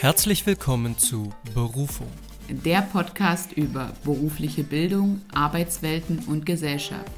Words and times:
Herzlich 0.00 0.46
willkommen 0.46 0.96
zu 0.96 1.32
Berufung. 1.54 2.06
Der 2.48 2.82
Podcast 2.82 3.52
über 3.54 3.90
berufliche 4.04 4.62
Bildung, 4.62 5.22
Arbeitswelten 5.34 6.20
und 6.28 6.46
Gesellschaft. 6.46 7.10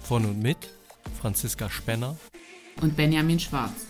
Von 0.00 0.24
und 0.24 0.42
mit 0.42 0.56
Franziska 1.20 1.70
Spenner 1.70 2.16
und 2.82 2.96
Benjamin 2.96 3.38
Schwarz. 3.38 3.86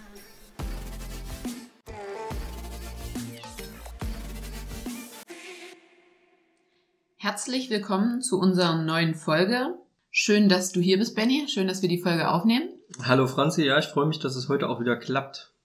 Herzlich 7.16 7.70
willkommen 7.70 8.20
zu 8.20 8.38
unserer 8.38 8.82
neuen 8.82 9.14
Folge. 9.14 9.78
Schön, 10.10 10.50
dass 10.50 10.72
du 10.72 10.82
hier 10.82 10.98
bist, 10.98 11.16
Benny. 11.16 11.46
Schön, 11.48 11.68
dass 11.68 11.80
wir 11.80 11.88
die 11.88 12.02
Folge 12.02 12.28
aufnehmen. 12.28 12.68
Hallo 13.02 13.28
Franzi, 13.28 13.64
ja, 13.64 13.78
ich 13.78 13.86
freue 13.86 14.04
mich, 14.04 14.18
dass 14.18 14.36
es 14.36 14.50
heute 14.50 14.68
auch 14.68 14.78
wieder 14.78 14.96
klappt. 14.96 15.55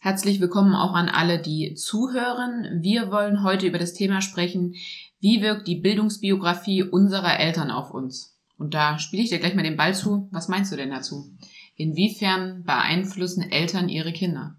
Herzlich 0.00 0.40
willkommen 0.40 0.74
auch 0.74 0.94
an 0.94 1.08
alle, 1.08 1.40
die 1.40 1.74
zuhören. 1.74 2.80
Wir 2.82 3.10
wollen 3.10 3.42
heute 3.42 3.66
über 3.66 3.78
das 3.78 3.94
Thema 3.94 4.20
sprechen, 4.20 4.74
wie 5.20 5.40
wirkt 5.40 5.66
die 5.66 5.80
Bildungsbiografie 5.80 6.82
unserer 6.82 7.40
Eltern 7.40 7.70
auf 7.70 7.90
uns? 7.90 8.38
Und 8.58 8.74
da 8.74 8.98
spiele 8.98 9.22
ich 9.22 9.30
dir 9.30 9.38
gleich 9.38 9.54
mal 9.54 9.62
den 9.62 9.76
Ball 9.76 9.94
zu. 9.94 10.28
Was 10.30 10.48
meinst 10.48 10.70
du 10.70 10.76
denn 10.76 10.90
dazu? 10.90 11.34
Inwiefern 11.76 12.62
beeinflussen 12.64 13.50
Eltern 13.50 13.88
ihre 13.88 14.12
Kinder? 14.12 14.56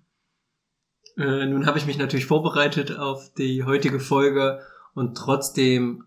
Äh, 1.18 1.46
nun 1.46 1.66
habe 1.66 1.78
ich 1.78 1.86
mich 1.86 1.98
natürlich 1.98 2.26
vorbereitet 2.26 2.98
auf 2.98 3.32
die 3.38 3.64
heutige 3.64 4.00
Folge 4.00 4.62
und 4.94 5.16
trotzdem, 5.16 6.04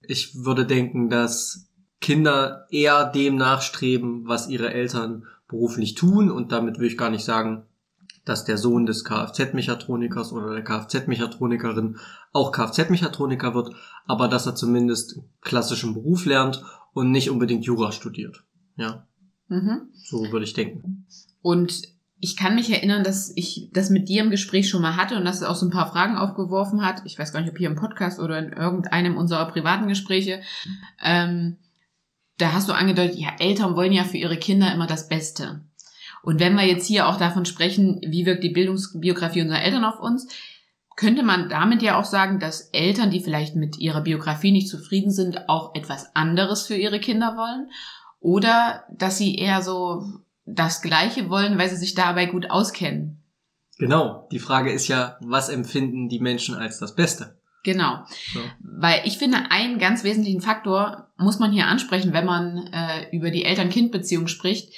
ich 0.00 0.44
würde 0.44 0.66
denken, 0.66 1.08
dass 1.08 1.70
Kinder 2.00 2.66
eher 2.70 3.04
dem 3.04 3.36
nachstreben, 3.36 4.26
was 4.26 4.48
ihre 4.48 4.72
Eltern 4.72 5.26
beruflich 5.46 5.94
tun 5.94 6.30
und 6.30 6.52
damit 6.52 6.78
will 6.78 6.88
ich 6.88 6.98
gar 6.98 7.10
nicht 7.10 7.24
sagen, 7.24 7.66
dass 8.24 8.44
der 8.44 8.58
Sohn 8.58 8.86
des 8.86 9.04
Kfz-Mechatronikers 9.04 10.32
oder 10.32 10.52
der 10.52 10.64
Kfz-Mechatronikerin 10.64 11.98
auch 12.32 12.52
Kfz-Mechatroniker 12.52 13.54
wird, 13.54 13.74
aber 14.06 14.28
dass 14.28 14.46
er 14.46 14.54
zumindest 14.54 15.20
klassischen 15.40 15.94
Beruf 15.94 16.24
lernt 16.24 16.62
und 16.92 17.10
nicht 17.10 17.30
unbedingt 17.30 17.64
Jura 17.64 17.92
studiert. 17.92 18.44
Ja. 18.76 19.06
Mhm. 19.48 19.88
So 19.94 20.30
würde 20.30 20.44
ich 20.44 20.54
denken. 20.54 21.06
Und 21.42 21.82
ich 22.24 22.36
kann 22.36 22.54
mich 22.54 22.70
erinnern, 22.70 23.02
dass 23.02 23.32
ich 23.34 23.68
das 23.72 23.90
mit 23.90 24.08
dir 24.08 24.22
im 24.22 24.30
Gespräch 24.30 24.68
schon 24.68 24.80
mal 24.80 24.96
hatte 24.96 25.16
und 25.16 25.24
dass 25.24 25.38
es 25.38 25.42
auch 25.42 25.56
so 25.56 25.66
ein 25.66 25.72
paar 25.72 25.90
Fragen 25.90 26.16
aufgeworfen 26.16 26.86
hat. 26.86 27.02
Ich 27.04 27.18
weiß 27.18 27.32
gar 27.32 27.40
nicht, 27.40 27.50
ob 27.50 27.58
hier 27.58 27.68
im 27.68 27.74
Podcast 27.74 28.20
oder 28.20 28.38
in 28.38 28.52
irgendeinem 28.52 29.16
unserer 29.16 29.46
privaten 29.46 29.88
Gespräche. 29.88 30.40
Ähm, 31.02 31.56
da 32.38 32.52
hast 32.52 32.68
du 32.68 32.74
angedeutet, 32.74 33.18
ja, 33.18 33.30
Eltern 33.40 33.74
wollen 33.74 33.92
ja 33.92 34.04
für 34.04 34.18
ihre 34.18 34.36
Kinder 34.36 34.72
immer 34.72 34.86
das 34.86 35.08
Beste. 35.08 35.62
Und 36.22 36.38
wenn 36.40 36.54
wir 36.56 36.64
jetzt 36.64 36.86
hier 36.86 37.08
auch 37.08 37.18
davon 37.18 37.44
sprechen, 37.44 38.00
wie 38.06 38.26
wirkt 38.26 38.44
die 38.44 38.50
Bildungsbiografie 38.50 39.42
unserer 39.42 39.62
Eltern 39.62 39.84
auf 39.84 39.98
uns, 40.00 40.28
könnte 40.96 41.22
man 41.22 41.48
damit 41.48 41.82
ja 41.82 41.98
auch 41.98 42.04
sagen, 42.04 42.38
dass 42.38 42.68
Eltern, 42.72 43.10
die 43.10 43.20
vielleicht 43.20 43.56
mit 43.56 43.78
ihrer 43.78 44.02
Biografie 44.02 44.52
nicht 44.52 44.68
zufrieden 44.68 45.10
sind, 45.10 45.48
auch 45.48 45.74
etwas 45.74 46.14
anderes 46.14 46.66
für 46.66 46.76
ihre 46.76 47.00
Kinder 47.00 47.36
wollen? 47.36 47.70
Oder 48.20 48.84
dass 48.90 49.18
sie 49.18 49.34
eher 49.34 49.62
so 49.62 50.04
das 50.44 50.80
Gleiche 50.80 51.28
wollen, 51.28 51.58
weil 51.58 51.68
sie 51.68 51.76
sich 51.76 51.94
dabei 51.94 52.26
gut 52.26 52.50
auskennen? 52.50 53.22
Genau. 53.78 54.28
Die 54.30 54.38
Frage 54.38 54.70
ist 54.70 54.86
ja, 54.86 55.16
was 55.20 55.48
empfinden 55.48 56.08
die 56.08 56.20
Menschen 56.20 56.54
als 56.54 56.78
das 56.78 56.94
Beste? 56.94 57.36
Genau. 57.64 58.04
So. 58.32 58.40
Weil 58.60 59.02
ich 59.04 59.18
finde, 59.18 59.50
einen 59.50 59.78
ganz 59.78 60.04
wesentlichen 60.04 60.40
Faktor 60.40 61.08
muss 61.16 61.38
man 61.38 61.52
hier 61.52 61.66
ansprechen, 61.66 62.12
wenn 62.12 62.26
man 62.26 62.68
äh, 62.72 63.16
über 63.16 63.30
die 63.30 63.44
Eltern-Kind-Beziehung 63.44 64.28
spricht 64.28 64.72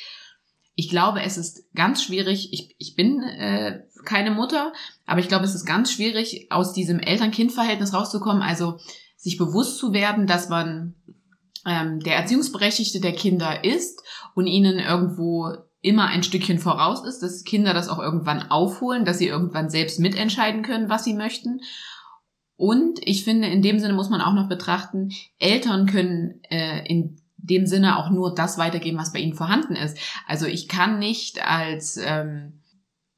ich 0.74 0.88
glaube, 0.88 1.22
es 1.22 1.36
ist 1.36 1.72
ganz 1.74 2.02
schwierig, 2.02 2.52
ich, 2.52 2.74
ich 2.78 2.94
bin 2.94 3.22
äh, 3.22 3.82
keine 4.04 4.32
Mutter, 4.32 4.72
aber 5.06 5.20
ich 5.20 5.28
glaube, 5.28 5.44
es 5.44 5.54
ist 5.54 5.64
ganz 5.64 5.92
schwierig, 5.92 6.48
aus 6.50 6.72
diesem 6.72 6.98
Eltern-Kind-Verhältnis 6.98 7.94
rauszukommen, 7.94 8.42
also 8.42 8.78
sich 9.16 9.36
bewusst 9.36 9.78
zu 9.78 9.92
werden, 9.92 10.26
dass 10.26 10.48
man 10.48 10.94
ähm, 11.64 12.00
der 12.00 12.16
Erziehungsberechtigte 12.16 13.00
der 13.00 13.12
Kinder 13.12 13.64
ist 13.64 14.02
und 14.34 14.46
ihnen 14.46 14.78
irgendwo 14.78 15.54
immer 15.80 16.06
ein 16.06 16.22
Stückchen 16.22 16.58
voraus 16.58 17.04
ist, 17.04 17.22
dass 17.22 17.44
Kinder 17.44 17.72
das 17.72 17.88
auch 17.88 17.98
irgendwann 17.98 18.50
aufholen, 18.50 19.04
dass 19.04 19.18
sie 19.18 19.28
irgendwann 19.28 19.70
selbst 19.70 20.00
mitentscheiden 20.00 20.62
können, 20.62 20.88
was 20.88 21.04
sie 21.04 21.14
möchten. 21.14 21.60
Und 22.56 23.00
ich 23.02 23.24
finde, 23.24 23.48
in 23.48 23.62
dem 23.62 23.78
Sinne 23.78 23.94
muss 23.94 24.10
man 24.10 24.20
auch 24.20 24.32
noch 24.32 24.48
betrachten, 24.48 25.10
Eltern 25.38 25.86
können 25.86 26.40
äh, 26.50 26.86
in 26.86 27.20
dem 27.44 27.66
Sinne 27.66 27.98
auch 27.98 28.10
nur 28.10 28.34
das 28.34 28.58
weitergeben, 28.58 28.98
was 28.98 29.12
bei 29.12 29.18
ihnen 29.18 29.34
vorhanden 29.34 29.76
ist. 29.76 29.98
Also 30.26 30.46
ich 30.46 30.68
kann 30.68 30.98
nicht 30.98 31.46
als 31.46 31.96
ähm, 31.96 32.60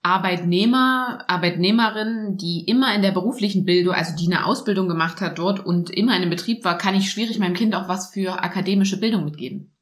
Arbeitnehmer, 0.03 1.25
Arbeitnehmerin, 1.27 2.37
die 2.37 2.65
immer 2.65 2.95
in 2.95 3.03
der 3.03 3.13
beruflichen 3.13 3.65
Bildung, 3.65 3.95
also 3.95 4.15
die 4.17 4.27
eine 4.27 4.47
Ausbildung 4.47 4.89
gemacht 4.89 5.21
hat 5.21 5.39
dort 5.39 5.65
und 5.65 5.91
immer 5.91 6.15
in 6.15 6.23
einem 6.23 6.31
Betrieb 6.31 6.65
war, 6.65 6.79
kann 6.79 6.95
ich 6.95 7.11
schwierig 7.11 7.39
meinem 7.39 7.55
Kind 7.55 7.75
auch 7.75 7.89
was 7.89 8.11
für 8.11 8.43
akademische 8.43 9.01
Bildung 9.01 9.25
mitgeben. 9.25 9.73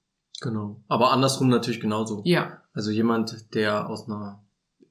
Genau. 0.41 0.82
Aber 0.88 1.12
andersrum 1.12 1.49
natürlich 1.49 1.81
genauso. 1.81 2.22
Ja. 2.25 2.62
Also 2.72 2.91
jemand, 2.91 3.55
der 3.55 3.88
aus 3.88 4.06
einer, 4.09 4.43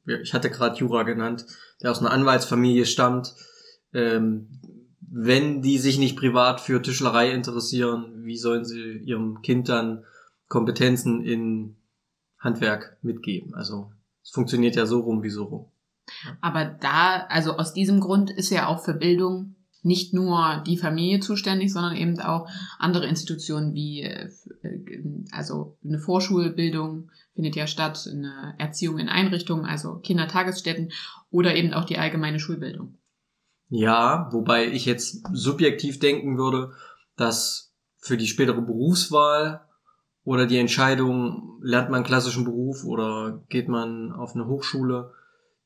ich 0.05 0.33
hatte 0.33 0.49
gerade 0.49 0.77
Jura 0.77 1.03
genannt, 1.03 1.45
der 1.81 1.91
aus 1.91 1.99
einer 1.99 2.11
Anwaltsfamilie 2.11 2.85
stammt, 2.85 3.33
ähm, 3.93 4.61
wenn 5.15 5.61
die 5.61 5.77
sich 5.77 5.99
nicht 5.99 6.17
privat 6.17 6.59
für 6.59 6.81
Tischlerei 6.81 7.31
interessieren, 7.31 8.25
wie 8.25 8.35
sollen 8.35 8.65
sie 8.65 8.97
ihrem 8.97 9.43
Kind 9.43 9.69
dann 9.69 10.03
Kompetenzen 10.47 11.23
in 11.23 11.75
Handwerk 12.39 12.97
mitgeben? 13.03 13.53
Also 13.53 13.91
es 14.23 14.31
funktioniert 14.31 14.75
ja 14.75 14.87
so 14.87 15.01
rum 15.01 15.21
wie 15.21 15.29
so 15.29 15.43
rum. 15.43 15.65
Aber 16.41 16.65
da, 16.65 17.27
also 17.29 17.57
aus 17.57 17.73
diesem 17.73 17.99
Grund 17.99 18.31
ist 18.31 18.49
ja 18.49 18.65
auch 18.65 18.83
für 18.83 18.95
Bildung 18.95 19.55
nicht 19.83 20.15
nur 20.15 20.63
die 20.65 20.77
Familie 20.77 21.19
zuständig, 21.19 21.71
sondern 21.71 21.95
eben 21.95 22.19
auch 22.19 22.49
andere 22.79 23.05
Institutionen 23.05 23.75
wie, 23.75 24.01
äh, 24.01 24.31
also 25.31 25.77
eine 25.85 25.99
Vorschulbildung 25.99 27.11
findet 27.35 27.55
ja 27.55 27.67
statt, 27.67 28.09
eine 28.11 28.55
Erziehung 28.57 28.97
in 28.97 29.09
Einrichtungen, 29.09 29.65
also 29.65 29.97
Kindertagesstätten 29.97 30.91
oder 31.29 31.55
eben 31.55 31.71
auch 31.73 31.85
die 31.85 31.99
allgemeine 31.99 32.39
Schulbildung. 32.39 32.95
Ja, 33.75 34.29
wobei 34.31 34.67
ich 34.67 34.85
jetzt 34.85 35.23
subjektiv 35.33 35.97
denken 35.97 36.37
würde, 36.37 36.73
dass 37.15 37.73
für 37.97 38.17
die 38.17 38.27
spätere 38.27 38.61
Berufswahl 38.61 39.61
oder 40.23 40.45
die 40.45 40.59
Entscheidung, 40.59 41.59
lernt 41.59 41.89
man 41.89 41.97
einen 41.97 42.05
klassischen 42.05 42.45
Beruf 42.45 42.85
oder 42.85 43.41
geht 43.49 43.69
man 43.69 44.11
auf 44.11 44.35
eine 44.35 44.45
Hochschule, 44.45 45.11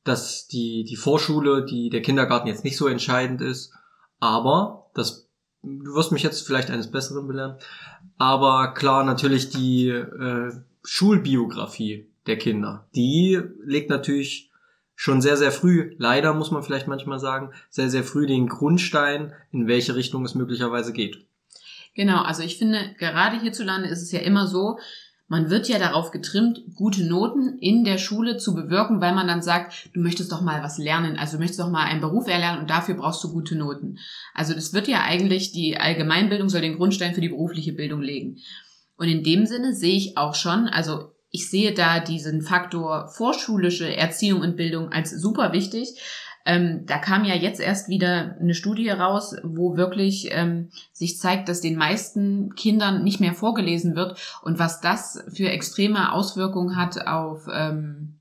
dass 0.04 0.48
die, 0.48 0.84
die 0.84 0.96
Vorschule, 0.96 1.66
die 1.66 1.90
der 1.90 2.00
Kindergarten 2.00 2.48
jetzt 2.48 2.64
nicht 2.64 2.78
so 2.78 2.86
entscheidend 2.86 3.42
ist, 3.42 3.74
aber 4.20 4.86
das, 4.94 5.28
du 5.62 5.94
wirst 5.94 6.10
mich 6.10 6.22
jetzt 6.22 6.46
vielleicht 6.46 6.70
eines 6.70 6.90
Besseren 6.90 7.28
belehren, 7.28 7.56
aber 8.16 8.72
klar 8.72 9.04
natürlich 9.04 9.50
die 9.50 9.88
äh, 9.88 10.52
Schulbiografie 10.82 12.08
der 12.26 12.38
Kinder, 12.38 12.88
die 12.94 13.38
legt 13.62 13.90
natürlich 13.90 14.47
schon 15.00 15.22
sehr, 15.22 15.36
sehr 15.36 15.52
früh, 15.52 15.94
leider 15.96 16.34
muss 16.34 16.50
man 16.50 16.64
vielleicht 16.64 16.88
manchmal 16.88 17.20
sagen, 17.20 17.52
sehr, 17.70 17.88
sehr 17.88 18.02
früh 18.02 18.26
den 18.26 18.48
Grundstein, 18.48 19.32
in 19.52 19.68
welche 19.68 19.94
Richtung 19.94 20.24
es 20.24 20.34
möglicherweise 20.34 20.92
geht. 20.92 21.24
Genau, 21.94 22.20
also 22.22 22.42
ich 22.42 22.58
finde, 22.58 22.96
gerade 22.98 23.40
hierzulande 23.40 23.88
ist 23.88 24.02
es 24.02 24.10
ja 24.10 24.18
immer 24.18 24.48
so, 24.48 24.80
man 25.28 25.50
wird 25.50 25.68
ja 25.68 25.78
darauf 25.78 26.10
getrimmt, 26.10 26.62
gute 26.74 27.04
Noten 27.04 27.58
in 27.58 27.84
der 27.84 27.98
Schule 27.98 28.38
zu 28.38 28.56
bewirken, 28.56 29.00
weil 29.00 29.14
man 29.14 29.28
dann 29.28 29.40
sagt, 29.40 29.88
du 29.94 30.00
möchtest 30.00 30.32
doch 30.32 30.40
mal 30.40 30.64
was 30.64 30.78
lernen, 30.78 31.16
also 31.16 31.36
du 31.36 31.38
möchtest 31.38 31.60
doch 31.60 31.70
mal 31.70 31.84
einen 31.84 32.00
Beruf 32.00 32.26
erlernen 32.26 32.62
und 32.62 32.68
dafür 32.68 32.96
brauchst 32.96 33.22
du 33.22 33.32
gute 33.32 33.54
Noten. 33.54 34.00
Also 34.34 34.52
das 34.52 34.72
wird 34.72 34.88
ja 34.88 35.02
eigentlich, 35.04 35.52
die 35.52 35.78
Allgemeinbildung 35.78 36.48
soll 36.48 36.62
den 36.62 36.76
Grundstein 36.76 37.14
für 37.14 37.20
die 37.20 37.28
berufliche 37.28 37.72
Bildung 37.72 38.02
legen. 38.02 38.38
Und 38.96 39.06
in 39.06 39.22
dem 39.22 39.46
Sinne 39.46 39.74
sehe 39.74 39.96
ich 39.96 40.16
auch 40.16 40.34
schon, 40.34 40.66
also 40.66 41.12
ich 41.30 41.50
sehe 41.50 41.74
da 41.74 42.00
diesen 42.00 42.42
Faktor 42.42 43.08
vorschulische 43.08 43.94
Erziehung 43.94 44.40
und 44.40 44.56
Bildung 44.56 44.92
als 44.92 45.10
super 45.10 45.52
wichtig. 45.52 46.00
Ähm, 46.46 46.86
da 46.86 46.96
kam 46.96 47.26
ja 47.26 47.34
jetzt 47.34 47.60
erst 47.60 47.90
wieder 47.90 48.36
eine 48.40 48.54
Studie 48.54 48.88
raus, 48.88 49.36
wo 49.42 49.76
wirklich 49.76 50.28
ähm, 50.30 50.70
sich 50.92 51.18
zeigt, 51.18 51.48
dass 51.48 51.60
den 51.60 51.76
meisten 51.76 52.54
Kindern 52.54 53.04
nicht 53.04 53.20
mehr 53.20 53.34
vorgelesen 53.34 53.94
wird 53.94 54.18
und 54.42 54.58
was 54.58 54.80
das 54.80 55.22
für 55.30 55.50
extreme 55.50 56.12
Auswirkungen 56.12 56.76
hat 56.76 57.06
auf 57.06 57.46
ähm, 57.52 58.14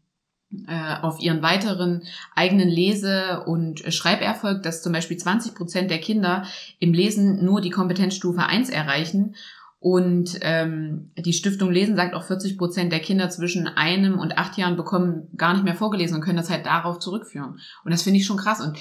äh, 0.67 0.95
auf 1.01 1.19
ihren 1.19 1.41
weiteren 1.41 2.03
eigenen 2.33 2.69
Lese- 2.69 3.43
und 3.45 3.81
Schreiberfolg, 3.93 4.63
dass 4.63 4.81
zum 4.81 4.93
Beispiel 4.93 5.17
20 5.17 5.55
Prozent 5.55 5.91
der 5.91 5.99
Kinder 5.99 6.45
im 6.79 6.93
Lesen 6.93 7.43
nur 7.43 7.59
die 7.59 7.69
Kompetenzstufe 7.69 8.43
1 8.43 8.69
erreichen 8.69 9.35
und 9.79 10.39
ähm, 10.41 11.11
die 11.17 11.33
Stiftung 11.33 11.71
Lesen 11.71 11.95
sagt 11.95 12.15
auch 12.15 12.23
40 12.23 12.57
Prozent 12.57 12.91
der 12.91 12.99
Kinder 12.99 13.29
zwischen 13.29 13.67
einem 13.67 14.17
und 14.17 14.37
acht 14.37 14.57
Jahren 14.57 14.75
bekommen 14.75 15.29
gar 15.37 15.53
nicht 15.53 15.63
mehr 15.63 15.75
vorgelesen 15.75 16.15
und 16.15 16.23
können 16.23 16.37
das 16.37 16.49
halt 16.49 16.65
darauf 16.65 16.97
zurückführen. 16.99 17.59
Und 17.83 17.91
das 17.91 18.01
finde 18.01 18.19
ich 18.19 18.25
schon 18.25 18.37
krass. 18.37 18.59
Und 18.59 18.77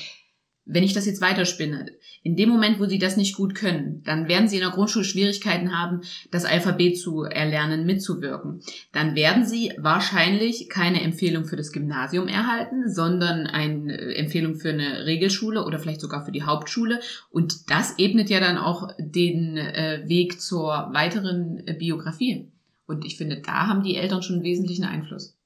wenn 0.66 0.82
ich 0.82 0.92
das 0.92 1.06
jetzt 1.06 1.20
weiterspinne, 1.20 1.86
in 2.24 2.34
dem 2.34 2.48
Moment, 2.48 2.80
wo 2.80 2.86
sie 2.86 2.98
das 2.98 3.16
nicht 3.16 3.36
gut 3.36 3.54
können, 3.54 4.02
dann 4.02 4.26
werden 4.28 4.48
sie 4.48 4.56
in 4.56 4.62
der 4.62 4.72
Grundschule 4.72 5.04
Schwierigkeiten 5.04 5.78
haben, 5.78 6.00
das 6.32 6.44
Alphabet 6.44 6.98
zu 6.98 7.22
erlernen, 7.22 7.86
mitzuwirken. 7.86 8.60
Dann 8.90 9.14
werden 9.14 9.46
sie 9.46 9.72
wahrscheinlich 9.78 10.68
keine 10.68 11.02
Empfehlung 11.02 11.44
für 11.44 11.54
das 11.54 11.70
Gymnasium 11.70 12.26
erhalten, 12.26 12.92
sondern 12.92 13.46
eine 13.46 14.16
Empfehlung 14.16 14.56
für 14.56 14.70
eine 14.70 15.06
Regelschule 15.06 15.64
oder 15.64 15.78
vielleicht 15.78 16.00
sogar 16.00 16.24
für 16.24 16.32
die 16.32 16.42
Hauptschule. 16.42 17.00
Und 17.30 17.70
das 17.70 17.96
ebnet 17.98 18.28
ja 18.28 18.40
dann 18.40 18.58
auch 18.58 18.90
den 18.98 19.56
äh, 19.56 20.02
Weg 20.06 20.40
zur 20.40 20.90
weiteren 20.92 21.62
äh, 21.66 21.74
Biografie. 21.74 22.50
Und 22.86 23.04
ich 23.04 23.16
finde, 23.16 23.40
da 23.40 23.68
haben 23.68 23.84
die 23.84 23.96
Eltern 23.96 24.22
schon 24.22 24.36
einen 24.36 24.44
wesentlichen 24.44 24.84
Einfluss. 24.84 25.36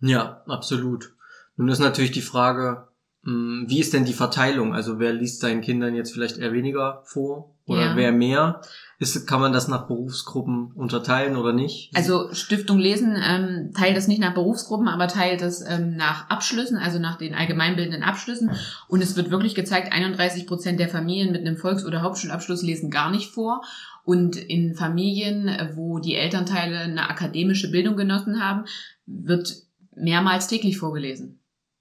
Ja, 0.00 0.42
absolut. 0.46 1.14
Nun 1.56 1.68
ist 1.68 1.78
natürlich 1.78 2.12
die 2.12 2.20
Frage, 2.20 2.88
wie 3.26 3.80
ist 3.80 3.92
denn 3.92 4.04
die 4.04 4.12
Verteilung? 4.12 4.72
Also 4.72 5.00
wer 5.00 5.12
liest 5.12 5.40
seinen 5.40 5.60
Kindern 5.60 5.94
jetzt 5.96 6.12
vielleicht 6.12 6.38
eher 6.38 6.52
weniger 6.52 7.02
vor 7.04 7.56
oder 7.66 7.86
Ja. 7.86 7.96
wer 7.96 8.12
mehr? 8.12 8.60
Ist, 9.00 9.26
kann 9.26 9.40
man 9.40 9.52
das 9.52 9.66
nach 9.66 9.88
Berufsgruppen 9.88 10.70
unterteilen 10.72 11.36
oder 11.36 11.52
nicht? 11.52 11.90
Also 11.94 12.32
Stiftung 12.32 12.78
Lesen 12.78 13.16
ähm, 13.20 13.72
teilt 13.76 13.96
das 13.96 14.06
nicht 14.06 14.20
nach 14.20 14.32
Berufsgruppen, 14.32 14.86
aber 14.86 15.08
teilt 15.08 15.42
das 15.42 15.60
ähm, 15.68 15.96
nach 15.96 16.30
Abschlüssen, 16.30 16.78
also 16.78 16.98
nach 17.00 17.18
den 17.18 17.34
allgemeinbildenden 17.34 18.04
Abschlüssen. 18.04 18.52
Und 18.86 19.02
es 19.02 19.16
wird 19.16 19.30
wirklich 19.30 19.56
gezeigt, 19.56 19.92
31 19.92 20.46
Prozent 20.46 20.78
der 20.78 20.88
Familien 20.88 21.32
mit 21.32 21.40
einem 21.40 21.56
Volks- 21.56 21.84
oder 21.84 22.02
Hauptschulabschluss 22.02 22.62
lesen 22.62 22.90
gar 22.90 23.10
nicht 23.10 23.32
vor. 23.32 23.62
Und 24.04 24.36
in 24.36 24.76
Familien, 24.76 25.50
wo 25.74 25.98
die 25.98 26.14
Elternteile 26.14 26.78
eine 26.78 27.10
akademische 27.10 27.72
Bildung 27.72 27.96
genossen 27.96 28.40
haben, 28.40 28.66
wird 29.04 29.52
mehrmals 29.96 30.46
täglich 30.46 30.78
vorgelesen. 30.78 31.40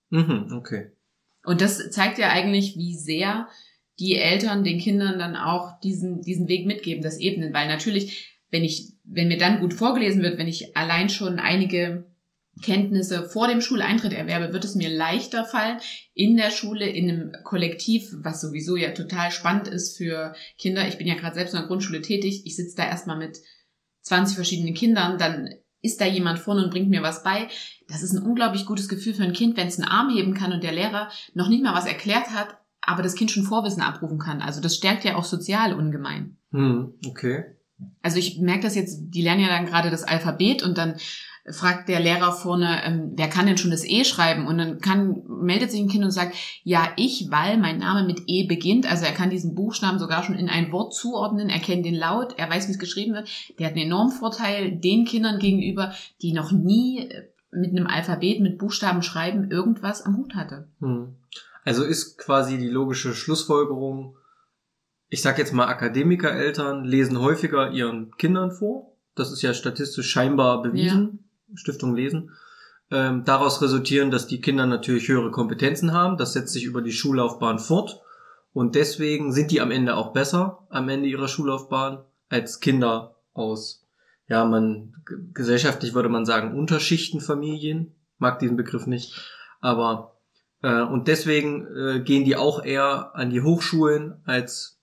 Mhm, 0.09 0.51
okay. 0.57 0.91
Und 1.45 1.61
das 1.61 1.89
zeigt 1.91 2.17
ja 2.17 2.29
eigentlich, 2.29 2.75
wie 2.75 2.95
sehr 2.95 3.47
die 3.99 4.15
Eltern 4.15 4.63
den 4.63 4.79
Kindern 4.79 5.19
dann 5.19 5.35
auch 5.35 5.79
diesen, 5.79 6.21
diesen 6.21 6.47
Weg 6.47 6.65
mitgeben, 6.65 7.03
das 7.03 7.19
Ebnen. 7.19 7.53
Weil 7.53 7.67
natürlich, 7.67 8.35
wenn 8.51 8.63
ich, 8.63 8.93
wenn 9.03 9.27
mir 9.27 9.37
dann 9.37 9.59
gut 9.59 9.73
vorgelesen 9.73 10.21
wird, 10.21 10.37
wenn 10.37 10.47
ich 10.47 10.75
allein 10.75 11.09
schon 11.09 11.39
einige 11.39 12.05
Kenntnisse 12.61 13.27
vor 13.27 13.47
dem 13.47 13.61
Schuleintritt 13.61 14.13
erwerbe, 14.13 14.53
wird 14.53 14.63
es 14.63 14.75
mir 14.75 14.89
leichter 14.89 15.45
fallen, 15.45 15.79
in 16.13 16.37
der 16.37 16.51
Schule, 16.51 16.87
in 16.87 17.09
einem 17.09 17.35
Kollektiv, 17.43 18.09
was 18.19 18.41
sowieso 18.41 18.75
ja 18.77 18.91
total 18.91 19.31
spannend 19.31 19.67
ist 19.67 19.97
für 19.97 20.33
Kinder. 20.57 20.87
Ich 20.87 20.97
bin 20.97 21.07
ja 21.07 21.15
gerade 21.15 21.35
selbst 21.35 21.53
in 21.53 21.59
der 21.59 21.67
Grundschule 21.67 22.01
tätig. 22.01 22.43
Ich 22.45 22.55
sitze 22.55 22.77
da 22.77 22.87
erstmal 22.87 23.17
mit 23.17 23.39
20 24.01 24.35
verschiedenen 24.35 24.73
Kindern, 24.73 25.17
dann 25.17 25.49
ist 25.85 26.01
da 26.01 26.05
jemand 26.05 26.39
vorne 26.39 26.63
und 26.63 26.71
bringt 26.71 26.89
mir 26.89 27.03
was 27.03 27.23
bei. 27.23 27.47
Das 27.87 28.03
ist 28.03 28.13
ein 28.13 28.23
unglaublich 28.23 28.65
gutes 28.65 28.89
Gefühl 28.89 29.13
für 29.13 29.23
ein 29.23 29.33
Kind, 29.33 29.57
wenn 29.57 29.67
es 29.67 29.79
einen 29.79 29.87
Arm 29.87 30.09
heben 30.09 30.33
kann 30.33 30.51
und 30.51 30.63
der 30.63 30.73
Lehrer 30.73 31.09
noch 31.33 31.49
nicht 31.49 31.63
mal 31.63 31.75
was 31.75 31.85
erklärt 31.85 32.31
hat, 32.31 32.57
aber 32.81 33.03
das 33.03 33.15
Kind 33.15 33.31
schon 33.31 33.43
Vorwissen 33.43 33.81
abrufen 33.81 34.19
kann. 34.19 34.41
Also 34.41 34.61
das 34.61 34.75
stärkt 34.75 35.05
ja 35.05 35.15
auch 35.15 35.23
sozial 35.23 35.73
ungemein. 35.73 36.37
Hm, 36.51 36.93
okay. 37.07 37.45
Also 38.01 38.17
ich 38.17 38.39
merke 38.39 38.63
das 38.63 38.75
jetzt, 38.75 39.09
die 39.09 39.21
lernen 39.21 39.41
ja 39.41 39.49
dann 39.49 39.65
gerade 39.65 39.89
das 39.89 40.03
Alphabet 40.03 40.63
und 40.63 40.77
dann 40.77 40.95
fragt 41.51 41.89
der 41.89 41.99
Lehrer 41.99 42.31
vorne, 42.31 42.81
ähm, 42.83 43.11
wer 43.15 43.29
kann 43.29 43.45
denn 43.45 43.57
schon 43.57 43.71
das 43.71 43.85
E 43.85 44.03
schreiben? 44.03 44.47
Und 44.47 44.57
dann 44.57 44.79
kann, 44.79 45.23
meldet 45.27 45.69
sich 45.71 45.79
ein 45.79 45.89
Kind 45.89 46.03
und 46.03 46.11
sagt, 46.11 46.35
ja, 46.63 46.89
ich, 46.95 47.27
weil 47.29 47.57
mein 47.57 47.77
Name 47.77 48.05
mit 48.05 48.23
E 48.27 48.47
beginnt. 48.47 48.89
Also 48.89 49.05
er 49.05 49.11
kann 49.11 49.29
diesen 49.29 49.53
Buchstaben 49.53 49.99
sogar 49.99 50.23
schon 50.23 50.35
in 50.35 50.49
ein 50.49 50.71
Wort 50.71 50.95
zuordnen, 50.95 51.49
er 51.49 51.59
kennt 51.59 51.85
den 51.85 51.95
Laut, 51.95 52.33
er 52.37 52.49
weiß, 52.49 52.67
wie 52.67 52.71
es 52.71 52.79
geschrieben 52.79 53.13
wird. 53.13 53.29
Der 53.59 53.67
hat 53.67 53.73
einen 53.73 53.85
enormen 53.85 54.11
Vorteil 54.11 54.71
den 54.71 55.05
Kindern 55.05 55.37
gegenüber, 55.37 55.93
die 56.21 56.33
noch 56.33 56.51
nie 56.51 57.09
äh, 57.09 57.29
mit 57.51 57.71
einem 57.71 57.87
Alphabet, 57.87 58.41
mit 58.41 58.57
Buchstaben 58.57 59.03
schreiben, 59.03 59.51
irgendwas 59.51 60.01
am 60.01 60.17
Hut 60.17 60.35
hatte. 60.35 60.67
Hm. 60.79 61.15
Also 61.63 61.83
ist 61.83 62.17
quasi 62.17 62.57
die 62.57 62.67
logische 62.69 63.13
Schlussfolgerung, 63.13 64.17
ich 65.09 65.21
sag 65.21 65.37
jetzt 65.37 65.53
mal 65.53 65.67
Akademikereltern 65.67 66.83
lesen 66.83 67.19
häufiger 67.19 67.71
ihren 67.71 68.11
Kindern 68.17 68.51
vor. 68.51 68.95
Das 69.13 69.31
ist 69.31 69.41
ja 69.41 69.53
statistisch 69.53 70.09
scheinbar 70.09 70.61
bewiesen. 70.61 71.24
Stiftung 71.55 71.95
lesen. 71.95 72.31
Ähm, 72.91 73.23
daraus 73.25 73.61
resultieren, 73.61 74.11
dass 74.11 74.27
die 74.27 74.41
Kinder 74.41 74.65
natürlich 74.65 75.07
höhere 75.07 75.31
Kompetenzen 75.31 75.93
haben. 75.93 76.17
Das 76.17 76.33
setzt 76.33 76.53
sich 76.53 76.65
über 76.65 76.81
die 76.81 76.91
Schullaufbahn 76.91 77.59
fort. 77.59 78.01
Und 78.53 78.75
deswegen 78.75 79.33
sind 79.33 79.51
die 79.51 79.59
am 79.59 79.71
Ende 79.71 79.95
auch 79.95 80.13
besser 80.13 80.65
am 80.69 80.87
Ende 80.87 81.09
ihrer 81.09 81.27
Schullaufbahn 81.27 82.05
als 82.29 82.59
Kinder 82.59 83.15
aus, 83.33 83.85
ja, 84.27 84.45
man, 84.45 84.93
gesellschaftlich 85.33 85.93
würde 85.93 86.09
man 86.09 86.25
sagen, 86.25 86.57
Unterschichtenfamilien. 86.57 87.93
Mag 88.17 88.39
diesen 88.39 88.55
Begriff 88.55 88.87
nicht. 88.87 89.13
Aber, 89.59 90.15
äh, 90.61 90.81
und 90.81 91.07
deswegen 91.07 91.67
äh, 91.75 91.99
gehen 91.99 92.23
die 92.23 92.37
auch 92.37 92.63
eher 92.63 93.15
an 93.15 93.29
die 93.29 93.41
Hochschulen 93.41 94.21
als 94.25 94.74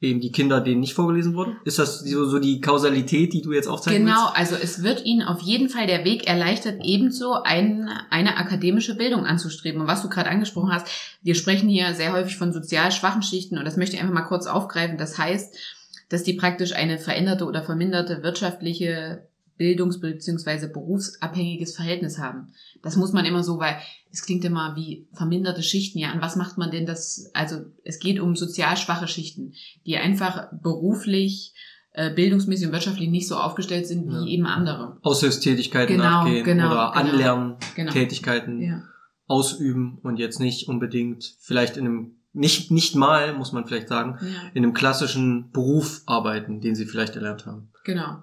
eben 0.00 0.20
die 0.20 0.32
Kinder, 0.32 0.60
denen 0.60 0.80
nicht 0.80 0.94
vorgelesen 0.94 1.34
wurde. 1.34 1.56
Ist 1.64 1.78
das 1.78 2.00
so, 2.00 2.26
so 2.26 2.38
die 2.38 2.60
Kausalität, 2.60 3.32
die 3.32 3.40
du 3.40 3.52
jetzt 3.52 3.66
aufzeigen 3.66 4.04
Genau, 4.04 4.28
also 4.34 4.54
es 4.54 4.82
wird 4.82 5.04
ihnen 5.04 5.22
auf 5.22 5.40
jeden 5.40 5.68
Fall 5.68 5.86
der 5.86 6.04
Weg 6.04 6.26
erleichtert, 6.26 6.80
ebenso 6.84 7.42
ein, 7.42 7.88
eine 8.10 8.36
akademische 8.36 8.94
Bildung 8.94 9.24
anzustreben. 9.24 9.80
Und 9.80 9.86
was 9.86 10.02
du 10.02 10.10
gerade 10.10 10.28
angesprochen 10.28 10.72
hast, 10.72 10.86
wir 11.22 11.34
sprechen 11.34 11.68
hier 11.68 11.94
sehr 11.94 12.12
häufig 12.12 12.36
von 12.36 12.52
sozial 12.52 12.92
schwachen 12.92 13.22
Schichten 13.22 13.56
und 13.56 13.64
das 13.64 13.76
möchte 13.76 13.96
ich 13.96 14.02
einfach 14.02 14.14
mal 14.14 14.22
kurz 14.22 14.46
aufgreifen. 14.46 14.98
Das 14.98 15.16
heißt, 15.16 15.56
dass 16.08 16.22
die 16.22 16.34
praktisch 16.34 16.74
eine 16.74 16.98
veränderte 16.98 17.46
oder 17.46 17.62
verminderte 17.62 18.22
wirtschaftliche 18.22 19.25
Bildungs- 19.58 20.00
bzw. 20.00 20.68
berufsabhängiges 20.68 21.74
Verhältnis 21.76 22.18
haben. 22.18 22.52
Das 22.82 22.96
muss 22.96 23.12
man 23.12 23.24
immer 23.24 23.42
so, 23.42 23.58
weil 23.58 23.76
es 24.10 24.22
klingt 24.24 24.44
immer 24.44 24.76
wie 24.76 25.08
verminderte 25.12 25.62
Schichten. 25.62 25.98
Ja, 25.98 26.10
an 26.10 26.20
was 26.20 26.36
macht 26.36 26.58
man 26.58 26.70
denn 26.70 26.86
das? 26.86 27.30
Also 27.34 27.56
es 27.84 27.98
geht 27.98 28.20
um 28.20 28.36
sozial 28.36 28.76
schwache 28.76 29.08
Schichten, 29.08 29.52
die 29.86 29.96
einfach 29.96 30.48
beruflich, 30.62 31.54
äh, 31.92 32.12
bildungsmäßig 32.14 32.66
und 32.66 32.72
wirtschaftlich 32.72 33.08
nicht 33.08 33.26
so 33.28 33.36
aufgestellt 33.36 33.86
sind 33.86 34.06
wie 34.08 34.12
Ja. 34.12 34.26
eben 34.26 34.46
andere. 34.46 34.98
Aushilfstätigkeiten 35.02 35.96
Genau, 35.96 36.04
nachgehen 36.24 36.44
genau, 36.44 36.66
oder 36.72 36.92
genau. 36.94 37.10
Anlerntätigkeiten 37.10 38.60
Ja. 38.60 38.82
ausüben 39.26 39.98
und 40.02 40.18
jetzt 40.18 40.38
nicht 40.40 40.68
unbedingt 40.68 41.34
vielleicht 41.40 41.76
in 41.76 41.86
einem 41.86 42.12
nicht 42.32 42.70
nicht 42.70 42.94
mal 42.94 43.32
muss 43.32 43.52
man 43.52 43.64
vielleicht 43.66 43.88
sagen 43.88 44.18
ja, 44.20 44.26
in 44.52 44.62
einem 44.62 44.74
klassischen 44.74 45.50
Beruf 45.52 46.02
arbeiten, 46.04 46.60
den 46.60 46.74
sie 46.74 46.84
vielleicht 46.84 47.16
erlernt 47.16 47.46
haben. 47.46 47.70
genau. 47.84 48.18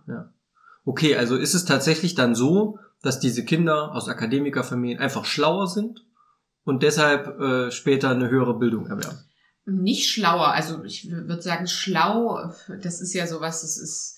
Okay, 0.85 1.15
also 1.15 1.37
ist 1.37 1.53
es 1.53 1.65
tatsächlich 1.65 2.15
dann 2.15 2.35
so, 2.35 2.79
dass 3.01 3.19
diese 3.19 3.45
Kinder 3.45 3.93
aus 3.93 4.07
Akademikerfamilien 4.07 4.99
einfach 4.99 5.25
schlauer 5.25 5.67
sind 5.67 6.05
und 6.63 6.83
deshalb 6.83 7.39
äh, 7.39 7.71
später 7.71 8.09
eine 8.09 8.29
höhere 8.29 8.57
Bildung 8.57 8.87
erwerben. 8.87 9.17
Nicht 9.65 10.09
schlauer, 10.09 10.47
also 10.47 10.83
ich 10.83 11.09
würde 11.09 11.41
sagen 11.41 11.67
schlau, 11.67 12.51
das 12.81 13.01
ist 13.01 13.13
ja 13.13 13.27
sowas, 13.27 13.61
das 13.61 13.77
ist 13.77 14.17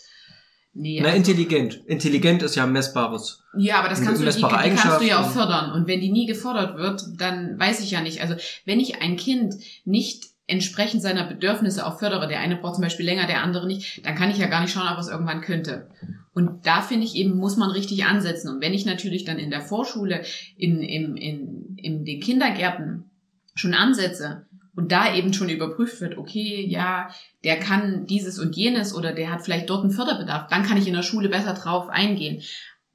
nee, 0.73 0.99
Na, 1.01 1.09
also- 1.09 1.17
intelligent. 1.17 1.85
Intelligent 1.85 2.41
ist 2.41 2.55
ja 2.55 2.63
ein 2.63 2.71
messbares. 2.71 3.43
Ja, 3.57 3.79
aber 3.79 3.89
das 3.89 4.01
kannst, 4.01 4.21
du, 4.21 4.25
die, 4.25 4.35
die 4.35 4.41
kannst 4.41 5.01
du 5.01 5.05
ja 5.05 5.21
auch 5.21 5.29
fördern. 5.29 5.71
Und 5.71 5.87
wenn 5.87 6.01
die 6.01 6.11
nie 6.11 6.25
gefordert 6.25 6.77
wird, 6.77 7.03
dann 7.17 7.59
weiß 7.59 7.79
ich 7.81 7.91
ja 7.91 8.01
nicht. 8.01 8.21
Also 8.21 8.35
wenn 8.65 8.79
ich 8.79 9.01
ein 9.01 9.17
Kind 9.17 9.55
nicht 9.85 10.34
entsprechend 10.47 11.01
seiner 11.01 11.25
Bedürfnisse 11.25 11.85
auch 11.85 11.99
fördere, 11.99 12.27
der 12.27 12.39
eine 12.39 12.55
braucht 12.55 12.75
zum 12.75 12.83
Beispiel 12.83 13.05
länger, 13.05 13.27
der 13.27 13.41
andere 13.41 13.65
nicht, 13.67 14.05
dann 14.05 14.15
kann 14.15 14.29
ich 14.29 14.37
ja 14.37 14.47
gar 14.47 14.61
nicht 14.61 14.73
schauen, 14.73 14.91
ob 14.91 14.99
es 14.99 15.07
irgendwann 15.07 15.41
könnte. 15.41 15.89
Und 16.33 16.65
da 16.67 16.81
finde 16.81 17.05
ich 17.05 17.15
eben, 17.15 17.37
muss 17.37 17.57
man 17.57 17.71
richtig 17.71 18.05
ansetzen. 18.05 18.49
Und 18.49 18.61
wenn 18.61 18.73
ich 18.73 18.85
natürlich 18.85 19.23
dann 19.23 19.39
in 19.39 19.49
der 19.49 19.61
Vorschule, 19.61 20.23
in, 20.57 20.81
in, 20.81 21.15
in, 21.15 21.77
in 21.77 22.05
den 22.05 22.19
Kindergärten 22.19 23.09
schon 23.55 23.73
ansetze 23.73 24.45
und 24.75 24.91
da 24.91 25.15
eben 25.15 25.33
schon 25.33 25.49
überprüft 25.49 26.01
wird, 26.01 26.17
okay, 26.17 26.65
ja, 26.67 27.09
der 27.43 27.57
kann 27.57 28.05
dieses 28.05 28.37
und 28.37 28.55
jenes 28.55 28.93
oder 28.93 29.13
der 29.13 29.31
hat 29.31 29.43
vielleicht 29.43 29.69
dort 29.69 29.83
einen 29.83 29.93
Förderbedarf, 29.93 30.47
dann 30.49 30.63
kann 30.63 30.77
ich 30.77 30.87
in 30.87 30.93
der 30.93 31.03
Schule 31.03 31.29
besser 31.29 31.53
drauf 31.53 31.87
eingehen. 31.89 32.41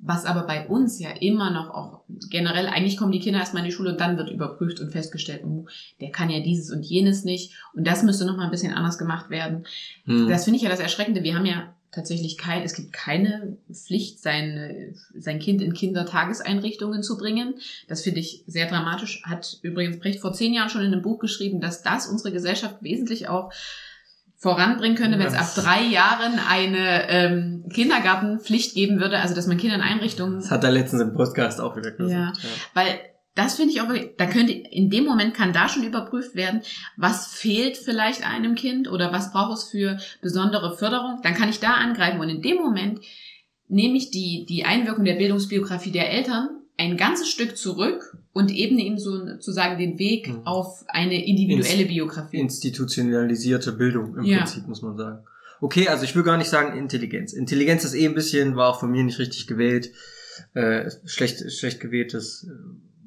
Was 0.02 0.24
aber 0.24 0.46
bei 0.46 0.66
uns 0.66 0.98
ja 0.98 1.10
immer 1.10 1.50
noch 1.50 1.70
auch 1.70 2.00
generell, 2.30 2.66
eigentlich 2.66 2.96
kommen 2.96 3.12
die 3.12 3.20
Kinder 3.20 3.40
erstmal 3.40 3.62
in 3.62 3.68
die 3.68 3.74
Schule 3.74 3.90
und 3.90 4.00
dann 4.00 4.16
wird 4.16 4.30
überprüft 4.30 4.80
und 4.80 4.92
festgestellt, 4.92 5.42
oh, 5.44 5.66
der 6.00 6.10
kann 6.10 6.30
ja 6.30 6.40
dieses 6.40 6.70
und 6.70 6.82
jenes 6.84 7.24
nicht. 7.24 7.52
Und 7.74 7.86
das 7.86 8.02
müsste 8.02 8.24
nochmal 8.24 8.46
ein 8.46 8.50
bisschen 8.50 8.72
anders 8.72 8.98
gemacht 8.98 9.28
werden. 9.28 9.66
Hm. 10.04 10.28
Das 10.28 10.44
finde 10.44 10.56
ich 10.56 10.62
ja 10.62 10.70
das 10.70 10.80
Erschreckende. 10.80 11.22
Wir 11.22 11.34
haben 11.34 11.44
ja 11.44 11.74
tatsächlich 11.92 12.38
kein, 12.38 12.62
es 12.62 12.74
gibt 12.74 12.92
keine 12.92 13.56
Pflicht, 13.72 14.20
sein, 14.20 14.94
sein 15.14 15.38
Kind 15.38 15.60
in 15.60 15.74
Kindertageseinrichtungen 15.74 17.02
zu 17.02 17.18
bringen. 17.18 17.54
Das 17.88 18.02
finde 18.02 18.20
ich 18.20 18.44
sehr 18.46 18.68
dramatisch. 18.68 19.22
Hat 19.24 19.58
übrigens 19.62 19.98
Brecht 19.98 20.20
vor 20.20 20.32
zehn 20.32 20.54
Jahren 20.54 20.70
schon 20.70 20.82
in 20.82 20.92
einem 20.92 21.02
Buch 21.02 21.18
geschrieben, 21.18 21.60
dass 21.60 21.82
das 21.82 22.06
unsere 22.06 22.32
Gesellschaft 22.32 22.76
wesentlich 22.80 23.28
auch 23.28 23.52
voranbringen 24.42 24.96
könnte, 24.96 25.18
wenn 25.18 25.26
es 25.26 25.34
ab 25.34 25.52
Ja. 25.54 25.62
drei 25.62 25.82
Jahren 25.84 26.38
eine 26.48 27.08
ähm, 27.10 27.64
Kindergartenpflicht 27.72 28.74
geben 28.74 28.98
würde, 28.98 29.18
also 29.18 29.34
dass 29.34 29.46
man 29.46 29.58
Kinder 29.58 29.76
in 29.76 29.82
Einrichtungen 29.82 30.40
Das 30.40 30.50
hat 30.50 30.64
er 30.64 30.70
letztens 30.72 31.02
im 31.02 31.12
Podcast 31.12 31.60
auch 31.60 31.76
wieder 31.76 31.90
gesagt. 31.92 32.38
Ja. 32.42 32.48
weil 32.74 32.98
das 33.36 33.54
finde 33.54 33.72
ich 33.72 33.80
auch 33.80 33.86
da 34.18 34.26
könnte, 34.26 34.52
in 34.52 34.90
dem 34.90 35.04
Moment 35.04 35.34
kann 35.34 35.52
da 35.52 35.68
schon 35.68 35.84
überprüft 35.84 36.34
werden, 36.34 36.62
was 36.96 37.28
fehlt 37.32 37.76
vielleicht 37.76 38.26
einem 38.28 38.54
Kind 38.56 38.90
oder 38.90 39.12
was 39.12 39.30
braucht 39.30 39.58
es 39.58 39.64
für 39.70 39.98
besondere 40.20 40.76
Förderung. 40.76 41.20
Dann 41.22 41.34
kann 41.34 41.48
ich 41.48 41.60
da 41.60 41.74
angreifen 41.74 42.18
und 42.20 42.28
in 42.28 42.42
dem 42.42 42.56
Moment 42.56 43.00
nehme 43.68 43.96
ich 43.96 44.10
die, 44.10 44.46
die 44.48 44.64
Einwirkung 44.64 45.04
der 45.04 45.14
Bildungsbiografie 45.14 45.92
der 45.92 46.10
Eltern 46.10 46.48
ein 46.76 46.96
ganzes 46.96 47.28
Stück 47.28 47.56
zurück 47.56 48.16
und 48.32 48.50
ebne 48.52 48.82
ihm 48.82 48.98
sozusagen 48.98 49.78
den 49.78 49.98
Weg 49.98 50.28
Mhm. 50.28 50.46
auf 50.46 50.84
eine 50.88 51.24
individuelle 51.26 51.86
Biografie. 51.86 52.38
institutionalisierte 52.38 53.72
Bildung 53.72 54.16
im 54.16 54.24
Ja. 54.24 54.38
Prinzip, 54.38 54.66
muss 54.68 54.82
man 54.82 54.96
sagen. 54.96 55.24
Okay, 55.60 55.88
also 55.88 56.04
ich 56.04 56.14
will 56.16 56.22
gar 56.22 56.36
nicht 56.38 56.48
sagen 56.48 56.78
Intelligenz. 56.78 57.32
Intelligenz 57.32 57.84
ist 57.84 57.94
eh 57.94 58.06
ein 58.06 58.14
bisschen, 58.14 58.56
war 58.56 58.68
auch 58.70 58.80
von 58.80 58.90
mir 58.90 59.04
nicht 59.04 59.18
richtig 59.18 59.46
gewählt, 59.46 59.90
äh, 60.54 60.90
schlecht, 61.04 61.52
schlecht 61.52 61.80
gewähltes 61.80 62.44
äh, 62.48 62.52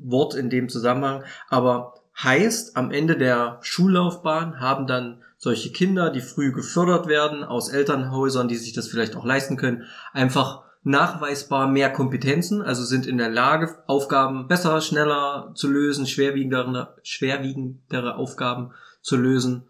Wort 0.06 0.36
in 0.36 0.50
dem 0.50 0.70
Zusammenhang, 0.70 1.24
aber 1.50 1.96
heißt, 2.22 2.78
am 2.78 2.92
Ende 2.92 3.18
der 3.18 3.58
Schullaufbahn 3.62 4.60
haben 4.60 4.86
dann 4.86 5.22
solche 5.38 5.72
Kinder, 5.72 6.12
die 6.12 6.22
früh 6.22 6.52
gefördert 6.52 7.08
werden, 7.08 7.44
aus 7.44 7.70
Elternhäusern, 7.70 8.48
die 8.48 8.56
sich 8.56 8.74
das 8.74 8.88
vielleicht 8.88 9.16
auch 9.16 9.26
leisten 9.26 9.58
können, 9.58 9.84
einfach 10.14 10.62
nachweisbar 10.84 11.68
mehr 11.68 11.92
Kompetenzen, 11.92 12.62
also 12.62 12.84
sind 12.84 13.08
in 13.08 13.18
der 13.18 13.30
Lage, 13.30 13.78
Aufgaben 13.88 14.48
besser, 14.48 14.82
schneller 14.82 15.52
zu 15.56 15.70
lösen, 15.70 16.06
schwerwiegendere, 16.06 16.98
schwerwiegendere 17.04 18.16
Aufgaben 18.16 18.72
zu 19.02 19.16
lösen. 19.16 19.68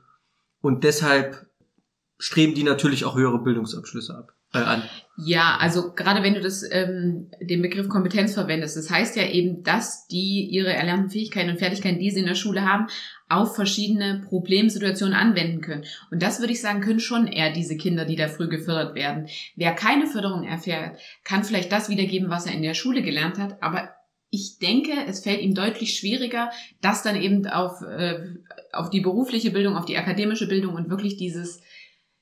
Und 0.62 0.84
deshalb 0.84 1.48
streben 2.18 2.56
die 2.56 2.64
natürlich 2.64 3.06
auch 3.06 3.16
höhere 3.16 3.40
Bildungsabschlüsse 3.40 4.18
ab, 4.18 4.34
äh, 4.54 4.60
an. 4.60 4.84
Ja, 5.16 5.58
also 5.60 5.94
gerade 5.94 6.24
wenn 6.24 6.34
du 6.34 6.42
das 6.42 6.64
ähm, 6.72 7.30
den 7.40 7.62
Begriff 7.62 7.88
Kompetenz 7.88 8.34
verwendest, 8.34 8.78
das 8.78 8.90
heißt 8.90 9.16
ja 9.16 9.28
eben, 9.28 9.62
dass 9.62 10.08
die 10.08 10.48
ihre 10.50 10.74
erlernten 10.74 11.12
Fähigkeiten 11.12 11.52
und 11.52 11.60
Fertigkeiten, 11.60 12.00
die 12.00 12.10
sie 12.10 12.22
in 12.22 12.26
der 12.26 12.34
Schule 12.34 12.66
haben, 12.66 12.88
auf 13.30 13.56
verschiedene 13.56 14.24
Problemsituationen 14.28 15.14
anwenden 15.14 15.62
können. 15.62 15.86
Und 16.10 16.24
das 16.24 16.40
würde 16.40 16.54
ich 16.54 16.62
sagen, 16.62 16.82
können 16.82 17.00
schon 17.00 17.28
eher 17.28 17.52
diese 17.52 17.78
Kinder, 17.78 18.06
die 18.06 18.16
da 18.16 18.28
früh 18.28 18.48
gefördert 18.48 18.96
werden. 18.96 19.28
Wer 19.56 19.74
keine 19.74 20.08
Förderung 20.08 20.44
erfährt, 20.44 21.00
kann 21.24 21.44
vielleicht 21.44 21.72
das 21.72 21.90
wiedergeben, 21.90 22.32
was 22.32 22.48
er 22.48 22.54
in 22.54 22.64
der 22.64 22.74
Schule 22.74 23.04
gelernt 23.04 23.38
hat, 23.38 23.62
aber 23.62 23.90
ich 24.32 24.58
denke, 24.58 24.94
es 25.08 25.24
fällt 25.24 25.42
ihm 25.42 25.54
deutlich 25.54 25.96
schwieriger, 25.96 26.50
das 26.82 27.04
dann 27.04 27.16
eben 27.16 27.46
auf, 27.46 27.84
äh, 27.84 28.20
auf 28.72 28.90
die 28.90 29.02
berufliche 29.02 29.52
Bildung, 29.52 29.76
auf 29.76 29.86
die 29.86 29.98
akademische 29.98 30.48
Bildung 30.48 30.74
und 30.74 30.90
wirklich 30.90 31.18
dieses 31.18 31.62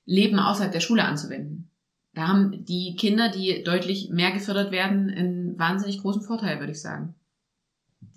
Leben 0.04 0.38
außerhalb 0.38 0.74
der 0.74 0.82
Schule 0.82 1.06
anzuwenden. 1.06 1.71
Da 2.14 2.28
haben 2.28 2.66
die 2.66 2.96
Kinder, 2.98 3.30
die 3.30 3.64
deutlich 3.64 4.10
mehr 4.10 4.32
gefördert 4.32 4.72
werden, 4.72 5.10
einen 5.10 5.58
wahnsinnig 5.58 6.02
großen 6.02 6.22
Vorteil, 6.22 6.60
würde 6.60 6.74
ich 6.74 6.82
sagen. 6.82 7.16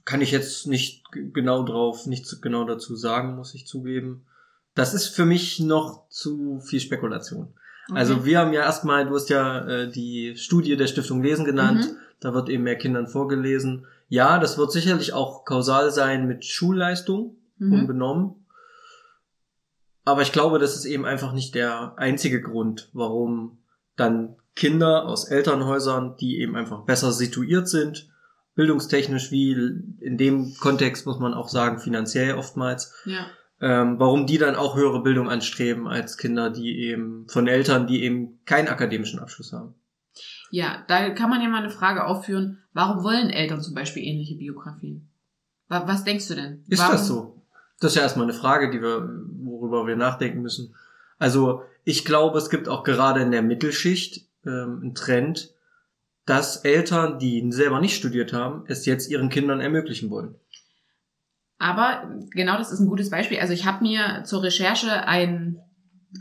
Kann 0.05 0.21
ich 0.21 0.33
jetzt 0.33 0.67
nicht 0.67 1.05
genau 1.13 1.63
drauf, 1.63 2.07
nichts 2.07 2.41
genau 2.41 2.65
dazu 2.65 2.97
sagen, 2.97 3.37
muss 3.37 3.55
ich 3.55 3.67
zugeben. 3.67 4.27
Das 4.75 4.93
ist 4.95 5.07
für 5.09 5.25
mich 5.25 5.61
noch 5.61 6.09
zu 6.09 6.59
viel 6.61 6.81
Spekulation. 6.81 7.55
Okay. 7.89 7.99
Also 7.99 8.25
wir 8.25 8.41
haben 8.41 8.53
ja 8.53 8.63
erstmal, 8.63 9.07
du 9.07 9.15
hast 9.15 9.29
ja 9.31 9.61
äh, 9.67 9.91
die 9.91 10.37
Studie 10.37 10.77
der 10.77 10.89
Stiftung 10.89 11.23
Lesen 11.23 11.45
genannt, 11.45 11.85
Mhm. 11.91 11.97
da 12.21 12.35
wird 12.35 12.49
eben 12.49 12.65
mehr 12.65 12.77
Kindern 12.77 13.07
vorgelesen. 13.07 13.87
Ja, 14.09 14.39
das 14.39 14.59
wird 14.59 14.73
sicherlich 14.73 15.13
auch 15.13 15.45
kausal 15.45 15.91
sein 15.93 16.27
mit 16.27 16.45
Schulleistung, 16.45 17.37
Mhm. 17.59 17.73
unbenommen. 17.73 18.35
Aber 20.05 20.23
ich 20.23 20.33
glaube, 20.33 20.59
das 20.59 20.75
ist 20.77 20.85
eben 20.85 21.07
einfach 21.07 21.33
nicht 21.33 21.55
der 21.55 21.95
einzige 21.97 22.43
Grund, 22.43 22.91
warum 22.93 23.59
dann 23.97 24.37
Kinder 24.57 25.07
aus 25.07 25.25
Elternhäusern, 25.25 26.17
die 26.19 26.39
eben 26.41 26.57
einfach 26.57 26.83
besser 26.85 27.13
situiert 27.13 27.69
sind, 27.69 28.09
bildungstechnisch 28.55 29.31
wie 29.33 29.53
in 30.01 30.17
dem 30.17 30.55
Kontext 30.61 31.07
muss 31.07 31.19
man 31.19 31.35
auch 31.35 31.49
sagen, 31.49 31.79
finanziell 31.79 32.35
oftmals, 32.35 32.95
Ja. 33.05 33.27
ähm, 33.61 33.99
warum 33.99 34.27
die 34.27 34.39
dann 34.39 34.55
auch 34.55 34.77
höhere 34.77 35.03
Bildung 35.03 35.29
anstreben 35.29 35.89
als 35.89 36.17
Kinder, 36.19 36.51
die 36.51 36.79
eben 36.89 37.27
von 37.29 37.49
Eltern, 37.49 37.87
die 37.89 38.05
eben 38.05 38.39
keinen 38.45 38.69
akademischen 38.69 39.19
Abschluss 39.19 39.53
haben. 39.53 39.75
ja, 40.53 40.85
da 40.87 41.11
kann 41.11 41.31
man 41.31 41.43
ja 41.43 41.49
mal 41.49 41.59
eine 41.63 41.71
Frage 41.71 42.05
aufführen. 42.07 42.63
Warum 42.73 43.03
wollen 43.03 43.31
Eltern 43.31 43.61
zum 43.61 43.75
Beispiel 43.75 44.05
ähnliche 44.05 44.37
Biografien? 44.37 45.09
Wa- 45.69 45.89
Was 45.89 46.05
denkst 46.05 46.29
du 46.29 46.35
denn? 46.37 46.63
Ist 46.69 46.79
Warum? 46.79 46.93
das 46.93 47.09
so? 47.09 47.43
Das 47.81 47.91
ist 47.93 47.97
ja 47.97 48.03
erstmal 48.03 48.27
eine 48.27 48.35
Frage, 48.35 48.71
die 48.71 48.81
wir, 48.81 49.09
worüber 49.43 49.85
wir 49.89 49.97
nachdenken 49.97 50.43
müssen. 50.43 50.73
Also 51.19 51.63
ich 51.85 52.05
glaube, 52.05 52.39
es 52.39 52.51
gibt 52.51 52.69
auch 52.69 52.83
gerade 52.83 53.21
in 53.21 53.31
der 53.31 53.43
Mittelschicht 53.43 54.27
ähm, 54.47 54.81
einen 54.83 54.95
Trend, 54.95 55.55
dass 56.27 56.57
Eltern, 56.57 57.19
die 57.19 57.47
selber 57.53 57.81
nicht 57.81 57.97
studiert 57.97 58.33
haben, 58.33 58.65
es 58.67 58.87
jetzt 58.87 59.11
ihren 59.11 59.29
Kindern 59.29 59.61
ermöglichen 59.61 60.11
wollen. 60.11 60.35
Aber 61.59 62.11
genau 62.31 62.57
das 62.57 62.73
ist 62.73 62.81
ein 62.81 62.89
gutes 62.89 63.11
Beispiel. 63.11 63.39
Also 63.39 63.53
ich 63.53 63.67
habe 63.67 63.85
mir 63.85 64.25
zur 64.25 64.43
Recherche 64.43 65.07
einen 65.07 65.61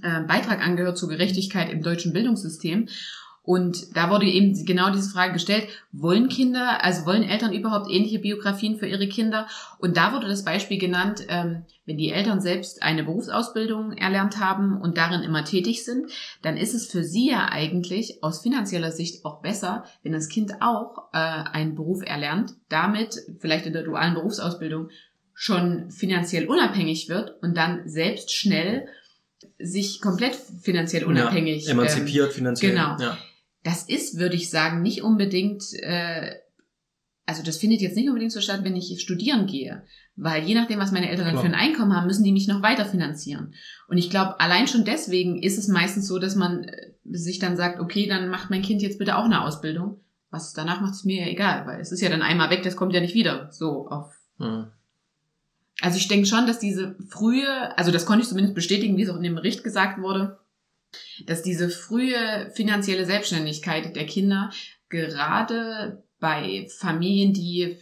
äh, 0.02 0.22
Beitrag 0.22 0.66
angehört 0.66 0.98
zur 0.98 1.10
Gerechtigkeit 1.10 1.72
im 1.72 1.82
deutschen 1.82 2.14
Bildungssystem. 2.14 2.90
Und 3.46 3.98
da 3.98 4.10
wurde 4.10 4.26
eben 4.26 4.54
genau 4.66 4.90
diese 4.90 5.10
Frage 5.10 5.34
gestellt, 5.34 5.68
wollen 5.92 6.30
Kinder, 6.30 6.82
also 6.82 7.06
wollen 7.06 7.24
Eltern 7.24 7.52
überhaupt 7.52 7.92
ähnliche 7.92 8.20
Biografien 8.20 8.78
für 8.78 8.88
ihre 8.88 9.10
Kinder? 9.10 9.48
Und 9.80 9.98
da 9.98 10.14
wurde 10.14 10.30
das 10.30 10.46
Beispiel 10.46 10.80
genannt, 10.80 11.26
ähm, 11.28 11.66
wenn 11.86 11.98
die 11.98 12.12
Eltern 12.12 12.40
selbst 12.40 12.82
eine 12.82 13.04
Berufsausbildung 13.04 13.92
erlernt 13.98 14.40
haben 14.40 14.80
und 14.80 14.98
darin 14.98 15.24
immer 15.24 15.44
tätig 15.44 15.84
sind, 15.84 16.10
dann 16.42 16.56
ist 16.56 16.74
es 16.74 16.88
für 16.88 17.04
sie 17.04 17.32
ja 17.32 17.50
eigentlich 17.52 18.24
aus 18.24 18.42
finanzieller 18.42 18.94
Sicht 18.94 19.26
auch 19.26 19.42
besser, 19.42 19.84
wenn 20.04 20.14
das 20.14 20.30
Kind 20.30 20.62
auch 20.62 21.10
äh, 21.12 21.18
einen 21.18 21.76
Beruf 21.76 22.02
erlernt, 22.02 22.54
damit 22.70 23.20
vielleicht 23.40 23.66
in 23.66 23.74
der 23.74 23.84
dualen 23.84 24.14
Berufsausbildung 24.14 24.88
schon 25.34 25.92
finanziell 25.92 26.48
unabhängig 26.48 27.10
wird 27.10 27.44
und 27.44 27.58
dann 27.58 27.90
selbst 27.90 28.32
schnell 28.32 28.88
sich 29.60 30.00
komplett 30.00 30.36
finanziell 30.62 31.04
unabhängig 31.04 31.66
ja, 31.66 31.72
emanzipiert 31.72 32.32
finanziell. 32.32 32.72
genau. 32.72 32.96
Ja. 32.98 33.18
Das 33.64 33.84
ist, 33.84 34.18
würde 34.18 34.36
ich 34.36 34.50
sagen, 34.50 34.82
nicht 34.82 35.04
unbedingt, 35.04 35.64
äh, 35.82 36.36
also 37.26 37.44
das 37.44 37.58
findet 37.58 37.82
jetzt 37.82 37.96
nicht 37.96 38.08
unbedingt 38.10 38.32
so 38.32 38.42
statt, 38.42 38.62
wenn 38.64 38.76
ich 38.76 39.02
studieren 39.02 39.48
gehe. 39.48 39.84
Weil 40.16 40.44
je 40.44 40.54
nachdem, 40.54 40.80
was 40.80 40.92
meine 40.92 41.10
Eltern 41.10 41.30
Klar. 41.30 41.42
für 41.42 41.48
ein 41.48 41.56
Einkommen 41.56 41.96
haben, 41.96 42.06
müssen 42.06 42.24
die 42.24 42.34
mich 42.34 42.48
noch 42.48 42.62
weiter 42.62 42.86
finanzieren. 42.86 43.56
Und 43.88 43.98
ich 43.98 44.10
glaube, 44.10 44.40
allein 44.40 44.68
schon 44.68 44.86
deswegen 44.86 45.42
ist 45.42 45.58
es 45.58 45.68
meistens 45.68 46.08
so, 46.08 46.20
dass 46.20 46.36
man 46.36 46.66
äh, 46.66 46.92
sich 47.06 47.40
dann 47.40 47.58
sagt, 47.58 47.80
okay, 47.80 48.08
dann 48.08 48.30
macht 48.30 48.50
mein 48.50 48.62
Kind 48.62 48.82
jetzt 48.82 49.00
bitte 49.00 49.18
auch 49.18 49.26
eine 49.26 49.42
Ausbildung. 49.42 50.02
Was 50.30 50.48
es 50.48 50.54
danach 50.54 50.82
macht, 50.82 50.94
ist 50.94 51.06
mir 51.06 51.22
ja 51.22 51.28
egal, 51.28 51.66
weil 51.68 51.80
es 51.80 51.92
ist 51.92 52.02
ja 52.02 52.10
dann 52.10 52.24
einmal 52.24 52.50
weg, 52.50 52.64
das 52.64 52.76
kommt 52.76 52.94
ja 52.94 53.02
nicht 53.02 53.14
wieder. 53.14 53.50
So 53.52 53.88
auf 53.88 54.14
Hm. 54.40 54.66
also 55.82 55.98
ich 55.98 56.08
denke 56.08 56.26
schon, 56.26 56.48
dass 56.48 56.60
diese 56.60 56.96
frühe, 57.08 57.78
also 57.78 57.92
das 57.92 58.06
konnte 58.06 58.24
ich 58.24 58.30
zumindest 58.30 58.56
bestätigen, 58.56 58.98
wie 58.98 59.04
es 59.04 59.10
auch 59.10 59.18
in 59.18 59.24
dem 59.24 59.36
Bericht 59.36 59.64
gesagt 59.64 60.02
wurde, 60.02 60.40
dass 61.26 61.42
diese 61.42 61.70
frühe 61.70 62.52
finanzielle 62.56 63.06
Selbstständigkeit 63.06 63.96
der 63.96 64.06
Kinder 64.06 64.52
gerade 64.90 66.04
bei 66.20 66.68
Familien, 66.78 67.34
die 67.34 67.78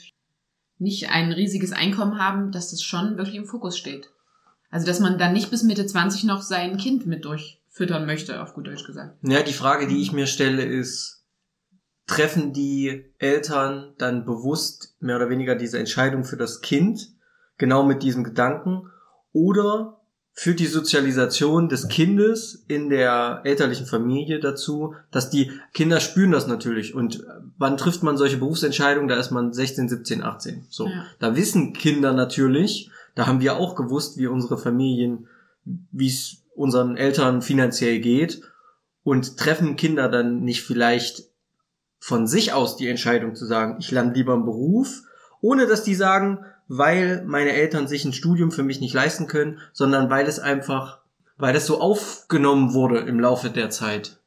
nicht 0.79 1.09
ein 1.09 1.31
riesiges 1.31 1.73
Einkommen 1.73 2.17
haben, 2.17 2.51
dass 2.51 2.71
das 2.71 2.81
schon 2.81 3.17
wirklich 3.17 3.35
im 3.35 3.45
Fokus 3.45 3.77
steht. 3.77 4.09
Also 4.71 4.87
dass 4.87 4.99
man 4.99 5.17
dann 5.17 5.33
nicht 5.33 5.51
bis 5.51 5.63
Mitte 5.63 5.85
20 5.85 6.23
noch 6.23 6.41
sein 6.41 6.77
Kind 6.77 7.05
mit 7.05 7.25
durchfüttern 7.25 8.05
möchte, 8.05 8.41
auf 8.41 8.53
gut 8.53 8.67
Deutsch 8.67 8.85
gesagt. 8.85 9.17
Ja, 9.21 9.43
die 9.43 9.53
Frage, 9.53 9.87
die 9.87 10.01
ich 10.01 10.11
mir 10.11 10.25
stelle, 10.25 10.63
ist, 10.63 11.23
treffen 12.07 12.51
die 12.53 13.05
Eltern 13.19 13.93
dann 13.97 14.25
bewusst 14.25 14.95
mehr 14.99 15.17
oder 15.17 15.29
weniger 15.29 15.55
diese 15.55 15.77
Entscheidung 15.77 16.23
für 16.23 16.37
das 16.37 16.61
Kind, 16.61 17.13
genau 17.57 17.83
mit 17.83 18.01
diesem 18.01 18.23
Gedanken, 18.23 18.89
oder 19.33 20.00
führt 20.41 20.59
die 20.59 20.65
Sozialisation 20.65 21.69
des 21.69 21.87
Kindes 21.87 22.63
in 22.67 22.89
der 22.89 23.41
elterlichen 23.43 23.85
Familie 23.85 24.39
dazu, 24.39 24.95
dass 25.11 25.29
die 25.29 25.51
Kinder 25.71 25.99
spüren 25.99 26.31
das 26.31 26.47
natürlich. 26.47 26.95
Und 26.95 27.23
wann 27.59 27.77
trifft 27.77 28.01
man 28.01 28.17
solche 28.17 28.37
Berufsentscheidungen? 28.37 29.07
Da 29.07 29.17
ist 29.17 29.29
man 29.29 29.53
16, 29.53 29.87
17, 29.87 30.23
18. 30.23 30.65
So. 30.67 30.87
Ja. 30.87 31.05
Da 31.19 31.35
wissen 31.35 31.73
Kinder 31.73 32.13
natürlich, 32.13 32.89
da 33.13 33.27
haben 33.27 33.39
wir 33.39 33.57
auch 33.57 33.75
gewusst, 33.75 34.17
wie 34.17 34.25
unsere 34.25 34.57
Familien, 34.57 35.27
wie 35.91 36.07
es 36.07 36.37
unseren 36.55 36.97
Eltern 36.97 37.43
finanziell 37.43 37.99
geht 37.99 38.41
und 39.03 39.37
treffen 39.37 39.75
Kinder 39.75 40.09
dann 40.09 40.41
nicht 40.41 40.63
vielleicht 40.63 41.25
von 41.99 42.25
sich 42.25 42.51
aus 42.51 42.77
die 42.77 42.87
Entscheidung 42.87 43.35
zu 43.35 43.45
sagen, 43.45 43.75
ich 43.79 43.91
lerne 43.91 44.13
lieber 44.13 44.33
einen 44.33 44.45
Beruf, 44.45 45.03
ohne 45.39 45.67
dass 45.67 45.83
die 45.83 45.93
sagen, 45.93 46.39
weil 46.73 47.23
meine 47.25 47.51
Eltern 47.51 47.89
sich 47.89 48.05
ein 48.05 48.13
Studium 48.13 48.49
für 48.49 48.63
mich 48.63 48.79
nicht 48.79 48.93
leisten 48.93 49.27
können, 49.27 49.59
sondern 49.73 50.09
weil 50.09 50.25
es 50.25 50.39
einfach, 50.39 50.99
weil 51.37 51.53
es 51.53 51.65
so 51.65 51.81
aufgenommen 51.81 52.73
wurde 52.73 52.99
im 52.99 53.19
Laufe 53.19 53.49
der 53.49 53.69
Zeit. 53.69 54.19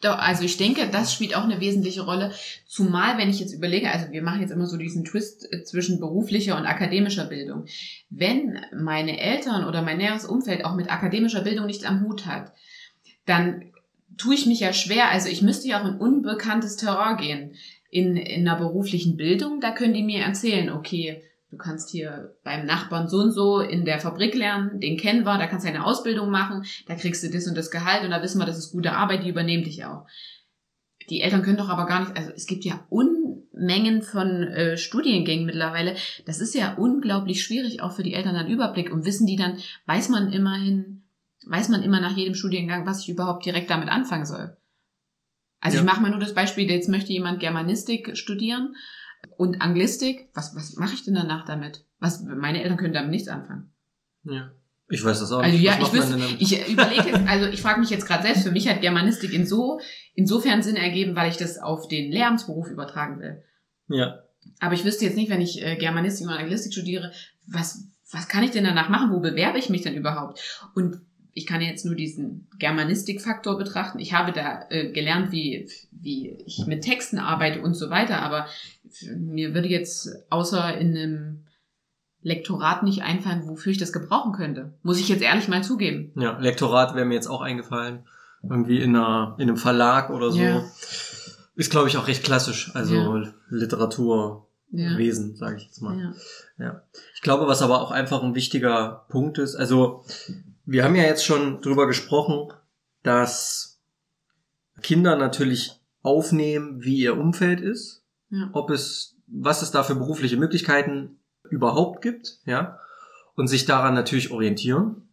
Doch, 0.00 0.16
also 0.16 0.44
ich 0.44 0.58
denke, 0.58 0.88
das 0.92 1.12
spielt 1.12 1.34
auch 1.34 1.42
eine 1.42 1.58
wesentliche 1.58 2.02
Rolle. 2.02 2.30
Zumal, 2.68 3.18
wenn 3.18 3.28
ich 3.28 3.40
jetzt 3.40 3.52
überlege, 3.52 3.90
also 3.90 4.12
wir 4.12 4.22
machen 4.22 4.42
jetzt 4.42 4.52
immer 4.52 4.66
so 4.66 4.76
diesen 4.76 5.04
Twist 5.04 5.52
äh, 5.52 5.64
zwischen 5.64 5.98
beruflicher 5.98 6.56
und 6.56 6.66
akademischer 6.66 7.24
Bildung. 7.24 7.64
Wenn 8.10 8.60
meine 8.72 9.18
Eltern 9.18 9.66
oder 9.66 9.82
mein 9.82 9.98
näheres 9.98 10.24
Umfeld 10.24 10.64
auch 10.64 10.76
mit 10.76 10.88
akademischer 10.88 11.40
Bildung 11.40 11.66
nichts 11.66 11.84
am 11.84 12.02
Hut 12.02 12.26
hat, 12.26 12.52
dann 13.24 13.72
tue 14.16 14.36
ich 14.36 14.46
mich 14.46 14.60
ja 14.60 14.72
schwer. 14.72 15.10
Also 15.10 15.28
ich 15.28 15.42
müsste 15.42 15.66
ja 15.66 15.82
auch 15.82 15.88
in 15.88 15.96
unbekanntes 15.96 16.76
Terrain 16.76 17.16
gehen. 17.16 17.54
In, 17.90 18.16
in 18.16 18.46
einer 18.46 18.58
beruflichen 18.58 19.16
Bildung, 19.16 19.60
da 19.60 19.72
können 19.72 19.94
die 19.94 20.04
mir 20.04 20.22
erzählen, 20.22 20.70
okay, 20.70 21.22
du 21.50 21.56
kannst 21.56 21.90
hier 21.90 22.36
beim 22.44 22.66
Nachbarn 22.66 23.08
so 23.08 23.18
und 23.18 23.32
so 23.32 23.60
in 23.60 23.84
der 23.84 24.00
Fabrik 24.00 24.34
lernen, 24.34 24.80
den 24.80 24.96
kennen 24.96 25.24
wir, 25.24 25.38
da 25.38 25.46
kannst 25.46 25.64
du 25.64 25.70
eine 25.70 25.84
Ausbildung 25.84 26.30
machen, 26.30 26.64
da 26.86 26.94
kriegst 26.96 27.22
du 27.22 27.30
das 27.30 27.46
und 27.46 27.56
das 27.56 27.70
Gehalt 27.70 28.04
und 28.04 28.10
da 28.10 28.22
wissen 28.22 28.38
wir, 28.38 28.46
das 28.46 28.58
ist 28.58 28.72
gute 28.72 28.92
Arbeit, 28.92 29.24
die 29.24 29.28
übernehmen 29.30 29.64
dich 29.64 29.84
auch. 29.84 30.06
die 31.08 31.20
Eltern 31.20 31.42
können 31.42 31.56
doch 31.58 31.68
aber 31.68 31.86
gar 31.86 32.00
nicht, 32.00 32.16
also 32.16 32.32
es 32.34 32.46
gibt 32.46 32.64
ja 32.64 32.84
Unmengen 32.88 34.02
von 34.02 34.42
äh, 34.42 34.76
Studiengängen 34.76 35.46
mittlerweile. 35.46 35.94
Das 36.26 36.40
ist 36.40 36.52
ja 36.54 36.74
unglaublich 36.74 37.44
schwierig, 37.44 37.80
auch 37.80 37.92
für 37.92 38.02
die 38.02 38.14
Eltern 38.14 38.34
dann 38.34 38.48
Überblick. 38.50 38.92
Und 38.92 39.04
wissen 39.04 39.26
die 39.26 39.36
dann, 39.36 39.58
weiß 39.86 40.08
man 40.08 40.32
immerhin, 40.32 41.04
weiß 41.46 41.68
man 41.68 41.84
immer 41.84 42.00
nach 42.00 42.16
jedem 42.16 42.34
Studiengang, 42.34 42.86
was 42.86 43.02
ich 43.02 43.08
überhaupt 43.08 43.46
direkt 43.46 43.70
damit 43.70 43.88
anfangen 43.88 44.26
soll. 44.26 44.56
Also 45.60 45.76
Ja. 45.76 45.82
ich 45.82 45.86
mache 45.86 46.00
mal 46.00 46.10
nur 46.10 46.18
das 46.18 46.34
Beispiel, 46.34 46.68
jetzt 46.68 46.88
möchte 46.88 47.12
jemand 47.12 47.38
Germanistik 47.38 48.16
studieren 48.16 48.74
und 49.36 49.60
Anglistik. 49.62 50.28
Was, 50.34 50.54
was 50.54 50.76
mache 50.76 50.94
ich 50.94 51.04
denn 51.04 51.14
danach 51.14 51.44
damit? 51.44 51.84
Was, 51.98 52.22
meine 52.22 52.62
Eltern 52.62 52.76
können 52.76 52.94
damit 52.94 53.10
nichts 53.10 53.28
anfangen. 53.28 53.70
Ja. 54.24 54.50
Ich 54.88 55.04
weiß 55.04 55.18
das 55.18 55.32
auch 55.32 55.40
Also 55.40 55.52
nicht. 55.56 55.64
ja, 55.64 55.80
Was 55.80 55.88
ich 55.88 55.94
wüsste, 55.94 56.18
ich 56.38 56.68
überlege 56.68 57.08
jetzt, 57.08 57.26
also 57.28 57.46
ich 57.46 57.60
frage 57.60 57.80
mich 57.80 57.90
jetzt 57.90 58.06
gerade 58.06 58.22
selbst, 58.22 58.44
für 58.44 58.52
mich 58.52 58.68
hat 58.68 58.80
Germanistik 58.80 59.32
in 59.32 59.44
so, 59.44 59.80
insofern 60.14 60.62
Sinn 60.62 60.76
ergeben, 60.76 61.16
weil 61.16 61.28
ich 61.28 61.36
das 61.36 61.58
auf 61.58 61.88
den 61.88 62.12
Lehramtsberuf 62.12 62.70
übertragen 62.70 63.18
will. 63.20 63.42
Ja. 63.88 64.20
Aber 64.60 64.74
ich 64.74 64.84
wüsste 64.84 65.04
jetzt 65.04 65.16
nicht, 65.16 65.28
wenn 65.30 65.40
ich 65.40 65.60
äh, 65.60 65.76
Germanistik 65.76 66.28
und 66.28 66.32
Anglistik 66.32 66.72
studiere, 66.72 67.10
was, 67.48 67.84
was 68.12 68.28
kann 68.28 68.44
ich 68.44 68.52
denn 68.52 68.62
danach 68.62 68.88
machen? 68.88 69.10
Wo 69.10 69.18
bewerbe 69.18 69.58
ich 69.58 69.70
mich 69.70 69.82
denn 69.82 69.94
überhaupt? 69.96 70.40
Und 70.76 71.00
ich 71.32 71.46
kann 71.46 71.60
jetzt 71.60 71.84
nur 71.84 71.94
diesen 71.96 72.48
Germanistik-Faktor 72.58 73.58
betrachten. 73.58 73.98
Ich 73.98 74.14
habe 74.14 74.32
da 74.32 74.66
äh, 74.70 74.92
gelernt, 74.92 75.32
wie, 75.32 75.68
wie 75.90 76.30
ich 76.46 76.64
mit 76.66 76.82
Texten 76.82 77.18
arbeite 77.18 77.60
und 77.60 77.74
so 77.74 77.90
weiter, 77.90 78.22
aber 78.22 78.46
mir 79.16 79.54
würde 79.54 79.68
jetzt 79.68 80.08
außer 80.30 80.76
in 80.78 80.96
einem 80.96 81.44
Lektorat 82.22 82.82
nicht 82.82 83.02
einfallen, 83.02 83.46
wofür 83.48 83.72
ich 83.72 83.78
das 83.78 83.92
gebrauchen 83.92 84.32
könnte. 84.32 84.74
Muss 84.82 84.98
ich 84.98 85.08
jetzt 85.08 85.22
ehrlich 85.22 85.48
mal 85.48 85.62
zugeben. 85.62 86.12
Ja, 86.16 86.38
Lektorat 86.38 86.94
wäre 86.94 87.04
mir 87.06 87.14
jetzt 87.14 87.28
auch 87.28 87.40
eingefallen. 87.40 88.06
Irgendwie 88.42 88.80
in, 88.80 88.94
einer, 88.96 89.34
in 89.38 89.48
einem 89.48 89.56
Verlag 89.56 90.10
oder 90.10 90.30
so. 90.30 90.38
Ja. 90.40 90.64
Ist, 91.54 91.70
glaube 91.70 91.88
ich, 91.88 91.96
auch 91.96 92.06
recht 92.08 92.22
klassisch. 92.24 92.70
Also 92.74 93.22
Literaturwesen, 93.48 95.30
Ja. 95.30 95.36
sage 95.36 95.56
ich 95.56 95.64
jetzt 95.64 95.80
mal. 95.82 95.98
ja. 95.98 96.12
Ja. 96.58 96.82
Ich 97.14 97.22
glaube, 97.22 97.46
was 97.46 97.62
aber 97.62 97.80
auch 97.80 97.90
einfach 97.90 98.22
ein 98.22 98.34
wichtiger 98.34 99.04
Punkt 99.08 99.38
ist, 99.38 99.54
also 99.56 100.04
wir 100.64 100.84
haben 100.84 100.96
ja 100.96 101.04
jetzt 101.04 101.24
schon 101.24 101.60
drüber 101.60 101.86
gesprochen, 101.86 102.52
dass 103.02 103.78
Kinder 104.82 105.16
natürlich 105.16 105.72
aufnehmen, 106.02 106.82
wie 106.82 106.98
ihr 106.98 107.16
Umfeld 107.16 107.60
ist, 107.60 108.02
Ob 108.52 108.70
es, 108.70 109.16
was 109.26 109.62
es 109.62 109.70
da 109.70 109.82
für 109.82 109.94
berufliche 109.94 110.36
Möglichkeiten 110.36 111.18
überhaupt 111.48 112.02
gibt, 112.02 112.38
ja, 112.44 112.78
und 113.36 113.48
sich 113.48 113.66
daran 113.66 113.94
natürlich 113.94 114.30
orientieren, 114.30 115.08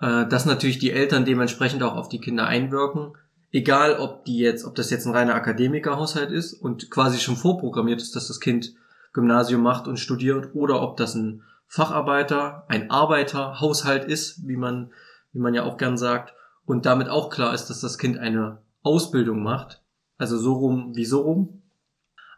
äh, 0.00 0.26
dass 0.26 0.46
natürlich 0.46 0.78
die 0.78 0.92
Eltern 0.92 1.24
dementsprechend 1.24 1.82
auch 1.82 1.96
auf 1.96 2.08
die 2.08 2.20
Kinder 2.20 2.46
einwirken, 2.46 3.12
egal 3.50 3.98
ob 3.98 4.24
die 4.24 4.38
jetzt, 4.38 4.64
ob 4.64 4.74
das 4.74 4.90
jetzt 4.90 5.06
ein 5.06 5.14
reiner 5.14 5.34
Akademikerhaushalt 5.34 6.30
ist 6.30 6.54
und 6.54 6.90
quasi 6.90 7.18
schon 7.18 7.36
vorprogrammiert 7.36 8.00
ist, 8.00 8.16
dass 8.16 8.28
das 8.28 8.40
Kind 8.40 8.74
Gymnasium 9.12 9.62
macht 9.62 9.86
und 9.86 9.98
studiert 9.98 10.54
oder 10.54 10.80
ob 10.82 10.96
das 10.96 11.14
ein 11.14 11.42
Facharbeiter, 11.66 12.64
ein 12.68 12.90
Arbeiterhaushalt 12.90 14.04
ist, 14.04 14.46
wie 14.46 14.56
man, 14.56 14.92
wie 15.32 15.38
man 15.38 15.54
ja 15.54 15.64
auch 15.64 15.76
gern 15.76 15.96
sagt, 15.96 16.34
und 16.64 16.86
damit 16.86 17.08
auch 17.08 17.30
klar 17.30 17.54
ist, 17.54 17.66
dass 17.66 17.80
das 17.80 17.98
Kind 17.98 18.18
eine 18.18 18.58
Ausbildung 18.82 19.42
macht, 19.42 19.82
also 20.18 20.38
so 20.38 20.54
rum 20.54 20.94
wie 20.94 21.04
so 21.04 21.22
rum. 21.22 21.61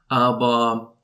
Aber 0.08 0.96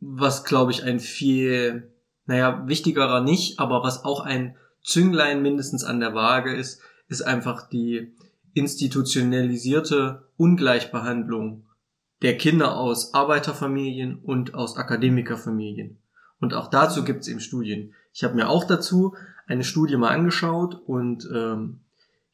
was 0.00 0.44
glaube 0.44 0.72
ich 0.72 0.82
ein 0.84 1.00
viel, 1.00 1.90
naja, 2.26 2.66
wichtigerer 2.66 3.20
nicht, 3.20 3.58
aber 3.58 3.82
was 3.82 4.04
auch 4.04 4.20
ein 4.20 4.56
Zünglein 4.82 5.42
mindestens 5.42 5.84
an 5.84 6.00
der 6.00 6.14
Waage 6.14 6.54
ist, 6.54 6.80
ist 7.08 7.22
einfach 7.22 7.68
die 7.68 8.12
institutionalisierte 8.52 10.28
Ungleichbehandlung 10.36 11.64
der 12.22 12.36
Kinder 12.38 12.76
aus 12.76 13.12
Arbeiterfamilien 13.14 14.18
und 14.18 14.54
aus 14.54 14.76
Akademikerfamilien. 14.76 15.98
Und 16.40 16.54
auch 16.54 16.68
dazu 16.68 17.04
gibt 17.04 17.22
es 17.22 17.28
eben 17.28 17.40
Studien. 17.40 17.94
Ich 18.12 18.24
habe 18.24 18.34
mir 18.34 18.48
auch 18.48 18.64
dazu 18.64 19.14
eine 19.46 19.64
Studie 19.64 19.96
mal 19.96 20.10
angeschaut 20.10 20.80
und 20.86 21.28
ähm, 21.34 21.80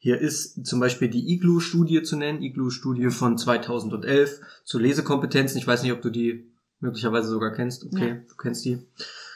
hier 0.03 0.19
ist 0.19 0.65
zum 0.65 0.79
Beispiel 0.79 1.09
die 1.09 1.31
IGLU-Studie 1.35 2.01
zu 2.01 2.15
nennen, 2.17 2.41
IGLU-Studie 2.41 3.11
von 3.11 3.37
2011 3.37 4.41
zu 4.63 4.79
Lesekompetenzen. 4.79 5.59
Ich 5.59 5.67
weiß 5.67 5.83
nicht, 5.83 5.91
ob 5.91 6.01
du 6.01 6.09
die 6.09 6.47
möglicherweise 6.79 7.29
sogar 7.29 7.51
kennst. 7.51 7.85
Okay, 7.85 8.07
Ja. 8.09 8.15
du 8.15 8.35
kennst 8.35 8.65
die. 8.65 8.79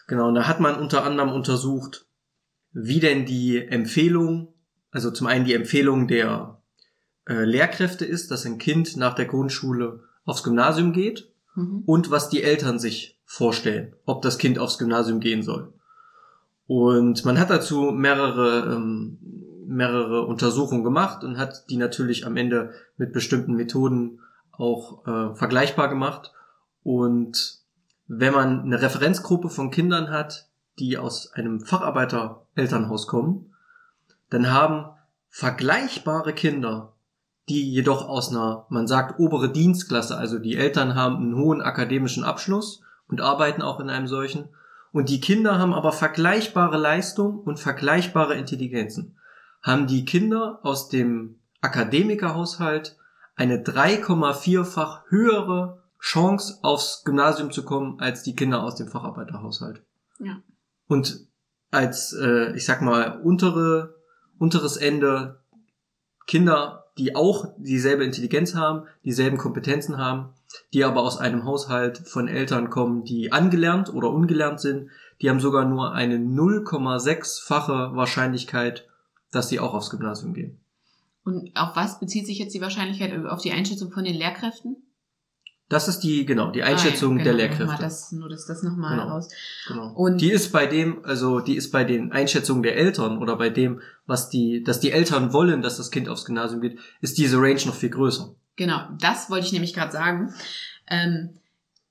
Genau, 0.07 0.27
und 0.27 0.33
da 0.33 0.47
hat 0.47 0.59
man 0.59 0.75
unter 0.79 1.03
anderem 1.03 1.31
untersucht, 1.31 2.07
wie 2.73 2.99
denn 2.99 3.27
die 3.27 3.59
Empfehlung, 3.59 4.47
also 4.89 5.11
zum 5.11 5.27
einen 5.27 5.45
die 5.45 5.53
Empfehlung 5.53 6.07
der 6.07 6.59
äh, 7.29 7.43
Lehrkräfte 7.45 8.03
ist, 8.05 8.31
dass 8.31 8.43
ein 8.47 8.57
Kind 8.57 8.97
nach 8.97 9.13
der 9.13 9.25
Grundschule 9.25 9.99
aufs 10.25 10.41
Gymnasium 10.43 10.93
geht 10.93 11.29
Mhm. 11.55 11.83
und 11.85 12.09
was 12.09 12.29
die 12.29 12.41
Eltern 12.41 12.79
sich 12.79 13.19
vorstellen, 13.23 13.93
ob 14.05 14.23
das 14.23 14.39
Kind 14.39 14.57
aufs 14.57 14.79
Gymnasium 14.79 15.19
gehen 15.19 15.43
soll. 15.43 15.71
Und 16.67 17.23
man 17.25 17.39
hat 17.39 17.49
dazu 17.51 17.91
mehrere, 17.91 18.73
ähm, 18.75 19.17
mehrere 19.67 20.25
Untersuchungen 20.25 20.83
gemacht 20.83 21.23
und 21.23 21.37
hat 21.37 21.69
die 21.69 21.77
natürlich 21.77 22.25
am 22.25 22.37
Ende 22.37 22.73
mit 22.97 23.13
bestimmten 23.13 23.53
Methoden 23.53 24.19
auch 24.51 25.05
äh, 25.07 25.35
vergleichbar 25.35 25.89
gemacht. 25.89 26.33
Und 26.83 27.59
wenn 28.07 28.33
man 28.33 28.61
eine 28.61 28.81
Referenzgruppe 28.81 29.49
von 29.49 29.71
Kindern 29.71 30.09
hat, 30.09 30.47
die 30.79 30.97
aus 30.97 31.31
einem 31.33 31.61
Facharbeiter-Elternhaus 31.61 33.07
kommen, 33.07 33.53
dann 34.29 34.51
haben 34.51 34.85
vergleichbare 35.29 36.33
Kinder, 36.33 36.93
die 37.49 37.71
jedoch 37.71 38.07
aus 38.07 38.29
einer, 38.29 38.65
man 38.69 38.87
sagt, 38.87 39.19
obere 39.19 39.51
Dienstklasse, 39.51 40.17
also 40.17 40.39
die 40.39 40.55
Eltern 40.55 40.95
haben 40.95 41.17
einen 41.17 41.35
hohen 41.35 41.61
akademischen 41.61 42.23
Abschluss 42.23 42.81
und 43.07 43.21
arbeiten 43.21 43.61
auch 43.61 43.79
in 43.79 43.89
einem 43.89 44.07
solchen, 44.07 44.49
und 44.91 45.09
die 45.09 45.19
Kinder 45.19 45.59
haben 45.59 45.73
aber 45.73 45.91
vergleichbare 45.91 46.77
Leistung 46.77 47.39
und 47.39 47.59
vergleichbare 47.59 48.35
Intelligenzen, 48.35 49.17
haben 49.65 49.87
die 49.87 50.05
Kinder 50.05 50.59
aus 50.61 50.89
dem 50.89 51.39
Akademikerhaushalt 51.59 52.95
eine 53.35 53.63
3,4-fach 53.63 55.05
höhere 55.09 55.81
Chance 55.99 56.59
aufs 56.61 57.03
Gymnasium 57.03 57.51
zu 57.51 57.65
kommen 57.65 57.99
als 57.99 58.21
die 58.21 58.35
Kinder 58.35 58.63
aus 58.63 58.75
dem 58.75 58.87
Facharbeiterhaushalt. 58.87 59.81
Ja. 60.19 60.39
Und 60.87 61.27
als, 61.71 62.13
äh, 62.13 62.55
ich 62.55 62.63
sag 62.63 62.83
mal, 62.83 63.19
untere, 63.23 63.95
unteres 64.37 64.77
Ende 64.77 65.39
Kinder, 66.27 66.85
die 66.99 67.15
auch 67.15 67.55
dieselbe 67.57 68.03
Intelligenz 68.03 68.53
haben, 68.53 68.83
dieselben 69.03 69.37
Kompetenzen 69.37 69.97
haben, 69.97 70.33
die 70.73 70.83
aber 70.83 71.01
aus 71.01 71.17
einem 71.17 71.43
Haushalt 71.43 72.07
von 72.07 72.27
Eltern 72.27 72.69
kommen, 72.69 73.03
die 73.03 73.31
angelernt 73.31 73.91
oder 73.91 74.11
ungelernt 74.11 74.61
sind, 74.61 74.91
die 75.21 75.29
haben 75.29 75.39
sogar 75.39 75.65
nur 75.65 75.93
eine 75.93 76.17
0,6-fache 76.17 77.95
Wahrscheinlichkeit, 77.95 78.87
dass 79.35 79.49
sie 79.49 79.59
auch 79.59 79.73
aufs 79.73 79.89
Gymnasium 79.89 80.33
gehen. 80.33 80.57
Und 81.23 81.51
auf 81.55 81.75
was 81.75 81.99
bezieht 81.99 82.25
sich 82.27 82.37
jetzt 82.39 82.53
die 82.53 82.61
Wahrscheinlichkeit 82.61 83.25
auf 83.25 83.41
die 83.41 83.51
Einschätzung 83.51 83.91
von 83.91 84.03
den 84.03 84.15
Lehrkräften? 84.15 84.77
Das 85.67 85.87
ist 85.87 86.01
die, 86.01 86.27
genau, 86.27 86.51
die 86.51 86.61
Einschätzung 86.61 87.15
Ah, 87.15 87.17
ja, 87.17 87.23
der 87.23 87.33
genau, 87.33 87.37
Lehrkräfte. 87.43 87.63
nochmal 87.65 87.81
Das, 87.81 88.11
nur 88.11 88.29
das, 88.29 88.45
das 88.45 88.61
nochmal 88.61 88.97
Genau. 88.99 89.09
raus. 89.09 89.29
Genau. 89.67 89.93
Und- 89.95 90.21
die 90.21 90.29
ist 90.31 90.51
bei 90.51 90.67
dem, 90.67 91.03
also 91.03 91.39
die 91.39 91.55
ist 91.55 91.71
bei 91.71 91.83
den 91.83 92.11
Einschätzungen 92.11 92.61
der 92.61 92.77
Eltern 92.77 93.17
oder 93.17 93.35
bei 93.35 93.49
dem, 93.49 93.81
was 94.05 94.29
die, 94.29 94.63
dass 94.63 94.79
die 94.79 94.91
Eltern 94.91 95.33
wollen, 95.33 95.63
dass 95.63 95.77
das 95.77 95.89
Kind 95.89 96.07
aufs 96.07 96.25
Gymnasium 96.25 96.61
geht, 96.61 96.77
ist 97.01 97.17
diese 97.17 97.37
Range 97.37 97.59
noch 97.65 97.73
viel 97.73 97.89
größer. 97.89 98.35
Genau, 98.57 98.81
das 98.99 99.31
wollte 99.31 99.47
ich 99.47 99.53
nämlich 99.53 99.73
gerade 99.73 99.91
sagen. 99.91 100.31
Ähm, 100.87 101.31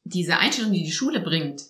diese 0.04 0.38
Einstellung, 0.38 0.70
die 0.72 0.85
die 0.85 0.92
Schule 0.92 1.18
bringt, 1.20 1.62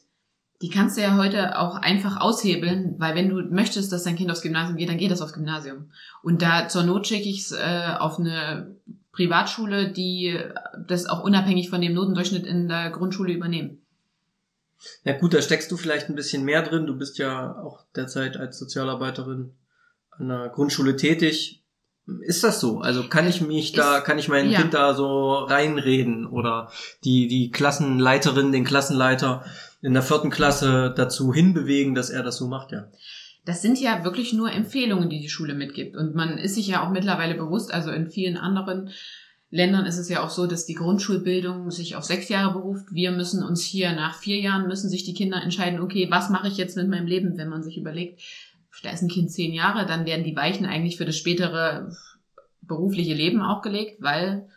die 0.62 0.70
kannst 0.70 0.96
du 0.96 1.02
ja 1.02 1.16
heute 1.16 1.58
auch 1.58 1.74
einfach 1.76 2.20
aushebeln, 2.20 2.94
weil 2.98 3.14
wenn 3.14 3.28
du 3.28 3.42
möchtest, 3.42 3.92
dass 3.92 4.04
dein 4.04 4.16
Kind 4.16 4.30
aufs 4.30 4.42
Gymnasium 4.42 4.76
geht, 4.76 4.88
dann 4.88 4.98
geht 4.98 5.10
das 5.10 5.20
aufs 5.20 5.32
Gymnasium. 5.34 5.90
Und 6.22 6.42
da 6.42 6.68
zur 6.68 6.84
Not 6.84 7.06
schicke 7.06 7.28
ich 7.28 7.40
es 7.40 7.52
äh, 7.52 7.94
auf 7.98 8.18
eine 8.18 8.74
Privatschule, 9.12 9.92
die 9.92 10.38
das 10.86 11.06
auch 11.06 11.22
unabhängig 11.22 11.70
von 11.70 11.80
dem 11.80 11.94
Notendurchschnitt 11.94 12.46
in 12.46 12.68
der 12.68 12.90
Grundschule 12.90 13.32
übernehmen. 13.32 13.78
Ja 15.04 15.12
gut, 15.16 15.34
da 15.34 15.40
steckst 15.40 15.70
du 15.70 15.76
vielleicht 15.76 16.08
ein 16.08 16.14
bisschen 16.16 16.44
mehr 16.44 16.62
drin. 16.62 16.86
Du 16.86 16.96
bist 16.96 17.18
ja 17.18 17.56
auch 17.62 17.84
derzeit 17.94 18.36
als 18.36 18.58
Sozialarbeiterin 18.58 19.52
an 20.10 20.28
der 20.28 20.48
Grundschule 20.48 20.96
tätig. 20.96 21.62
Ist 22.20 22.44
das 22.44 22.60
so? 22.60 22.80
Also 22.80 23.08
kann 23.08 23.26
ich 23.26 23.40
mich 23.40 23.72
da, 23.72 23.98
Ist- 23.98 24.04
kann 24.04 24.18
ich 24.18 24.28
mein 24.28 24.50
ja. 24.50 24.60
Kind 24.60 24.74
da 24.74 24.94
so 24.94 25.34
reinreden 25.36 26.26
oder 26.26 26.70
die, 27.04 27.28
die 27.28 27.50
Klassenleiterin, 27.50 28.52
den 28.52 28.64
Klassenleiter 28.64 29.44
in 29.84 29.92
der 29.92 30.02
vierten 30.02 30.30
Klasse 30.30 30.94
dazu 30.96 31.34
hinbewegen, 31.34 31.94
dass 31.94 32.08
er 32.08 32.22
das 32.22 32.38
so 32.38 32.48
macht, 32.48 32.72
ja. 32.72 32.88
Das 33.44 33.60
sind 33.60 33.78
ja 33.78 34.02
wirklich 34.02 34.32
nur 34.32 34.50
Empfehlungen, 34.50 35.10
die 35.10 35.20
die 35.20 35.28
Schule 35.28 35.52
mitgibt. 35.52 35.94
Und 35.94 36.14
man 36.14 36.38
ist 36.38 36.54
sich 36.54 36.66
ja 36.66 36.82
auch 36.82 36.90
mittlerweile 36.90 37.34
bewusst, 37.34 37.74
also 37.74 37.90
in 37.90 38.08
vielen 38.08 38.38
anderen 38.38 38.88
Ländern 39.50 39.84
ist 39.84 39.98
es 39.98 40.08
ja 40.08 40.24
auch 40.24 40.30
so, 40.30 40.46
dass 40.46 40.64
die 40.64 40.74
Grundschulbildung 40.74 41.70
sich 41.70 41.96
auf 41.96 42.04
sechs 42.04 42.30
Jahre 42.30 42.54
beruft. 42.54 42.86
Wir 42.92 43.12
müssen 43.12 43.44
uns 43.44 43.62
hier 43.62 43.92
nach 43.92 44.16
vier 44.16 44.40
Jahren 44.40 44.66
müssen 44.66 44.88
sich 44.88 45.04
die 45.04 45.12
Kinder 45.12 45.42
entscheiden, 45.42 45.80
okay, 45.80 46.08
was 46.10 46.30
mache 46.30 46.48
ich 46.48 46.56
jetzt 46.56 46.78
mit 46.78 46.88
meinem 46.88 47.06
Leben, 47.06 47.36
wenn 47.36 47.50
man 47.50 47.62
sich 47.62 47.76
überlegt, 47.76 48.22
da 48.82 48.90
ist 48.90 49.02
ein 49.02 49.08
Kind 49.08 49.30
zehn 49.30 49.52
Jahre, 49.52 49.84
dann 49.84 50.06
werden 50.06 50.24
die 50.24 50.34
Weichen 50.34 50.64
eigentlich 50.64 50.96
für 50.96 51.04
das 51.04 51.18
spätere 51.18 51.94
berufliche 52.62 53.12
Leben 53.12 53.42
auch 53.42 53.60
gelegt, 53.60 54.00
weil 54.00 54.48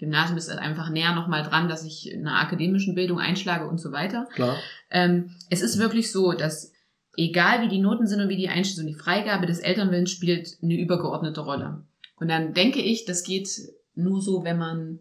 Gymnasium 0.00 0.38
ist 0.38 0.48
halt 0.48 0.58
einfach 0.58 0.88
näher 0.88 1.14
nochmal 1.14 1.42
dran, 1.42 1.68
dass 1.68 1.84
ich 1.84 2.10
in 2.10 2.26
einer 2.26 2.40
akademischen 2.40 2.94
Bildung 2.94 3.20
einschlage 3.20 3.68
und 3.68 3.78
so 3.78 3.92
weiter. 3.92 4.26
Klar. 4.32 4.56
Ähm, 4.90 5.30
es 5.50 5.60
ist 5.60 5.78
wirklich 5.78 6.10
so, 6.10 6.32
dass 6.32 6.72
egal 7.16 7.62
wie 7.62 7.68
die 7.68 7.80
Noten 7.80 8.06
sind 8.06 8.20
und 8.20 8.30
wie 8.30 8.36
die 8.36 8.48
Einschätzung, 8.48 8.86
die 8.86 8.94
Freigabe 8.94 9.46
des 9.46 9.58
Elternwillens 9.58 10.10
spielt 10.10 10.56
eine 10.62 10.74
übergeordnete 10.74 11.42
Rolle. 11.42 11.84
Und 12.16 12.28
dann 12.28 12.54
denke 12.54 12.80
ich, 12.80 13.04
das 13.04 13.24
geht 13.24 13.50
nur 13.94 14.22
so, 14.22 14.42
wenn 14.42 14.58
man 14.58 15.00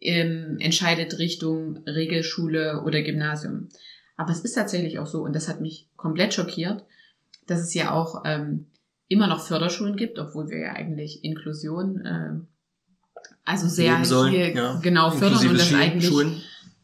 ähm, 0.00 0.56
entscheidet 0.58 1.18
Richtung 1.18 1.78
Regelschule 1.86 2.82
oder 2.82 3.02
Gymnasium. 3.02 3.68
Aber 4.16 4.30
es 4.30 4.40
ist 4.40 4.54
tatsächlich 4.54 4.98
auch 4.98 5.06
so, 5.06 5.22
und 5.22 5.34
das 5.34 5.48
hat 5.48 5.60
mich 5.60 5.88
komplett 5.96 6.32
schockiert, 6.32 6.84
dass 7.46 7.60
es 7.60 7.74
ja 7.74 7.92
auch 7.92 8.22
ähm, 8.24 8.66
immer 9.08 9.26
noch 9.26 9.40
Förderschulen 9.40 9.96
gibt, 9.96 10.18
obwohl 10.18 10.48
wir 10.48 10.58
ja 10.58 10.72
eigentlich 10.72 11.24
Inklusion, 11.24 12.00
äh, 12.00 12.53
also 13.44 13.68
sehr 13.68 14.04
sollen, 14.04 14.32
hier 14.32 14.54
ja. 14.54 14.80
genau 14.82 15.10
fördern 15.10 15.46
und 15.48 15.58
das 15.58 15.68
Schulen- 15.68 15.80
eigentlich 15.80 16.08
Schulen. 16.08 16.42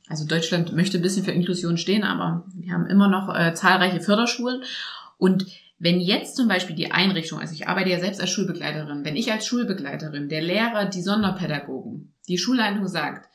also 0.09 0.27
Deutschland 0.27 0.73
möchte 0.75 0.99
ein 0.99 1.03
bisschen 1.03 1.25
für 1.25 1.33
Inklusion 1.33 1.77
stehen, 1.77 2.05
aber 2.05 2.45
wir 2.55 2.73
haben 2.73 2.87
immer 2.87 3.09
noch 3.09 3.35
äh, 3.35 3.55
zahlreiche 3.55 4.01
Förderschulen. 4.01 4.63
Und 5.17 5.47
wenn 5.79 6.01
jetzt 6.01 6.37
zum 6.37 6.49
Beispiel 6.49 6.77
die 6.77 6.93
Einrichtung, 6.93 7.41
also 7.41 7.55
ich 7.55 7.67
arbeite 7.67 7.91
ja 7.91 8.01
selbst 8.01 8.21
als 8.21 8.31
Schulbegleiterin, 8.31 9.05
wenn 9.05 9.17
ich 9.17 9.33
als 9.33 9.47
Schulbegleiterin, 9.47 10.29
der 10.29 10.43
Lehrer, 10.43 10.85
die 10.85 11.03
Sonderpädagogen, 11.03 12.13
die 12.29 12.39
Schulleitung 12.39 12.87
sagt, 12.87 13.29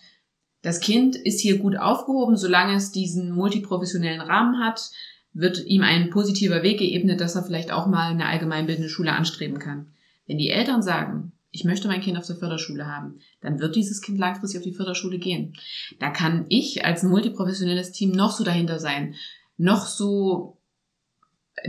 das 0.62 0.80
Kind 0.80 1.16
ist 1.16 1.42
hier 1.42 1.58
gut 1.58 1.76
aufgehoben, 1.76 2.38
solange 2.38 2.76
es 2.76 2.92
diesen 2.92 3.32
multiprofessionellen 3.32 4.22
Rahmen 4.22 4.64
hat, 4.64 4.90
wird 5.34 5.64
ihm 5.66 5.84
ein 5.84 6.10
positiver 6.10 6.64
Weg 6.64 6.80
geebnet, 6.80 7.20
dass 7.20 7.36
er 7.36 7.44
vielleicht 7.44 7.72
auch 7.72 7.88
mal 7.88 8.12
eine 8.12 8.26
allgemeinbildende 8.28 8.90
Schule 8.90 9.12
anstreben 9.12 9.60
kann. 9.60 9.88
Wenn 10.28 10.38
die 10.38 10.50
Eltern 10.50 10.82
sagen, 10.82 11.34
ich 11.56 11.64
möchte 11.64 11.88
mein 11.88 12.02
Kind 12.02 12.18
auf 12.18 12.28
der 12.28 12.36
Förderschule 12.36 12.86
haben, 12.86 13.20
dann 13.40 13.60
wird 13.60 13.78
dieses 13.78 14.02
Kind 14.02 14.20
langfristig 14.20 14.60
auf 14.60 14.66
die 14.66 14.74
Förderschule 14.74 15.18
gehen. 15.18 15.54
Da 16.00 16.10
kann 16.10 16.46
ich 16.50 16.84
als 16.84 17.02
multiprofessionelles 17.04 17.94
Team 17.94 18.12
noch 18.12 18.32
so 18.32 18.44
dahinter 18.44 18.78
sein, 18.78 19.16
noch 19.58 19.86
so 19.86 20.58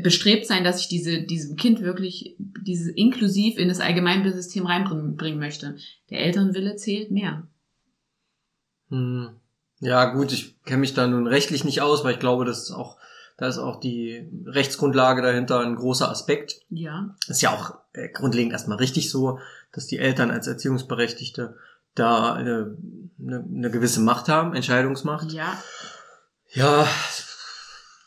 bestrebt 0.03 0.47
sein, 0.47 0.65
dass 0.65 0.81
ich 0.81 0.89
diese, 0.89 1.23
diesem 1.23 1.55
Kind 1.57 1.81
wirklich 1.81 2.37
diese 2.39 2.91
inklusiv 2.91 3.59
in 3.59 3.69
das 3.69 3.79
Allgemeinbildungssystem 3.79 4.67
reinbringen 4.67 5.39
möchte. 5.39 5.77
Der 6.11 6.21
Elternwille 6.21 6.75
zählt 6.75 7.13
mehr. 7.13 7.47
Hm. 8.89 9.29
Ja, 9.79 10.07
gut, 10.07 10.33
ich 10.33 10.61
kenne 10.65 10.79
mich 10.79 10.95
da 10.95 11.07
nun 11.07 11.29
rechtlich 11.29 11.63
nicht 11.63 11.81
aus, 11.81 12.03
weil 12.03 12.15
ich 12.15 12.21
glaube, 12.21 12.45
das 12.45 12.65
ist 12.65 12.71
auch, 12.73 12.97
da 13.37 13.49
ist 13.49 13.59
auch 13.59 13.81
die 13.81 14.29
Rechtsgrundlage 14.47 15.23
dahinter 15.23 15.61
ein 15.61 15.77
großer 15.77 16.11
Aspekt. 16.11 16.63
Ja. 16.71 17.15
ist 17.29 17.43
ja 17.43 17.51
auch 17.51 17.77
äh, 17.93 18.09
grundlegend 18.09 18.53
erstmal 18.53 18.79
richtig 18.79 19.11
so, 19.11 19.39
dass 19.73 19.87
die 19.87 19.99
Eltern 19.99 20.31
als 20.31 20.47
Erziehungsberechtigte 20.47 21.57
da 21.95 22.35
eine, 22.35 22.77
eine, 23.21 23.45
eine 23.45 23.71
gewisse 23.71 24.01
Macht 24.01 24.29
haben, 24.29 24.55
Entscheidungsmacht. 24.55 25.33
Ja. 25.33 25.61
Ja, 26.53 26.89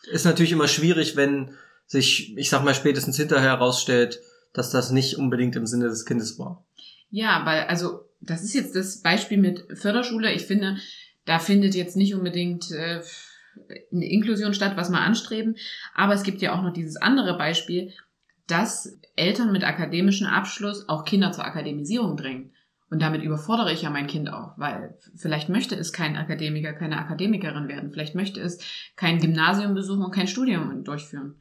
ist 0.09 0.25
natürlich 0.25 0.51
immer 0.51 0.67
schwierig, 0.67 1.15
wenn 1.15 1.51
sich, 1.85 2.35
ich 2.37 2.49
sag 2.49 2.63
mal, 2.63 2.73
spätestens 2.73 3.17
hinterher 3.17 3.51
herausstellt, 3.51 4.21
dass 4.53 4.71
das 4.71 4.91
nicht 4.91 5.17
unbedingt 5.17 5.55
im 5.55 5.67
Sinne 5.67 5.89
des 5.89 6.05
Kindes 6.05 6.39
war. 6.39 6.63
Ja, 7.11 7.45
weil, 7.45 7.63
also, 7.63 8.05
das 8.21 8.43
ist 8.43 8.53
jetzt 8.53 8.75
das 8.75 9.01
Beispiel 9.01 9.37
mit 9.37 9.65
Förderschule. 9.77 10.31
Ich 10.33 10.45
finde, 10.45 10.77
da 11.25 11.39
findet 11.39 11.75
jetzt 11.75 11.95
nicht 11.95 12.15
unbedingt 12.15 12.71
äh, 12.71 13.01
eine 13.91 14.09
Inklusion 14.09 14.53
statt, 14.53 14.73
was 14.75 14.89
wir 14.89 14.99
anstreben. 14.99 15.55
Aber 15.95 16.13
es 16.13 16.23
gibt 16.23 16.41
ja 16.41 16.53
auch 16.53 16.61
noch 16.61 16.73
dieses 16.73 16.97
andere 16.97 17.37
Beispiel, 17.37 17.93
dass 18.47 18.99
Eltern 19.15 19.51
mit 19.51 19.63
akademischem 19.63 20.27
Abschluss 20.27 20.87
auch 20.89 21.05
Kinder 21.05 21.31
zur 21.31 21.45
Akademisierung 21.45 22.17
drängen. 22.17 22.53
Und 22.89 23.01
damit 23.03 23.21
überfordere 23.21 23.71
ich 23.71 23.83
ja 23.83 23.91
mein 23.91 24.07
Kind 24.07 24.33
auch, 24.33 24.57
weil 24.57 24.97
vielleicht 25.15 25.47
möchte 25.47 25.75
es 25.75 25.93
kein 25.93 26.17
Akademiker, 26.17 26.73
keine 26.73 26.97
Akademikerin 26.97 27.67
werden. 27.67 27.91
Vielleicht 27.91 28.15
möchte 28.15 28.41
es 28.41 28.59
kein 28.95 29.19
Gymnasium 29.19 29.75
besuchen 29.75 30.03
und 30.03 30.11
kein 30.11 30.27
Studium 30.27 30.83
durchführen. 30.83 31.35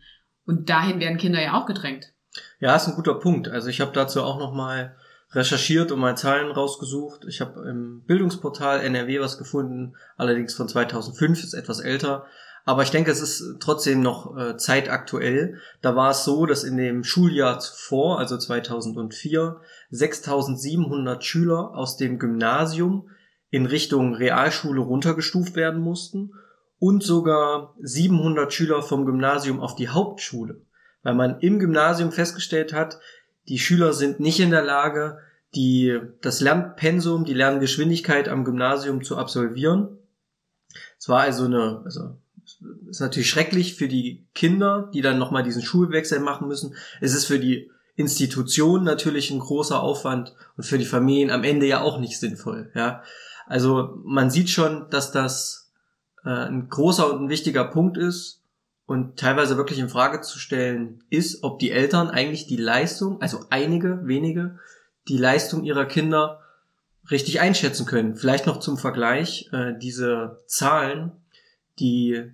Und 0.44 0.68
dahin 0.68 1.00
werden 1.00 1.16
Kinder 1.16 1.42
ja 1.42 1.59
auch 1.59 1.64
gedrängt. 1.64 2.12
Ja, 2.61 2.76
ist 2.76 2.87
ein 2.87 2.94
guter 2.94 3.14
Punkt. 3.14 3.48
Also 3.48 3.68
ich 3.68 3.81
habe 3.81 3.92
dazu 3.92 4.22
auch 4.22 4.38
noch 4.38 4.52
mal 4.52 4.94
recherchiert 5.33 5.93
und 5.93 6.01
mal 6.01 6.17
Zahlen 6.17 6.51
rausgesucht. 6.51 7.25
Ich 7.29 7.41
habe 7.41 7.69
im 7.69 8.03
Bildungsportal 8.07 8.81
NRW 8.81 9.21
was 9.21 9.38
gefunden, 9.38 9.95
allerdings 10.17 10.55
von 10.55 10.69
2005, 10.69 11.45
ist 11.45 11.55
etwas 11.55 11.81
älter. 11.81 12.27
Aber 12.64 12.83
ich 12.83 12.91
denke, 12.91 13.11
es 13.11 13.21
ist 13.21 13.57
trotzdem 13.61 14.03
noch 14.03 14.37
äh, 14.37 14.57
zeitaktuell. 14.57 15.59
Da 15.81 15.97
war 15.97 16.11
es 16.11 16.25
so, 16.25 16.45
dass 16.45 16.64
in 16.64 16.77
dem 16.77 17.03
Schuljahr 17.03 17.61
zuvor, 17.61 18.19
also 18.19 18.37
2004, 18.37 19.61
6700 19.91 21.25
Schüler 21.25 21.75
aus 21.75 21.97
dem 21.97 22.19
Gymnasium 22.19 23.09
in 23.51 23.64
Richtung 23.64 24.14
Realschule 24.14 24.81
runtergestuft 24.81 25.57
werden 25.57 25.81
mussten 25.81 26.33
und 26.79 27.03
sogar 27.03 27.75
700 27.81 28.53
Schüler 28.53 28.83
vom 28.83 29.07
Gymnasium 29.07 29.61
auf 29.61 29.75
die 29.75 29.88
Hauptschule, 29.88 30.61
weil 31.03 31.14
man 31.14 31.41
im 31.41 31.59
Gymnasium 31.59 32.12
festgestellt 32.12 32.73
hat, 32.73 32.99
die 33.49 33.59
Schüler 33.59 33.93
sind 33.93 34.21
nicht 34.21 34.41
in 34.41 34.51
der 34.51 34.63
Lage, 34.63 35.19
die, 35.55 35.99
das 36.21 36.41
Lernpensum, 36.41 37.25
die 37.25 37.35
Lerngeschwindigkeit 37.35 38.29
am 38.29 38.45
Gymnasium 38.45 39.03
zu 39.03 39.17
absolvieren. 39.17 39.99
Es 40.99 41.09
war 41.09 41.21
also 41.21 41.45
eine, 41.45 41.83
also 41.85 42.19
ist 42.89 43.01
natürlich 43.01 43.31
schrecklich 43.31 43.75
für 43.75 43.89
die 43.89 44.27
Kinder, 44.35 44.91
die 44.93 45.01
dann 45.01 45.19
nochmal 45.19 45.43
diesen 45.43 45.63
Schulwechsel 45.63 46.21
machen 46.21 46.49
müssen. 46.49 46.75
Es 47.01 47.15
ist 47.15 47.25
für 47.25 47.39
die 47.39 47.71
Institution 47.97 48.85
natürlich 48.85 49.31
ein 49.31 49.41
großer 49.41 49.81
Aufwand 49.81 50.35
und 50.57 50.65
für 50.65 50.79
die 50.79 50.85
Familien 50.85 51.31
am 51.31 51.45
Ende 51.45 51.67
ja 51.67 51.81
auch 51.81 51.99
nicht 51.99 52.19
sinnvoll. 52.19 52.71
Ja, 52.75 53.03
also 53.47 53.99
man 54.05 54.31
sieht 54.31 54.51
schon, 54.51 54.89
dass 54.91 55.11
das 55.11 55.73
äh, 56.25 56.31
ein 56.31 56.69
großer 56.69 57.13
und 57.13 57.25
ein 57.25 57.29
wichtiger 57.29 57.65
Punkt 57.65 57.97
ist 57.97 58.38
und 58.88 59.18
teilweise 59.18 59.59
wirklich 59.59 59.79
in 59.79 59.90
Frage 59.90 60.22
zu 60.22 60.38
stellen 60.38 61.05
ist, 61.11 61.44
ob 61.44 61.59
die 61.59 61.70
Eltern 61.70 62.09
eigentlich 62.09 62.46
die 62.46 62.57
Leistung, 62.57 63.20
also 63.20 63.44
einige 63.51 64.01
wenige, 64.07 64.59
die 65.09 65.18
Leistung 65.18 65.62
ihrer 65.62 65.85
Kinder 65.85 66.40
richtig 67.11 67.40
einschätzen 67.40 67.85
können. 67.85 68.16
Vielleicht 68.16 68.46
noch 68.46 68.61
zum 68.61 68.79
Vergleich 68.79 69.51
äh, 69.53 69.74
diese 69.79 70.40
Zahlen, 70.46 71.12
die 71.79 72.33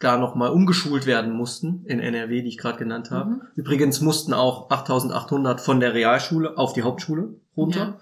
da 0.00 0.18
nochmal 0.18 0.50
umgeschult 0.50 1.06
werden 1.06 1.32
mussten 1.32 1.84
in 1.86 2.00
NRW, 2.00 2.42
die 2.42 2.48
ich 2.48 2.58
gerade 2.58 2.78
genannt 2.78 3.12
habe. 3.12 3.30
Mhm. 3.30 3.42
Übrigens 3.54 4.00
mussten 4.00 4.34
auch 4.34 4.70
8800 4.70 5.60
von 5.60 5.78
der 5.78 5.94
Realschule 5.94 6.58
auf 6.58 6.72
die 6.72 6.82
Hauptschule 6.82 7.36
runter. 7.56 7.78
Ja. 7.78 8.00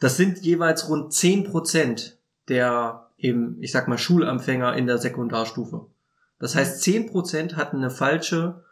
Das 0.00 0.16
sind 0.16 0.38
jeweils 0.38 0.88
rund 0.88 1.12
10 1.12 1.44
Prozent 1.44 2.16
der 2.48 3.08
eben, 3.18 3.58
ich 3.60 3.72
sag 3.72 3.88
mal, 3.88 3.98
Schulempfänger 3.98 4.74
in 4.74 4.86
der 4.86 4.96
Sekundarstufe. 4.96 5.86
Das 6.40 6.56
heißt, 6.56 6.82
10 6.82 7.06
Prozent 7.10 7.56
hatten 7.56 7.76
eine 7.76 7.90
falsche 7.90 8.64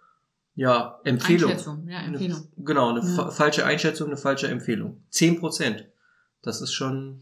ja, 0.57 0.99
Empfehlung. 1.05 1.51
Einschätzung, 1.53 1.87
ja, 1.89 2.01
Empfehlung. 2.01 2.39
Eine, 2.57 2.65
genau, 2.65 2.89
eine 2.91 3.01
Ja. 3.01 3.07
fa 3.15 3.31
falsche 3.31 3.65
Einschätzung, 3.65 4.09
eine 4.09 4.17
falsche 4.17 4.49
Empfehlung. 4.49 5.05
10 5.11 5.39
Prozent. 5.39 5.87
Das 6.43 6.61
ist 6.61 6.73
schon, 6.73 7.21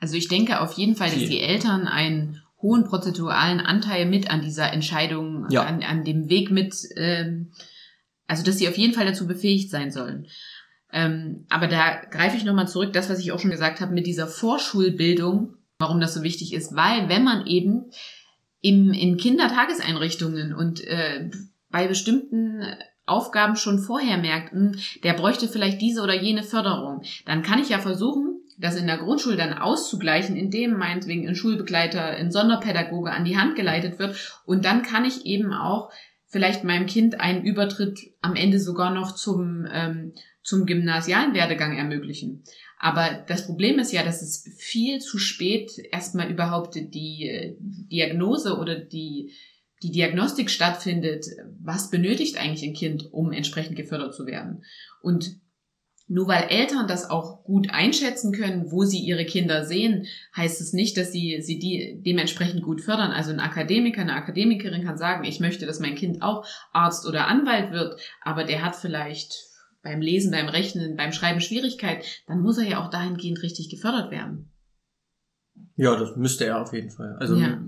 Also 0.00 0.14
ich 0.16 0.28
denke 0.28 0.60
auf 0.60 0.72
jeden 0.74 0.94
Fall, 0.96 1.08
dass 1.10 1.18
Viel. 1.18 1.28
die 1.28 1.40
Eltern 1.40 1.86
einen 1.88 2.40
hohen 2.62 2.84
prozentualen 2.84 3.60
Anteil 3.60 4.06
mit 4.06 4.30
an 4.30 4.40
dieser 4.40 4.72
Entscheidung, 4.72 5.46
Ja. 5.50 5.64
an, 5.64 5.82
an 5.82 6.04
dem 6.04 6.28
Weg 6.30 6.50
mit, 6.50 6.74
ähm, 6.96 7.52
also 8.26 8.42
dass 8.44 8.58
sie 8.58 8.68
auf 8.68 8.76
jeden 8.78 8.94
Fall 8.94 9.06
dazu 9.06 9.26
befähigt 9.26 9.70
sein 9.70 9.90
sollen. 9.90 10.26
Ähm, 10.92 11.44
aber 11.50 11.66
da 11.66 11.96
greife 12.10 12.36
ich 12.36 12.44
nochmal 12.44 12.68
zurück, 12.68 12.92
das, 12.94 13.10
was 13.10 13.18
ich 13.18 13.32
auch 13.32 13.38
schon 13.40 13.50
gesagt 13.50 13.80
habe, 13.80 13.92
mit 13.92 14.06
dieser 14.06 14.26
Vorschulbildung, 14.26 15.56
warum 15.78 16.00
das 16.00 16.14
so 16.14 16.22
wichtig 16.22 16.52
ist, 16.54 16.74
weil 16.74 17.08
wenn 17.08 17.24
man 17.24 17.46
eben 17.46 17.90
im, 18.68 18.92
in 18.92 19.16
Kindertageseinrichtungen 19.16 20.54
und 20.54 20.84
äh, 20.84 21.30
bei 21.70 21.86
bestimmten 21.86 22.62
Aufgaben 23.06 23.56
schon 23.56 23.78
vorher 23.78 24.18
merkt, 24.18 24.52
hm, 24.52 24.76
der 25.02 25.14
bräuchte 25.14 25.48
vielleicht 25.48 25.80
diese 25.80 26.02
oder 26.02 26.14
jene 26.14 26.42
Förderung, 26.42 27.02
dann 27.24 27.42
kann 27.42 27.60
ich 27.60 27.70
ja 27.70 27.78
versuchen, 27.78 28.40
das 28.58 28.76
in 28.76 28.86
der 28.86 28.98
Grundschule 28.98 29.36
dann 29.36 29.56
auszugleichen, 29.56 30.36
indem 30.36 30.76
meinetwegen 30.76 31.28
ein 31.28 31.36
Schulbegleiter, 31.36 32.02
ein 32.02 32.32
Sonderpädagoge 32.32 33.12
an 33.12 33.24
die 33.24 33.38
Hand 33.38 33.54
geleitet 33.54 34.00
wird. 34.00 34.42
Und 34.44 34.64
dann 34.64 34.82
kann 34.82 35.04
ich 35.04 35.24
eben 35.26 35.52
auch 35.52 35.92
vielleicht 36.26 36.64
meinem 36.64 36.86
Kind 36.86 37.20
einen 37.20 37.44
Übertritt 37.44 38.00
am 38.20 38.34
Ende 38.34 38.58
sogar 38.58 38.92
noch 38.92 39.14
zum, 39.14 39.64
ähm, 39.72 40.12
zum 40.42 40.66
gymnasialen 40.66 41.34
Werdegang 41.34 41.76
ermöglichen. 41.76 42.42
Aber 42.78 43.24
das 43.26 43.46
Problem 43.46 43.78
ist 43.78 43.92
ja, 43.92 44.04
dass 44.04 44.22
es 44.22 44.48
viel 44.56 45.00
zu 45.00 45.18
spät 45.18 45.72
erstmal 45.90 46.30
überhaupt 46.30 46.76
die 46.76 47.28
äh, 47.28 47.56
Diagnose 47.58 48.56
oder 48.56 48.76
die, 48.76 49.32
die 49.82 49.90
Diagnostik 49.90 50.50
stattfindet, 50.50 51.26
was 51.60 51.90
benötigt 51.90 52.38
eigentlich 52.38 52.68
ein 52.68 52.74
Kind, 52.74 53.12
um 53.12 53.32
entsprechend 53.32 53.76
gefördert 53.76 54.14
zu 54.14 54.26
werden. 54.26 54.64
Und 55.02 55.40
nur 56.10 56.26
weil 56.26 56.44
Eltern 56.44 56.88
das 56.88 57.10
auch 57.10 57.44
gut 57.44 57.68
einschätzen 57.70 58.32
können, 58.32 58.72
wo 58.72 58.84
sie 58.84 59.00
ihre 59.00 59.26
Kinder 59.26 59.66
sehen, 59.66 60.06
heißt 60.34 60.60
es 60.62 60.72
nicht, 60.72 60.96
dass 60.96 61.12
sie 61.12 61.42
sie 61.42 61.58
die 61.58 62.00
dementsprechend 62.04 62.62
gut 62.62 62.80
fördern. 62.80 63.10
Also 63.10 63.30
ein 63.30 63.40
Akademiker, 63.40 64.00
eine 64.00 64.14
Akademikerin 64.14 64.84
kann 64.84 64.96
sagen, 64.96 65.24
ich 65.24 65.38
möchte, 65.38 65.66
dass 65.66 65.80
mein 65.80 65.96
Kind 65.96 66.22
auch 66.22 66.46
Arzt 66.72 67.06
oder 67.06 67.26
Anwalt 67.26 67.72
wird, 67.72 68.00
aber 68.22 68.44
der 68.44 68.64
hat 68.64 68.74
vielleicht 68.74 69.47
beim 69.82 70.00
Lesen, 70.00 70.30
beim 70.30 70.48
Rechnen, 70.48 70.96
beim 70.96 71.12
Schreiben 71.12 71.40
Schwierigkeit, 71.40 72.04
dann 72.26 72.40
muss 72.40 72.58
er 72.58 72.64
ja 72.68 72.84
auch 72.84 72.90
dahingehend 72.90 73.42
richtig 73.42 73.70
gefördert 73.70 74.10
werden. 74.10 74.50
Ja, 75.76 75.96
das 75.96 76.16
müsste 76.16 76.46
er 76.46 76.60
auf 76.60 76.72
jeden 76.72 76.90
Fall. 76.90 77.16
Also 77.18 77.36
Ja. 77.36 77.60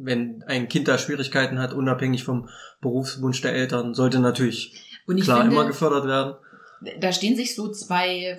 wenn 0.00 0.42
ein 0.44 0.68
Kind 0.68 0.88
da 0.88 0.98
Schwierigkeiten 0.98 1.58
hat, 1.58 1.72
unabhängig 1.72 2.24
vom 2.24 2.48
Berufswunsch 2.80 3.40
der 3.40 3.54
Eltern, 3.54 3.94
sollte 3.94 4.20
natürlich 4.20 4.72
klar 5.22 5.42
finde, 5.42 5.54
immer 5.56 5.66
gefördert 5.66 6.06
werden. 6.06 6.34
da 7.00 7.12
stehen 7.12 7.36
sich 7.36 7.54
so 7.54 7.70
zwei 7.72 8.38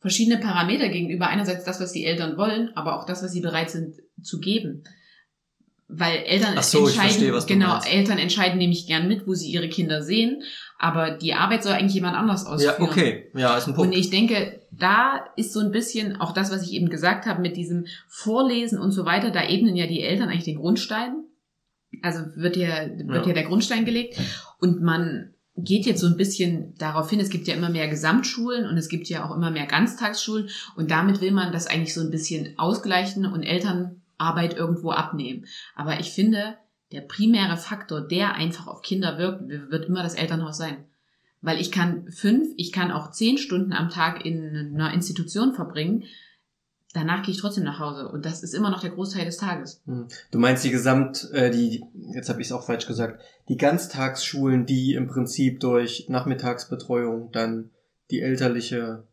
verschiedene 0.00 0.38
Parameter 0.40 0.88
gegenüber. 0.88 1.28
Einerseits 1.28 1.64
das, 1.64 1.80
was 1.80 1.92
die 1.92 2.04
Eltern 2.04 2.36
wollen, 2.36 2.70
aber 2.74 2.98
auch 2.98 3.06
das, 3.06 3.22
was 3.22 3.32
sie 3.32 3.40
bereit 3.40 3.70
sind 3.70 3.96
zu 4.20 4.40
geben. 4.40 4.82
Weil 5.92 6.18
Eltern 6.18 6.60
so, 6.62 6.86
entscheiden, 6.86 7.32
verstehe, 7.32 7.56
genau, 7.56 7.68
meinst. 7.72 7.92
Eltern 7.92 8.18
entscheiden 8.18 8.58
nämlich 8.58 8.86
gern 8.86 9.08
mit, 9.08 9.26
wo 9.26 9.34
sie 9.34 9.50
ihre 9.50 9.68
Kinder 9.68 10.02
sehen, 10.02 10.42
aber 10.78 11.10
die 11.10 11.34
Arbeit 11.34 11.64
soll 11.64 11.72
eigentlich 11.72 11.94
jemand 11.94 12.16
anders 12.16 12.46
ausführen. 12.46 12.76
Ja, 12.78 12.84
okay. 12.84 13.30
Ja, 13.34 13.56
ist 13.56 13.66
ein 13.66 13.70
Und 13.70 13.76
Punkt. 13.76 13.96
ich 13.96 14.08
denke, 14.10 14.60
da 14.70 15.24
ist 15.36 15.52
so 15.52 15.60
ein 15.60 15.72
bisschen 15.72 16.20
auch 16.20 16.32
das, 16.32 16.50
was 16.52 16.62
ich 16.62 16.72
eben 16.72 16.88
gesagt 16.90 17.26
habe, 17.26 17.42
mit 17.42 17.56
diesem 17.56 17.86
Vorlesen 18.08 18.78
und 18.78 18.92
so 18.92 19.04
weiter, 19.04 19.30
da 19.30 19.48
ebnen 19.48 19.74
ja 19.76 19.86
die 19.86 20.00
Eltern 20.02 20.28
eigentlich 20.28 20.44
den 20.44 20.58
Grundstein. 20.58 21.24
Also 22.02 22.20
wird 22.36 22.56
ja, 22.56 22.86
wird 22.86 23.22
Ja. 23.22 23.26
ja 23.26 23.34
der 23.34 23.44
Grundstein 23.44 23.84
gelegt. 23.84 24.16
Und 24.60 24.80
man 24.80 25.34
geht 25.56 25.86
jetzt 25.86 26.00
so 26.00 26.06
ein 26.06 26.16
bisschen 26.16 26.74
darauf 26.78 27.10
hin, 27.10 27.20
es 27.20 27.28
gibt 27.30 27.48
ja 27.48 27.54
immer 27.54 27.68
mehr 27.68 27.88
Gesamtschulen 27.88 28.66
und 28.66 28.76
es 28.78 28.88
gibt 28.88 29.08
ja 29.08 29.28
auch 29.28 29.34
immer 29.34 29.50
mehr 29.50 29.66
Ganztagsschulen. 29.66 30.48
Und 30.76 30.90
damit 30.90 31.20
will 31.20 31.32
man 31.32 31.52
das 31.52 31.66
eigentlich 31.66 31.92
so 31.92 32.00
ein 32.00 32.10
bisschen 32.10 32.58
ausgleichen 32.58 33.26
und 33.26 33.42
Elternarbeit 34.20 34.56
irgendwo 34.56 34.90
abnehmen. 34.90 35.46
Aber 35.74 36.00
ich 36.00 36.12
finde, 36.12 36.56
der 36.92 37.00
primäre 37.00 37.56
Faktor, 37.56 38.06
der 38.06 38.34
einfach 38.34 38.66
auf 38.66 38.82
Kinder 38.82 39.18
wirkt, 39.18 39.48
wird 39.48 39.86
immer 39.86 40.02
das 40.02 40.14
Elternhaus 40.14 40.58
sein. 40.58 40.84
Weil 41.42 41.60
ich 41.60 41.72
kann 41.72 42.10
fünf, 42.10 42.48
ich 42.56 42.72
kann 42.72 42.90
auch 42.90 43.12
zehn 43.12 43.38
Stunden 43.38 43.72
am 43.72 43.88
Tag 43.88 44.24
in 44.24 44.74
einer 44.74 44.92
Institution 44.92 45.54
verbringen. 45.54 46.04
Danach 46.92 47.22
gehe 47.22 47.32
ich 47.32 47.40
trotzdem 47.40 47.64
nach 47.64 47.78
Hause. 47.78 48.08
Und 48.08 48.26
das 48.26 48.42
ist 48.42 48.52
immer 48.52 48.68
noch 48.68 48.80
der 48.80 48.90
Großteil 48.90 49.24
des 49.24 49.36
Tages. 49.36 49.80
Hm. 49.86 50.08
Du 50.32 50.38
meinst 50.38 50.64
die 50.64 50.70
Gesamt, 50.70 51.30
äh, 51.32 51.50
die, 51.50 51.84
jetzt 52.12 52.28
habe 52.28 52.40
ich 52.40 52.48
es 52.48 52.52
auch 52.52 52.66
falsch 52.66 52.86
gesagt, 52.86 53.22
die 53.48 53.56
Ganztagsschulen, 53.56 54.66
die 54.66 54.94
im 54.94 55.06
Prinzip 55.06 55.60
durch 55.60 56.06
Nachmittagsbetreuung 56.08 57.30
dann 57.30 57.70
die 58.10 58.20
elterliche, 58.20 59.04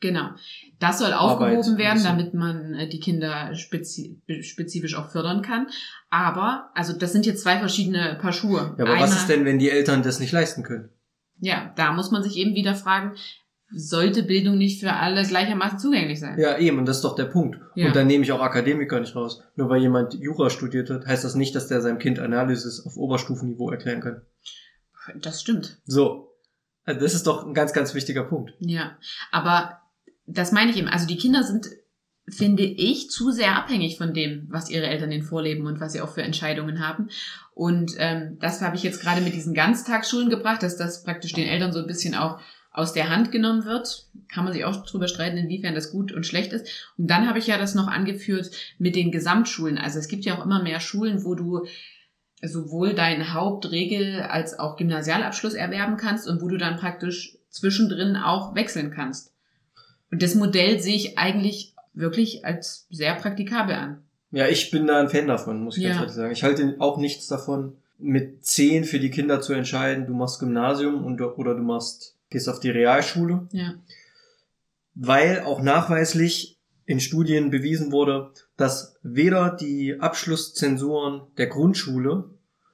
Genau. 0.00 0.30
Das 0.78 0.98
soll 0.98 1.12
Arbeit 1.12 1.58
aufgehoben 1.58 1.78
werden, 1.78 2.02
damit 2.02 2.32
man 2.32 2.74
äh, 2.74 2.88
die 2.88 3.00
Kinder 3.00 3.54
spezi 3.54 4.20
spezifisch 4.40 4.96
auch 4.96 5.10
fördern 5.10 5.42
kann. 5.42 5.66
Aber, 6.08 6.70
also 6.74 6.94
das 6.94 7.12
sind 7.12 7.26
jetzt 7.26 7.42
zwei 7.42 7.58
verschiedene 7.58 8.18
Paar 8.20 8.32
Schuhe. 8.32 8.74
ja, 8.78 8.84
aber 8.84 8.94
was 8.94 9.02
Einmal- 9.02 9.08
ist 9.18 9.28
denn, 9.28 9.44
wenn 9.44 9.58
die 9.58 9.70
Eltern 9.70 10.02
das 10.02 10.18
nicht 10.20 10.32
leisten 10.32 10.62
können? 10.62 10.88
Ja, 11.38 11.72
da 11.76 11.92
muss 11.92 12.10
man 12.10 12.22
sich 12.22 12.36
eben 12.36 12.54
wieder 12.54 12.74
fragen, 12.74 13.12
sollte 13.72 14.22
Bildung 14.24 14.58
nicht 14.58 14.80
für 14.80 14.92
alle 14.94 15.22
gleichermaßen 15.22 15.78
zugänglich 15.78 16.18
sein? 16.18 16.38
Ja, 16.38 16.58
eben, 16.58 16.78
und 16.78 16.86
das 16.86 16.96
ist 16.96 17.04
doch 17.04 17.14
der 17.14 17.26
Punkt. 17.26 17.60
Ja. 17.74 17.86
Und 17.86 17.96
dann 17.96 18.06
nehme 18.08 18.24
ich 18.24 18.32
auch 18.32 18.40
Akademiker 18.40 18.98
nicht 19.00 19.14
raus. 19.14 19.42
Nur 19.54 19.68
weil 19.68 19.80
jemand 19.80 20.14
Jura 20.14 20.50
studiert 20.50 20.90
hat, 20.90 21.06
heißt 21.06 21.24
das 21.24 21.34
nicht, 21.34 21.54
dass 21.54 21.68
der 21.68 21.80
seinem 21.80 21.98
Kind 21.98 22.18
Analysis 22.18 22.84
auf 22.84 22.96
Oberstufenniveau 22.96 23.70
erklären 23.70 24.00
kann. 24.00 24.22
Das 25.20 25.40
stimmt. 25.40 25.78
So. 25.84 26.34
Also 26.84 27.00
das 27.00 27.14
ist 27.14 27.26
doch 27.26 27.46
ein 27.46 27.54
ganz, 27.54 27.72
ganz 27.72 27.94
wichtiger 27.94 28.24
Punkt. 28.24 28.54
Ja, 28.58 28.96
aber 29.30 29.79
das 30.32 30.52
meine 30.52 30.70
ich 30.70 30.76
eben. 30.76 30.88
Also 30.88 31.06
die 31.06 31.16
Kinder 31.16 31.42
sind, 31.42 31.66
finde 32.28 32.62
ich, 32.62 33.10
zu 33.10 33.30
sehr 33.30 33.56
abhängig 33.56 33.98
von 33.98 34.14
dem, 34.14 34.46
was 34.50 34.70
ihre 34.70 34.86
Eltern 34.86 35.12
ihnen 35.12 35.22
vorleben 35.22 35.66
und 35.66 35.80
was 35.80 35.92
sie 35.92 36.00
auch 36.00 36.12
für 36.12 36.22
Entscheidungen 36.22 36.86
haben. 36.86 37.08
Und 37.54 37.92
ähm, 37.98 38.38
das 38.40 38.62
habe 38.62 38.76
ich 38.76 38.82
jetzt 38.82 39.02
gerade 39.02 39.20
mit 39.20 39.34
diesen 39.34 39.54
Ganztagsschulen 39.54 40.30
gebracht, 40.30 40.62
dass 40.62 40.76
das 40.76 41.02
praktisch 41.02 41.32
den 41.32 41.48
Eltern 41.48 41.72
so 41.72 41.80
ein 41.80 41.86
bisschen 41.86 42.14
auch 42.14 42.40
aus 42.72 42.92
der 42.92 43.10
Hand 43.10 43.32
genommen 43.32 43.64
wird. 43.64 44.06
Kann 44.32 44.44
man 44.44 44.52
sich 44.52 44.64
auch 44.64 44.86
drüber 44.86 45.08
streiten, 45.08 45.36
inwiefern 45.36 45.74
das 45.74 45.90
gut 45.90 46.12
und 46.12 46.26
schlecht 46.26 46.52
ist. 46.52 46.92
Und 46.96 47.08
dann 47.10 47.28
habe 47.28 47.38
ich 47.38 47.48
ja 47.48 47.58
das 47.58 47.74
noch 47.74 47.88
angeführt 47.88 48.50
mit 48.78 48.94
den 48.94 49.10
Gesamtschulen. 49.10 49.78
Also 49.78 49.98
es 49.98 50.08
gibt 50.08 50.24
ja 50.24 50.38
auch 50.38 50.44
immer 50.44 50.62
mehr 50.62 50.80
Schulen, 50.80 51.24
wo 51.24 51.34
du 51.34 51.66
sowohl 52.42 52.94
deinen 52.94 53.34
Hauptregel 53.34 54.22
als 54.22 54.58
auch 54.58 54.76
Gymnasialabschluss 54.76 55.54
erwerben 55.54 55.96
kannst 55.96 56.26
und 56.26 56.40
wo 56.40 56.48
du 56.48 56.56
dann 56.56 56.78
praktisch 56.78 57.36
zwischendrin 57.50 58.16
auch 58.16 58.54
wechseln 58.54 58.90
kannst. 58.90 59.29
Und 60.10 60.22
das 60.22 60.34
Modell 60.34 60.80
sehe 60.80 60.96
ich 60.96 61.18
eigentlich 61.18 61.74
wirklich 61.94 62.44
als 62.44 62.86
sehr 62.90 63.14
praktikabel 63.14 63.74
an. 63.74 64.02
Ja, 64.32 64.46
ich 64.46 64.70
bin 64.70 64.86
da 64.86 65.00
ein 65.00 65.08
Fan 65.08 65.26
davon, 65.26 65.62
muss 65.62 65.76
ich 65.76 65.82
ganz 65.84 65.94
Ja. 65.96 66.00
ehrlich 66.02 66.14
sagen. 66.14 66.32
Ich 66.32 66.42
halte 66.44 66.76
auch 66.78 66.98
nichts 66.98 67.26
davon, 67.26 67.76
mit 67.98 68.44
zehn 68.46 68.84
für 68.84 68.98
die 69.00 69.10
Kinder 69.10 69.40
zu 69.40 69.52
entscheiden, 69.52 70.06
du 70.06 70.14
machst 70.14 70.40
Gymnasium 70.40 71.04
und, 71.04 71.20
oder 71.20 71.54
du 71.54 71.62
machst, 71.62 72.16
gehst 72.30 72.48
auf 72.48 72.60
die 72.60 72.70
Realschule. 72.70 73.46
Ja. 73.52 73.74
weil 74.94 75.40
auch 75.40 75.62
nachweislich 75.62 76.58
in 76.84 77.00
Studien 77.00 77.50
bewiesen 77.50 77.92
wurde, 77.92 78.30
dass 78.56 78.96
weder 79.02 79.50
die 79.50 79.98
Abschlusszensuren 80.00 81.22
der 81.38 81.46
Grundschule 81.46 82.24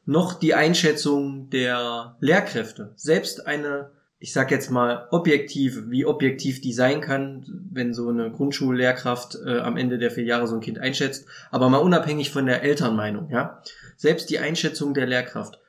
noch 0.07 0.35
die 0.35 0.55
Einschätzung 0.55 1.51
der 1.51 2.17
Lehrkräfte, 2.21 2.93
selbst 2.97 3.47
eine, 3.47 3.91
ich 4.19 4.33
sag 4.33 4.51
jetzt 4.51 4.71
mal 4.71 5.09
objektiv, 5.11 5.85
wie 5.89 6.07
objektiv 6.07 6.61
die 6.61 6.73
sein 6.73 7.01
kann, 7.01 7.45
wenn 7.71 7.93
so 7.93 8.09
eine 8.09 8.31
Grundschullehrkraft 8.31 9.39
äh, 9.45 9.59
am 9.59 9.77
Ende 9.77 9.99
der 9.99 10.11
vier 10.11 10.25
Jahre 10.25 10.47
so 10.47 10.55
ein 10.55 10.63
Kind 10.63 10.79
einschätzt, 10.79 11.27
aber 11.51 11.69
mal 11.69 11.79
unabhängig 11.79 12.31
von 12.31 12.47
der 12.47 12.63
Elternmeinung, 12.63 13.31
ja, 13.31 13.63
selbst 13.97 14.31
die 14.31 14.39
Einschätzung 14.39 14.95
der 14.95 15.07
Lehrkraft, 15.07 15.61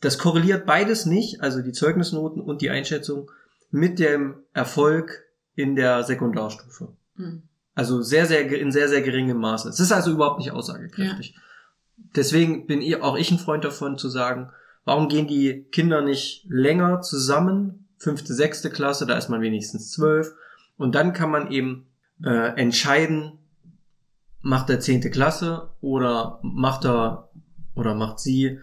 das 0.00 0.18
korreliert 0.18 0.66
beides 0.66 1.06
nicht, 1.06 1.42
also 1.42 1.60
die 1.60 1.72
Zeugnisnoten 1.72 2.40
und 2.40 2.62
die 2.62 2.70
Einschätzung 2.70 3.30
mit 3.70 3.98
dem 3.98 4.34
Erfolg 4.54 5.24
in 5.54 5.76
der 5.76 6.02
Sekundarstufe. 6.04 6.88
Hm. 7.16 7.42
Also 7.74 8.02
sehr, 8.02 8.26
sehr, 8.26 8.50
in 8.50 8.72
sehr, 8.72 8.88
sehr 8.88 9.02
geringem 9.02 9.38
Maße. 9.38 9.68
Es 9.68 9.80
ist 9.80 9.92
also 9.92 10.10
überhaupt 10.10 10.38
nicht 10.38 10.50
aussagekräftig. 10.50 11.36
Deswegen 12.16 12.66
bin 12.66 12.82
ich, 12.82 13.00
auch 13.00 13.16
ich 13.16 13.30
ein 13.30 13.38
Freund 13.38 13.64
davon 13.64 13.96
zu 13.96 14.08
sagen, 14.08 14.50
warum 14.84 15.08
gehen 15.08 15.26
die 15.26 15.64
Kinder 15.72 16.02
nicht 16.02 16.44
länger 16.48 17.00
zusammen? 17.00 17.88
Fünfte, 17.98 18.34
sechste 18.34 18.70
Klasse, 18.70 19.06
da 19.06 19.16
ist 19.16 19.28
man 19.28 19.40
wenigstens 19.40 19.90
zwölf. 19.90 20.34
Und 20.76 20.94
dann 20.94 21.12
kann 21.12 21.30
man 21.30 21.50
eben 21.50 21.86
äh, 22.24 22.56
entscheiden, 22.60 23.38
macht 24.40 24.70
er 24.70 24.80
zehnte 24.80 25.10
Klasse 25.10 25.70
oder 25.80 26.40
macht 26.42 26.84
er 26.84 27.30
oder 27.76 27.94
macht 27.94 28.18
sie 28.18 28.58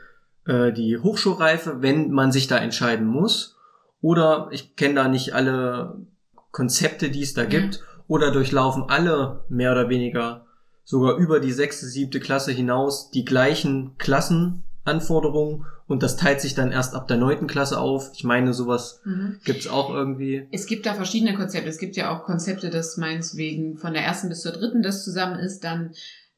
äh, 0.46 0.74
die 0.74 0.98
Hochschulreife, 0.98 1.82
wenn 1.82 2.12
man 2.12 2.32
sich 2.32 2.48
da 2.48 2.58
entscheiden 2.58 3.08
muss. 3.08 3.56
Oder 4.02 4.50
ich 4.52 4.76
kenne 4.76 4.96
da 4.96 5.08
nicht 5.08 5.34
alle 5.34 6.06
Konzepte, 6.52 7.10
die 7.10 7.22
es 7.22 7.34
da 7.34 7.44
Ja. 7.44 7.48
gibt. 7.48 7.82
Oder 8.08 8.32
durchlaufen 8.32 8.84
alle 8.88 9.46
mehr 9.50 9.72
oder 9.72 9.88
weniger 9.88 10.46
sogar 10.84 11.18
über 11.18 11.40
die 11.40 11.52
sechste, 11.52 11.86
siebte 11.86 12.20
Klasse 12.20 12.52
hinaus 12.52 13.12
die 13.12 13.24
gleichen 13.24 13.96
Klassenanforderungen 14.84 15.66
und 15.88 16.04
das 16.04 16.18
teilt 16.18 16.42
sich 16.42 16.56
dann 16.56 16.72
erst 16.72 16.96
ab 16.96 17.08
der 17.08 17.18
neunten 17.18 17.48
Klasse 17.48 17.80
auf. 17.80 18.12
Ich 18.14 18.24
meine, 18.24 18.54
sowas 18.54 19.02
Mhm. 19.06 19.40
gibt's 19.44 19.68
auch 19.68 19.90
irgendwie. 19.90 20.48
Es 20.52 20.68
gibt 20.68 20.86
da 20.86 20.94
verschiedene 20.94 21.34
Konzepte. 21.36 21.70
Es 21.70 21.80
gibt 21.80 21.96
ja 21.96 22.12
auch 22.16 22.24
Konzepte, 22.24 22.70
dass 22.70 22.98
meinetwegen 22.98 23.78
von 23.78 23.94
der 23.94 24.04
ersten 24.04 24.30
bis 24.30 24.42
zur 24.42 24.52
dritten 24.52 24.82
das 24.82 25.04
zusammen 25.04 25.40
ist, 25.40 25.64
dann 25.64 25.92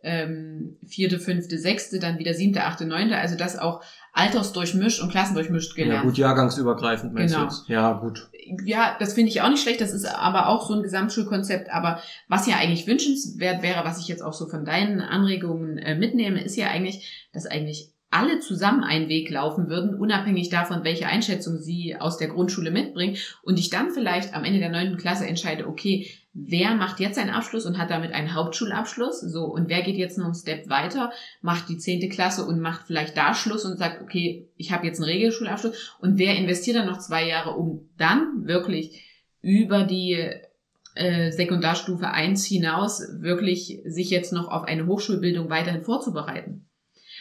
ähm, 0.04 0.78
vierte, 0.88 1.20
fünfte, 1.20 1.60
sechste, 1.60 2.00
dann 2.00 2.18
wieder 2.18 2.34
siebte, 2.34 2.64
achte, 2.64 2.86
neunte. 2.88 3.18
Also 3.18 3.38
das 3.38 3.60
auch 3.60 3.84
altersdurchmischt 4.14 5.00
und 5.00 5.12
klassendurchmischt 5.12 5.78
Ja 5.78 5.84
gelernt. 5.84 6.04
gut, 6.06 6.18
jahrgangsübergreifend 6.18 7.14
meinst 7.14 7.36
Genau. 7.36 7.46
du 7.48 7.54
jetzt? 7.54 7.68
Ja, 7.70 7.94
gut. 7.94 8.28
ja, 8.66 8.96
das 9.00 9.14
finde 9.14 9.30
ich 9.30 9.42
auch 9.42 9.50
nicht 9.50 9.62
schlecht. 9.62 9.80
Das 9.80 9.94
ist 9.94 10.06
aber 10.06 10.48
auch 10.48 10.68
so 10.68 10.74
ein 10.74 10.82
Gesamtschulkonzept. 10.82 11.70
Aber 11.70 12.02
was 12.28 12.48
ja 12.48 12.56
eigentlich 12.56 12.88
wünschenswert 12.88 13.62
wäre, 13.62 13.86
was 13.86 14.00
ich 14.00 14.08
jetzt 14.08 14.24
auch 14.24 14.34
so 14.34 14.48
von 14.48 14.66
deinen 14.66 15.02
Anregungen 15.02 15.78
äh, 15.78 15.94
mitnehme, 15.96 16.44
ist 16.44 16.56
ja 16.56 16.70
eigentlich, 16.70 17.28
dass 17.32 17.46
eigentlich 17.46 17.91
alle 18.12 18.40
zusammen 18.40 18.84
einen 18.84 19.08
Weg 19.08 19.30
laufen 19.30 19.70
würden, 19.70 19.96
unabhängig 19.96 20.50
davon, 20.50 20.84
welche 20.84 21.08
Einschätzung 21.08 21.58
sie 21.58 21.96
aus 21.98 22.18
der 22.18 22.28
Grundschule 22.28 22.70
mitbringen. 22.70 23.18
Und 23.42 23.58
ich 23.58 23.70
dann 23.70 23.90
vielleicht 23.92 24.36
am 24.36 24.44
Ende 24.44 24.60
der 24.60 24.70
neunten 24.70 24.98
Klasse 24.98 25.26
entscheide, 25.26 25.66
okay, 25.66 26.08
wer 26.34 26.76
macht 26.76 27.00
jetzt 27.00 27.18
einen 27.18 27.30
Abschluss 27.30 27.66
und 27.66 27.78
hat 27.78 27.90
damit 27.90 28.12
einen 28.12 28.36
Hauptschulabschluss? 28.36 29.22
So, 29.22 29.46
und 29.46 29.70
wer 29.70 29.82
geht 29.82 29.96
jetzt 29.96 30.18
noch 30.18 30.26
einen 30.26 30.36
Step 30.36 30.70
weiter, 30.70 31.12
macht 31.42 31.70
die 31.70 31.78
zehnte 31.78 32.10
Klasse 32.10 32.46
und 32.46 32.60
macht 32.60 32.86
vielleicht 32.86 33.16
da 33.16 33.34
Schluss 33.34 33.64
und 33.64 33.78
sagt, 33.78 34.02
okay, 34.02 34.50
ich 34.58 34.74
habe 34.74 34.86
jetzt 34.86 35.00
einen 35.00 35.10
Regelschulabschluss. 35.10 35.96
Und 36.00 36.18
wer 36.18 36.36
investiert 36.36 36.76
dann 36.76 36.88
noch 36.88 37.00
zwei 37.00 37.26
Jahre, 37.26 37.52
um 37.52 37.90
dann 37.98 38.46
wirklich 38.46 39.06
über 39.42 39.84
die 39.84 40.30
äh, 40.96 41.32
Sekundarstufe 41.32 42.10
1 42.10 42.46
hinaus 42.46 43.02
wirklich 43.20 43.80
sich 43.86 44.10
jetzt 44.10 44.34
noch 44.34 44.50
auf 44.50 44.64
eine 44.64 44.86
Hochschulbildung 44.86 45.50
weiterhin 45.50 45.82
vorzubereiten? 45.82 46.68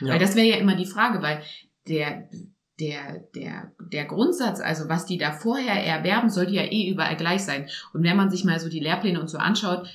Ja. 0.01 0.09
Weil 0.09 0.19
das 0.19 0.35
wäre 0.35 0.47
ja 0.47 0.57
immer 0.57 0.77
die 0.77 0.87
Frage, 0.87 1.23
weil 1.23 1.43
der, 1.89 2.29
der, 2.79 3.21
der, 3.35 3.73
der 3.79 4.05
Grundsatz, 4.05 4.61
also 4.61 4.89
was 4.89 5.07
die 5.07 5.19
da 5.19 5.33
vorher 5.33 5.85
erwerben, 5.85 6.31
sollte 6.31 6.53
ja 6.53 6.63
eh 6.63 6.91
überall 6.91 7.17
gleich 7.17 7.43
sein. 7.43 7.69
Und 7.93 8.03
wenn 8.03 8.17
man 8.17 8.31
sich 8.31 8.45
mal 8.45 8.59
so 8.59 8.69
die 8.69 8.81
Lehrpläne 8.81 9.21
und 9.21 9.29
so 9.29 9.39
anschaut, 9.39 9.89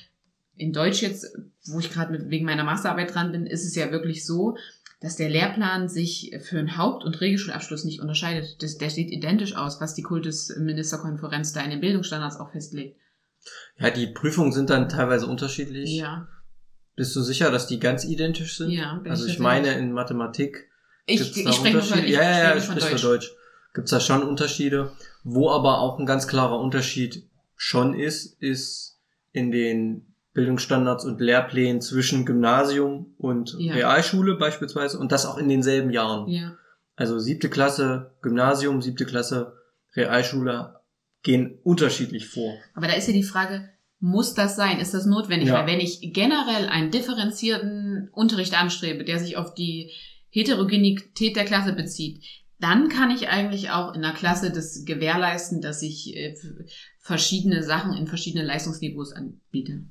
in 0.56 0.72
Deutsch 0.72 1.02
jetzt, 1.02 1.36
wo 1.66 1.78
ich 1.78 1.92
gerade 1.92 2.30
wegen 2.30 2.46
meiner 2.46 2.64
Masterarbeit 2.64 3.14
dran 3.14 3.32
bin, 3.32 3.46
ist 3.46 3.66
es 3.66 3.74
ja 3.74 3.90
wirklich 3.90 4.24
so, 4.24 4.56
dass 5.00 5.16
der 5.16 5.28
Lehrplan 5.28 5.88
sich 5.88 6.34
für 6.40 6.58
einen 6.58 6.78
Haupt- 6.78 7.04
und 7.04 7.20
Regelschulabschluss 7.20 7.84
nicht 7.84 8.00
unterscheidet. 8.00 8.62
Das, 8.62 8.78
der 8.78 8.88
sieht 8.88 9.10
identisch 9.10 9.54
aus, 9.54 9.80
was 9.80 9.94
die 9.94 10.02
Kultusministerkonferenz 10.02 11.52
da 11.52 11.60
in 11.60 11.70
den 11.70 11.80
Bildungsstandards 11.80 12.40
auch 12.40 12.50
festlegt. 12.50 12.98
ja, 13.78 13.90
die 13.90 14.06
Prüfungen 14.06 14.52
sind 14.52 14.70
dann 14.70 14.88
teilweise 14.88 15.26
unterschiedlich. 15.26 15.90
Ja. 15.98 16.28
Bist 16.96 17.14
du 17.14 17.20
sicher, 17.22 17.50
dass 17.50 17.66
die 17.66 17.78
ganz 17.78 18.04
identisch 18.04 18.56
sind? 18.56 18.70
Ja, 18.70 18.94
bin 18.94 19.10
Also 19.12 19.26
ich 19.26 19.34
ich 19.34 19.38
meine, 19.38 19.72
in 19.74 19.92
Mathematik 19.92 20.68
Ich, 21.04 21.18
gibt's 21.20 21.36
ich 21.36 21.44
da 21.44 21.52
spreche 21.52 21.78
von, 21.80 21.82
Unterschiede? 21.98 22.06
ich 22.08 22.14
ja, 22.14 22.22
ja, 22.22 22.38
ja, 22.50 22.56
ich 22.56 22.64
von 22.64 22.76
spreche 22.80 22.90
Deutsch. 22.92 23.02
Deutsch. 23.04 23.32
Gibt's 23.74 23.90
da 23.90 24.00
schon 24.00 24.22
Unterschiede? 24.22 24.92
Wo 25.22 25.50
aber 25.50 25.80
auch 25.80 25.98
ein 25.98 26.06
ganz 26.06 26.26
klarer 26.26 26.58
Unterschied 26.58 27.28
schon 27.56 27.94
ist, 27.94 28.40
ist 28.42 28.98
in 29.32 29.50
den 29.50 30.14
Bildungsstandards 30.32 31.04
und 31.04 31.20
Lehrplänen 31.20 31.80
zwischen 31.80 32.24
Gymnasium 32.26 33.14
und 33.18 33.54
Ja. 33.58 33.74
Realschule 33.74 34.36
beispielsweise 34.36 34.98
und 34.98 35.12
das 35.12 35.26
auch 35.26 35.36
in 35.38 35.48
denselben 35.48 35.90
Jahren. 35.90 36.28
Ja. 36.28 36.56
Also 36.94 37.18
siebte 37.18 37.50
Klasse 37.50 38.12
Gymnasium, 38.22 38.80
siebte 38.80 39.04
Klasse 39.04 39.56
Realschule 39.94 40.80
gehen 41.22 41.58
unterschiedlich 41.62 42.28
vor. 42.28 42.54
Aber 42.74 42.86
da 42.86 42.94
ist 42.94 43.06
ja 43.06 43.12
die 43.12 43.22
Frage, 43.22 43.68
muss 43.98 44.34
das 44.34 44.56
sein? 44.56 44.78
Ist 44.78 44.94
das 44.94 45.06
notwendig? 45.06 45.48
Ja. 45.48 45.54
Weil 45.54 45.66
wenn 45.66 45.80
ich 45.80 46.12
generell 46.12 46.68
einen 46.68 46.90
differenzierten 46.90 48.08
Unterricht 48.12 48.60
anstrebe, 48.60 49.04
der 49.04 49.18
sich 49.18 49.36
auf 49.36 49.54
die 49.54 49.92
Heterogenität 50.30 51.34
der 51.36 51.44
Klasse 51.44 51.72
bezieht, 51.72 52.22
dann 52.58 52.88
kann 52.88 53.10
ich 53.10 53.28
eigentlich 53.28 53.70
auch 53.70 53.94
in 53.94 54.02
der 54.02 54.12
Klasse 54.12 54.50
das 54.50 54.84
gewährleisten, 54.84 55.60
dass 55.60 55.82
ich 55.82 56.14
äh, 56.16 56.34
verschiedene 57.00 57.62
Sachen 57.62 57.92
in 57.92 58.06
verschiedenen 58.06 58.46
Leistungsniveaus 58.46 59.12
anbiete. 59.12 59.84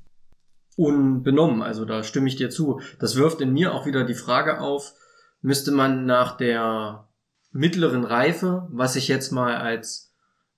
unbenommen. 0.75 1.61
Also 1.61 1.85
da 1.85 2.03
stimme 2.03 2.27
ich 2.27 2.35
dir 2.35 2.49
zu. 2.49 2.81
Das 2.99 3.15
wirft 3.15 3.41
in 3.41 3.53
mir 3.53 3.73
auch 3.73 3.85
wieder 3.85 4.03
die 4.03 4.13
Frage 4.13 4.59
auf, 4.59 4.93
müsste 5.41 5.71
man 5.71 6.05
nach 6.05 6.37
der 6.37 7.07
mittleren 7.51 8.03
Reife, 8.03 8.67
was 8.71 8.95
ich 8.95 9.07
jetzt 9.07 9.31
mal 9.31 9.55
als 9.55 10.13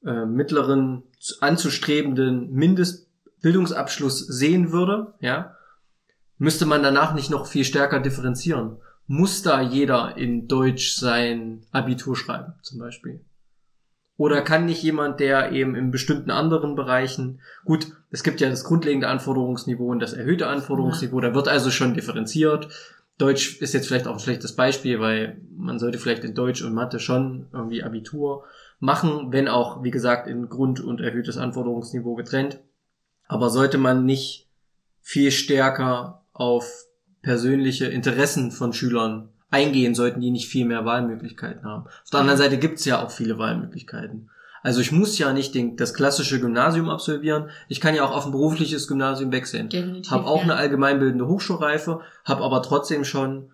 äh, 0.06 0.26
mittleren 0.26 1.04
zu- 1.20 1.36
anzustrebenden 1.42 2.52
Mindestbildungsabschluss 3.38 4.19
sehen 4.19 4.71
würde, 4.71 5.13
ja, 5.19 5.56
müsste 6.38 6.65
man 6.65 6.84
danach 6.84 7.13
nicht 7.13 7.30
noch 7.30 7.47
viel 7.47 7.63
stärker 7.63 8.00
differenzieren. 8.00 8.78
Muss 9.08 9.41
da 9.41 9.62
jeder 9.62 10.17
in 10.17 10.47
Deutsch 10.47 10.95
sein 10.95 11.63
Abitur 11.71 12.15
schreiben, 12.15 12.54
zum 12.62 12.80
Beispiel? 12.80 13.21
Oder 14.17 14.41
kann 14.41 14.65
nicht 14.65 14.82
jemand, 14.82 15.19
der 15.19 15.52
eben 15.52 15.76
in 15.76 15.91
bestimmten 15.91 16.32
anderen 16.32 16.76
Bereichen, 16.76 17.39
gut, 17.63 17.88
es 18.10 18.23
gibt 18.23 18.41
ja 18.41 18.50
das 18.50 18.63
grundlegende 18.63 19.08
Anforderungsniveau 19.08 19.91
und 19.91 20.00
das 20.00 20.13
erhöhte 20.13 20.47
Anforderungsniveau, 20.47 21.21
da 21.21 21.36
wird 21.36 21.47
also 21.47 21.69
schon 21.69 21.93
differenziert. 21.93 22.67
Deutsch 23.19 23.62
ist 23.62 23.73
jetzt 23.73 23.88
vielleicht 23.88 24.08
auch 24.08 24.13
ein 24.13 24.19
schlechtes 24.19 24.56
Beispiel, 24.56 25.00
weil 25.00 25.39
man 25.56 25.80
sollte 25.80 26.00
vielleicht 26.00 26.23
in 26.23 26.34
Deutsch 26.34 26.63
und 26.63 26.73
Mathe 26.73 27.00
schon 27.00 27.47
irgendwie 27.54 27.84
Abitur 27.84 28.43
machen, 28.80 29.32
wenn 29.32 29.47
auch, 29.47 29.84
wie 29.84 29.91
gesagt, 29.91 30.28
in 30.28 30.50
Grund- 30.50 30.80
und 30.80 31.00
erhöhtes 31.00 31.38
Anforderungsniveau 31.38 32.15
getrennt. 32.15 32.60
Aber 33.28 33.50
sollte 33.50 33.78
man 33.78 34.06
nicht 34.06 34.48
viel 35.02 35.32
stärker 35.32 36.24
auf 36.34 36.86
persönliche 37.22 37.86
Interessen 37.86 38.52
von 38.52 38.74
Schülern 38.74 39.30
eingehen, 39.50 39.96
sollten 39.96 40.22
die 40.22 40.32
nicht 40.32 40.48
viel 40.48 40.66
mehr 40.66 40.86
Wahlmöglichkeiten 40.86 41.66
haben. 41.66 41.86
Auf 41.86 42.10
der 42.12 42.20
anderen 42.20 42.38
Seite 42.38 42.58
gibt's 42.58 42.86
ja 42.86 43.04
auch 43.04 43.12
viele 43.12 43.38
Wahlmöglichkeiten. 43.38 44.30
Also 44.63 44.82
ich 44.82 44.92
muss 44.92 45.18
ja 45.18 45.32
nicht 45.32 45.56
den, 45.56 45.78
das 45.78 45.94
klassische 45.94 46.40
Gymnasium 46.40 46.90
absolvieren, 46.90 47.50
ich 47.70 47.80
kann 47.80 47.96
ja 47.96 48.04
auch 48.04 48.16
auf 48.16 48.26
ein 48.26 48.32
berufliches 48.32 48.88
Gymnasium 48.88 49.32
wechseln. 49.32 49.70
Definitiv. 49.70 50.12
Habe 50.12 50.26
auch 50.26 50.38
ja. 50.38 50.44
eine 50.44 50.56
allgemeinbildende 50.56 51.28
Hochschulreife, 51.28 52.02
habe 52.26 52.44
aber 52.44 52.62
trotzdem 52.62 53.06
schon, 53.06 53.52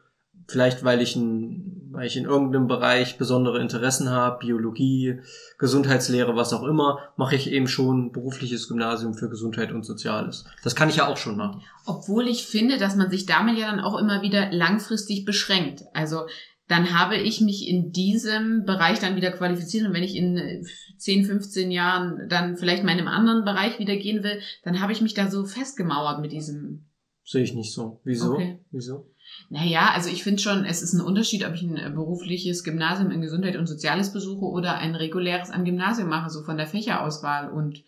vielleicht 0.48 0.84
weil 0.84 1.02
ich, 1.02 1.16
ein, 1.16 1.83
weil 1.94 2.08
ich 2.08 2.18
in 2.18 2.26
irgendeinem 2.26 2.68
Bereich 2.68 3.18
besondere 3.18 3.62
Interessen 3.62 4.10
habe, 4.10 4.40
Biologie, 4.40 5.20
Gesundheitslehre, 5.60 6.36
was 6.36 6.52
auch 6.54 6.64
immer, 6.64 7.00
mache 7.18 7.36
ich 7.36 7.52
eben 7.52 7.68
schon 7.68 8.12
berufliches 8.12 8.68
Gymnasium 8.68 9.14
für 9.14 9.30
Gesundheit 9.30 9.72
und 9.72 9.86
Soziales. 9.86 10.46
Das 10.64 10.76
kann 10.76 10.90
ich 10.90 10.98
ja 10.98 11.08
auch 11.08 11.18
schon 11.18 11.38
machen. 11.38 11.62
Obwohl 11.86 12.28
ich 12.28 12.46
finde, 12.46 12.78
dass 12.78 12.96
man 12.96 13.10
sich 13.10 13.26
damit 13.26 13.58
ja 13.58 13.70
dann 13.70 13.80
auch 13.80 13.98
immer 13.98 14.22
wieder 14.22 14.52
langfristig 14.52 15.24
beschränkt. 15.24 15.84
Also 15.94 16.22
dann 16.68 16.98
habe 16.98 17.18
ich 17.18 17.42
mich 17.42 17.68
in 17.68 17.92
diesem 17.92 18.66
Bereich 18.66 19.00
dann 19.00 19.16
wieder 19.16 19.32
qualifiziert 19.32 19.86
und 19.86 19.94
wenn 19.94 20.04
ich 20.04 20.16
in 20.16 20.38
äh, 20.38 20.64
10, 20.98 21.26
15 21.26 21.72
Jahren 21.72 22.28
dann 22.30 22.58
vielleicht 22.58 22.84
mal 22.84 22.94
in 22.94 23.00
einem 23.00 23.08
anderen 23.08 23.44
Bereich 23.44 23.80
wieder 23.80 23.96
gehen 23.98 24.24
will, 24.24 24.40
dann 24.64 24.80
habe 24.80 24.94
ich 24.94 25.02
mich 25.02 25.14
da 25.14 25.30
so 25.30 25.46
festgemauert 25.46 26.22
mit 26.22 26.32
diesem. 26.32 26.86
Sehe 27.26 27.44
ich 27.44 27.54
nicht 27.54 27.74
so. 27.74 28.02
Wieso? 28.04 28.34
Okay. 28.34 28.60
Wieso? 28.72 29.13
Naja, 29.50 29.92
also 29.94 30.10
ich 30.10 30.24
finde 30.24 30.42
schon, 30.42 30.66
es 30.66 30.82
ist 30.82 30.94
ein 30.94 31.02
Unterschied, 31.02 31.46
ob 31.46 31.54
ich 31.54 31.62
ein 31.62 31.78
äh, 31.78 31.90
berufliches 31.90 32.64
Gymnasium 32.64 33.12
in 33.12 33.22
Gesundheit 33.22 33.56
und 33.56 33.68
Soziales 33.68 34.12
besuche 34.12 34.46
oder 34.46 34.76
ein 34.78 34.96
reguläres 34.96 35.52
am 35.52 35.66
Gymnasium 35.66 36.10
mache, 36.10 36.30
so 36.30 36.44
von 36.44 36.58
der 36.58 36.68
Fächerauswahl 36.68 37.50
und 37.50 37.84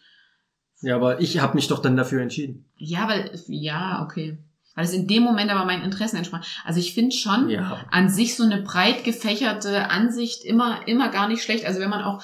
Ja, 0.82 0.96
aber 0.96 1.22
ich 1.22 1.40
habe 1.40 1.56
mich 1.56 1.68
doch 1.68 1.80
dann 1.82 1.98
dafür 1.98 2.22
entschieden. 2.22 2.66
ja, 2.78 3.08
weil, 3.08 3.32
ja, 3.48 4.04
okay. 4.04 4.38
Weil 4.76 4.84
es 4.86 4.94
in 4.94 5.08
dem 5.08 5.24
Moment 5.24 5.50
aber 5.52 5.64
meinen 5.66 5.84
Interessen 5.84 6.18
entsprach. 6.18 6.46
Also 6.66 6.82
ich 6.82 6.94
finde 6.94 7.16
schon, 7.16 7.50
Ja. 7.50 7.86
an 7.92 8.10
sich 8.10 8.36
so 8.36 8.44
eine 8.44 8.62
breit 8.62 9.06
gefächerte 9.06 9.90
Ansicht 9.90 10.44
immer, 10.44 10.86
immer 10.88 11.10
gar 11.10 11.30
nicht 11.30 11.42
schlecht. 11.44 11.66
Also 11.66 11.80
wenn 11.80 11.90
man 11.90 12.04
auch 12.04 12.22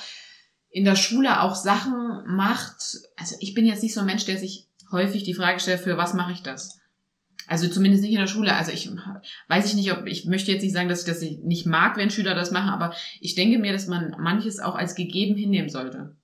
in 0.69 0.83
der 0.83 0.97
Schule 0.97 1.41
auch 1.41 1.55
Sachen 1.55 2.23
macht, 2.27 2.97
also 3.17 3.35
ich 3.39 3.53
bin 3.53 3.65
jetzt 3.65 3.81
nicht 3.83 3.93
so 3.93 4.01
ein 4.01 4.05
Mensch, 4.05 4.25
der 4.25 4.37
sich 4.37 4.67
häufig 4.91 5.23
die 5.23 5.33
Frage 5.33 5.61
stellt, 5.61 5.79
für 5.79 5.95
was 5.97 6.13
mache 6.13 6.33
ich 6.33 6.43
das? 6.43 6.77
Also 7.47 7.67
zumindest 7.67 8.03
nicht 8.03 8.13
in 8.13 8.19
der 8.19 8.27
Schule. 8.27 8.55
Also 8.55 8.71
ich 8.71 8.89
weiß 9.47 9.65
ich 9.67 9.73
nicht, 9.75 9.91
ob 9.91 10.05
ich 10.05 10.25
möchte 10.25 10.51
jetzt 10.51 10.61
nicht 10.63 10.73
sagen, 10.73 10.89
dass 10.89 11.01
ich 11.01 11.05
das 11.05 11.21
nicht 11.21 11.65
mag, 11.65 11.97
wenn 11.97 12.09
Schüler 12.09 12.35
das 12.35 12.51
machen, 12.51 12.69
aber 12.69 12.93
ich 13.19 13.35
denke 13.35 13.57
mir, 13.59 13.73
dass 13.73 13.87
man 13.87 14.15
manches 14.19 14.59
auch 14.59 14.75
als 14.75 14.95
gegeben 14.95 15.35
hinnehmen 15.35 15.69
sollte. 15.69 16.15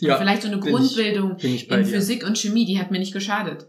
Und 0.00 0.16
vielleicht 0.18 0.42
so 0.42 0.48
eine 0.48 0.58
ich- 0.58 0.62
Grundbildung 0.64 1.36
ich 1.40 1.68
bei 1.68 1.78
in 1.78 1.84
dir. 1.84 1.90
Physik 1.90 2.24
und 2.26 2.38
Chemie, 2.38 2.64
die 2.66 2.78
hat 2.78 2.90
mir 2.90 2.98
nicht 3.00 3.12
geschadet. 3.12 3.68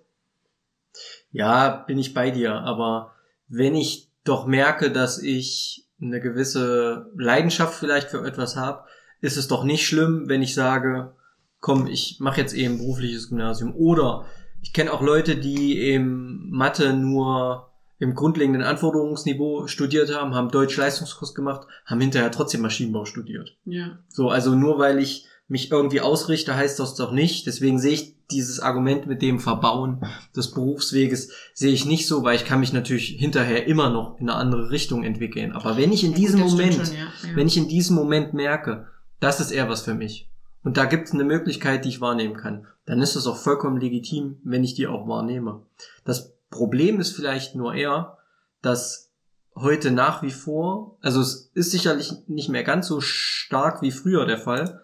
Ja, 1.32 1.84
bin 1.88 1.98
ich 2.00 2.14
bei 2.14 2.32
dir, 2.32 2.54
aber 2.54 3.14
wenn 3.48 3.76
ich 3.76 4.10
doch 4.24 4.46
merke, 4.48 4.92
dass 4.92 5.22
ich 5.22 5.88
eine 6.02 6.22
gewisse 6.22 7.12
Leidenschaft 7.16 7.78
vielleicht 7.78 8.10
für 8.10 8.26
etwas 8.26 8.56
habe, 8.56 8.86
ist 9.22 9.38
es 9.38 9.48
doch 9.48 9.64
nicht 9.64 9.86
schlimm, 9.86 10.26
wenn 10.28 10.42
ich 10.42 10.54
sage, 10.54 11.14
komm, 11.60 11.88
ich 11.88 12.18
mache 12.20 12.40
jetzt 12.42 12.54
eben 12.54 12.78
berufliches 12.78 13.30
Gymnasium. 13.30 13.76
Oder 13.76 14.26
ich 14.62 14.74
kenne 14.74 14.94
auch 14.94 15.02
Leute, 15.02 15.36
die 15.36 15.78
eben 15.78 16.50
Mathe 16.50 16.94
nur 16.94 17.70
im 18.00 18.16
grundlegenden 18.16 18.64
Anforderungsniveau 18.64 19.68
studiert 19.68 20.16
haben, 20.16 20.34
haben 20.34 20.50
Deutsch-Leistungskurs 20.50 21.36
gemacht, 21.36 21.68
haben 21.86 22.00
hinterher 22.00 22.32
trotzdem 22.32 22.62
Maschinenbau 22.62 23.06
studiert. 23.06 23.58
Ja. 23.66 24.00
So, 24.08 24.30
also 24.30 24.56
nur 24.56 24.80
weil 24.80 25.00
ich 25.00 25.26
mich 25.50 25.72
irgendwie 25.72 26.00
ausrichte, 26.00 26.56
heißt 26.56 26.80
das 26.80 26.96
doch 26.96 27.12
nicht. 27.12 27.46
Deswegen 27.46 27.80
sehe 27.80 27.94
ich 27.94 28.16
dieses 28.32 28.60
Argument 28.60 29.08
mit 29.08 29.22
dem 29.22 29.40
Verbauen 29.40 30.06
des 30.36 30.52
Berufsweges 30.52 31.32
sehe 31.54 31.74
ich 31.74 31.86
nicht 31.86 32.08
so, 32.08 32.24
weil 32.24 32.36
ich 32.36 32.46
kann 32.46 32.60
mich 32.60 32.72
natürlich 32.72 33.08
hinterher 33.08 33.66
immer 33.66 33.90
noch 33.90 34.20
in 34.20 34.30
eine 34.30 34.38
andere 34.38 34.70
Richtung 34.70 35.04
entwickeln. 35.04 35.52
Aber 35.52 35.76
wenn 35.76 35.92
ich 35.92 36.04
in 36.04 36.14
diesem 36.14 36.42
Moment, 36.42 36.76
schon, 36.76 36.86
ja. 36.86 37.08
Ja. 37.28 37.36
wenn 37.36 37.48
ich 37.48 37.58
in 37.58 37.68
diesem 37.68 37.96
Moment 37.96 38.34
merke, 38.34 38.88
das 39.20 39.40
ist 39.40 39.52
eher 39.52 39.68
was 39.68 39.82
für 39.82 39.96
mich. 39.96 40.30
Und 40.64 40.78
da 40.78 40.86
gibt 40.86 41.08
es 41.08 41.14
eine 41.14 41.24
Möglichkeit, 41.24 41.86
die 41.86 41.90
ich 41.90 42.02
wahrnehmen 42.02 42.36
kann. 42.36 42.68
Dann 42.90 43.04
ist 43.04 43.16
es 43.16 43.28
auch 43.28 43.38
vollkommen 43.38 43.80
legitim, 43.80 44.40
wenn 44.44 44.64
ich 44.64 44.74
die 44.74 44.88
auch 44.88 45.08
wahrnehme. 45.08 45.62
Das 46.06 46.34
Problem 46.50 47.00
ist 47.00 47.16
vielleicht 47.16 47.54
nur 47.54 47.76
eher, 47.76 48.18
dass 48.64 49.12
heute 49.54 49.92
nach 49.92 50.24
wie 50.24 50.32
vor, 50.32 50.98
also 51.00 51.22
es 51.22 51.52
ist 51.54 51.70
sicherlich 51.70 52.14
nicht 52.26 52.50
mehr 52.50 52.64
ganz 52.64 52.88
so 52.88 53.00
stark 53.00 53.84
wie 53.84 53.92
früher 53.92 54.26
der 54.26 54.40
Fall, 54.40 54.82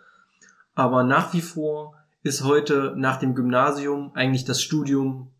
aber 0.75 1.03
nach 1.03 1.33
wie 1.33 1.41
vor 1.41 1.95
ist 2.21 2.43
heute 2.43 2.93
nach 2.95 3.17
dem 3.17 3.33
Gymnasium 3.33 4.11
eigentlich 4.13 4.45
das 4.45 4.61
Studium 4.61 5.31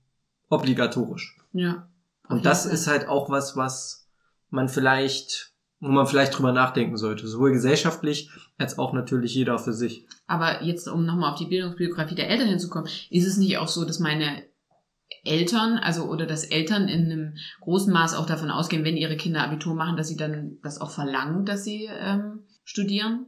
obligatorisch. 0.50 1.38
ja. 1.54 1.88
Und 2.28 2.48
das 2.48 2.66
ist 2.66 2.88
halt 2.88 3.08
auch 3.08 3.30
was, 3.30 3.56
was 3.56 4.08
man 4.50 4.70
vielleicht, 4.70 5.54
wo 5.80 5.90
man 5.90 6.08
vielleicht 6.08 6.38
drüber 6.38 6.52
nachdenken 6.52 6.98
sollte, 6.98 7.28
sowohl 7.28 7.52
gesellschaftlich 7.52 8.30
als 8.58 8.78
auch 8.80 8.94
natürlich 8.94 9.36
jeder 9.36 9.60
für 9.60 9.74
sich. 9.74 10.06
Aber 10.28 10.64
jetzt, 10.64 10.88
um 10.88 11.06
nochmal 11.06 11.32
auf 11.32 11.40
die 11.40 11.48
Bildungsbiografie 11.48 12.16
der 12.16 12.30
Eltern 12.30 12.48
hinzukommen, 12.48 12.90
ist 13.10 13.28
es 13.28 13.38
nicht 13.38 13.58
auch 13.58 13.68
so, 13.68 13.86
dass 13.86 14.00
meine 14.00 14.44
Eltern, 15.24 15.78
also 15.78 16.06
oder 16.06 16.26
dass 16.26 16.44
Eltern 16.44 16.88
in 16.88 17.06
einem 17.06 17.38
großen 17.62 17.92
Maß 17.92 18.16
auch 18.16 18.26
davon 18.26 18.52
ausgehen, 18.52 18.84
wenn 18.84 18.98
ihre 18.98 19.18
Kinder 19.18 19.44
Abitur 19.44 19.76
machen, 19.76 19.98
dass 19.98 20.08
sie 20.08 20.18
dann 20.18 20.58
das 20.64 20.80
auch 20.80 20.92
verlangen, 20.92 21.46
dass 21.46 21.64
sie 21.64 21.90
ähm, 21.92 22.44
studieren? 22.64 23.28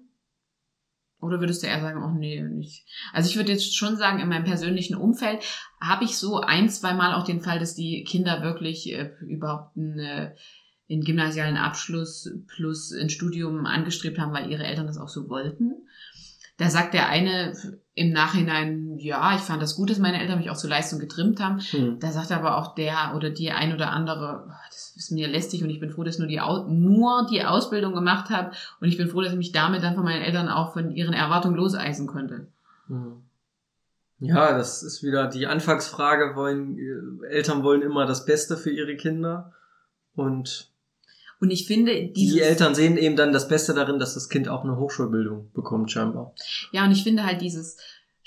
Oder 1.19 1.39
würdest 1.39 1.63
du 1.63 1.67
eher 1.67 1.81
sagen, 1.81 2.03
oh 2.03 2.15
nee, 2.17 2.41
nicht? 2.41 2.85
Also 3.11 3.29
ich 3.29 3.35
würde 3.35 3.51
jetzt 3.51 3.75
schon 3.75 3.97
sagen, 3.97 4.19
in 4.19 4.29
meinem 4.29 4.43
persönlichen 4.43 4.95
Umfeld 4.95 5.43
habe 5.81 6.05
ich 6.05 6.15
so 6.17 6.41
ein, 6.41 6.69
zwei 6.69 6.93
Mal 6.93 7.15
auch 7.15 7.23
den 7.23 7.41
Fall, 7.41 7.59
dass 7.59 7.73
die 7.73 8.03
Kinder 8.03 8.43
wirklich 8.43 8.91
äh, 8.93 9.11
überhaupt 9.21 9.75
einen, 9.75 10.31
einen 10.89 11.03
gymnasialen 11.03 11.57
Abschluss 11.57 12.31
plus 12.47 12.93
ein 12.93 13.09
Studium 13.09 13.65
angestrebt 13.65 14.19
haben, 14.19 14.33
weil 14.33 14.49
ihre 14.49 14.63
Eltern 14.63 14.87
das 14.87 14.97
auch 14.97 15.09
so 15.09 15.29
wollten. 15.29 15.73
Da 16.57 16.71
sagt 16.71 16.95
der 16.95 17.07
eine 17.07 17.53
im 17.93 18.11
Nachhinein, 18.11 18.97
ja, 18.97 19.35
ich 19.35 19.41
fand 19.41 19.61
das 19.61 19.75
gut, 19.75 19.91
dass 19.91 19.99
meine 19.99 20.19
Eltern 20.19 20.39
mich 20.39 20.49
auch 20.49 20.57
zur 20.57 20.71
Leistung 20.71 20.99
getrimmt 20.99 21.39
haben. 21.39 21.59
Hm. 21.59 21.99
Da 21.99 22.11
sagt 22.11 22.31
aber 22.31 22.57
auch 22.57 22.73
der 22.73 23.13
oder 23.15 23.29
die 23.29 23.51
ein 23.51 23.73
oder 23.73 23.91
andere, 23.91 24.47
"Ah, 24.49 24.59
das 24.69 24.93
ist 24.95 25.11
mir 25.11 25.27
lästig 25.27 25.63
und 25.63 25.69
ich 25.69 25.79
bin 25.79 25.91
froh, 25.91 26.03
dass 26.03 26.15
ich 26.15 26.19
nur 26.19 26.27
die, 26.27 26.41
nur 26.73 27.27
die 27.29 27.43
Ausbildung 27.43 27.93
gemacht 27.93 28.31
habe 28.31 28.51
und 28.79 28.87
ich 28.87 28.97
bin 28.97 29.07
froh, 29.07 29.21
dass 29.21 29.33
ich 29.33 29.37
mich 29.37 29.51
damit 29.51 29.83
dann 29.83 29.93
von 29.93 30.03
meinen 30.03 30.23
Eltern 30.23 30.49
auch 30.49 30.73
von 30.73 30.91
ihren 30.91 31.13
Erwartungen 31.13 31.55
loseisen 31.55 32.07
konnte. 32.07 32.47
Hm. 32.87 33.23
Ja, 34.19 34.57
das 34.57 34.81
ist 34.81 35.03
wieder 35.03 35.27
die 35.27 35.45
Anfangsfrage, 35.45 36.35
wollen, 36.35 36.79
äh, 36.79 37.27
Eltern 37.27 37.61
wollen 37.61 37.83
immer 37.83 38.07
das 38.07 38.25
Beste 38.25 38.57
für 38.57 38.71
ihre 38.71 38.95
Kinder 38.95 39.53
und 40.15 40.71
Und 41.39 41.51
ich 41.51 41.67
finde, 41.67 42.07
dieses, 42.07 42.35
die 42.35 42.41
Eltern 42.41 42.73
sehen 42.73 42.97
eben 42.97 43.15
dann 43.15 43.31
das 43.31 43.47
Beste 43.47 43.73
darin, 43.73 43.99
dass 43.99 44.15
das 44.15 44.29
Kind 44.29 44.49
auch 44.49 44.63
eine 44.63 44.77
Hochschulbildung 44.77 45.51
bekommt, 45.53 45.91
scheinbar. 45.91 46.33
ja, 46.71 46.85
und 46.85 46.91
ich 46.91 47.03
finde 47.03 47.25
halt 47.25 47.41
dieses 47.41 47.77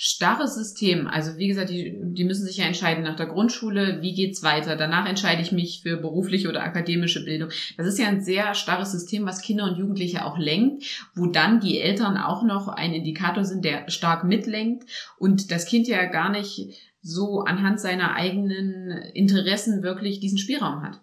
starre 0.02 0.48
System, 0.48 1.06
also 1.08 1.36
wie 1.36 1.48
gesagt, 1.48 1.68
die, 1.68 1.94
die 1.94 2.24
müssen 2.24 2.46
sich 2.46 2.56
ja 2.56 2.64
entscheiden 2.64 3.04
nach 3.04 3.16
der 3.16 3.26
Grundschule, 3.26 4.00
wie 4.00 4.14
geht's 4.14 4.42
weiter. 4.42 4.74
Danach 4.74 5.06
entscheide 5.06 5.42
ich 5.42 5.52
mich 5.52 5.82
für 5.82 5.98
berufliche 5.98 6.48
oder 6.48 6.62
akademische 6.62 7.22
Bildung. 7.22 7.50
Das 7.76 7.86
ist 7.86 7.98
ja 7.98 8.06
ein 8.08 8.22
sehr 8.22 8.54
starres 8.54 8.92
System, 8.92 9.26
was 9.26 9.42
Kinder 9.42 9.64
und 9.64 9.76
Jugendliche 9.76 10.24
auch 10.24 10.38
lenkt, 10.38 10.84
wo 11.14 11.26
dann 11.26 11.61
die 11.61 11.80
Eltern 11.80 12.16
auch 12.16 12.42
noch 12.44 12.68
ein 12.68 12.94
Indikator 12.94 13.44
sind, 13.44 13.62
der 13.62 13.90
stark 13.90 14.24
mitlenkt 14.24 14.88
und 15.18 15.50
das 15.50 15.66
Kind 15.66 15.86
ja 15.86 16.06
gar 16.06 16.30
nicht 16.30 16.80
so 17.02 17.40
anhand 17.40 17.78
seiner 17.78 18.14
eigenen 18.14 18.90
Interessen 19.12 19.82
wirklich 19.82 20.18
diesen 20.18 20.38
Spielraum 20.38 20.82
hat. 20.82 21.02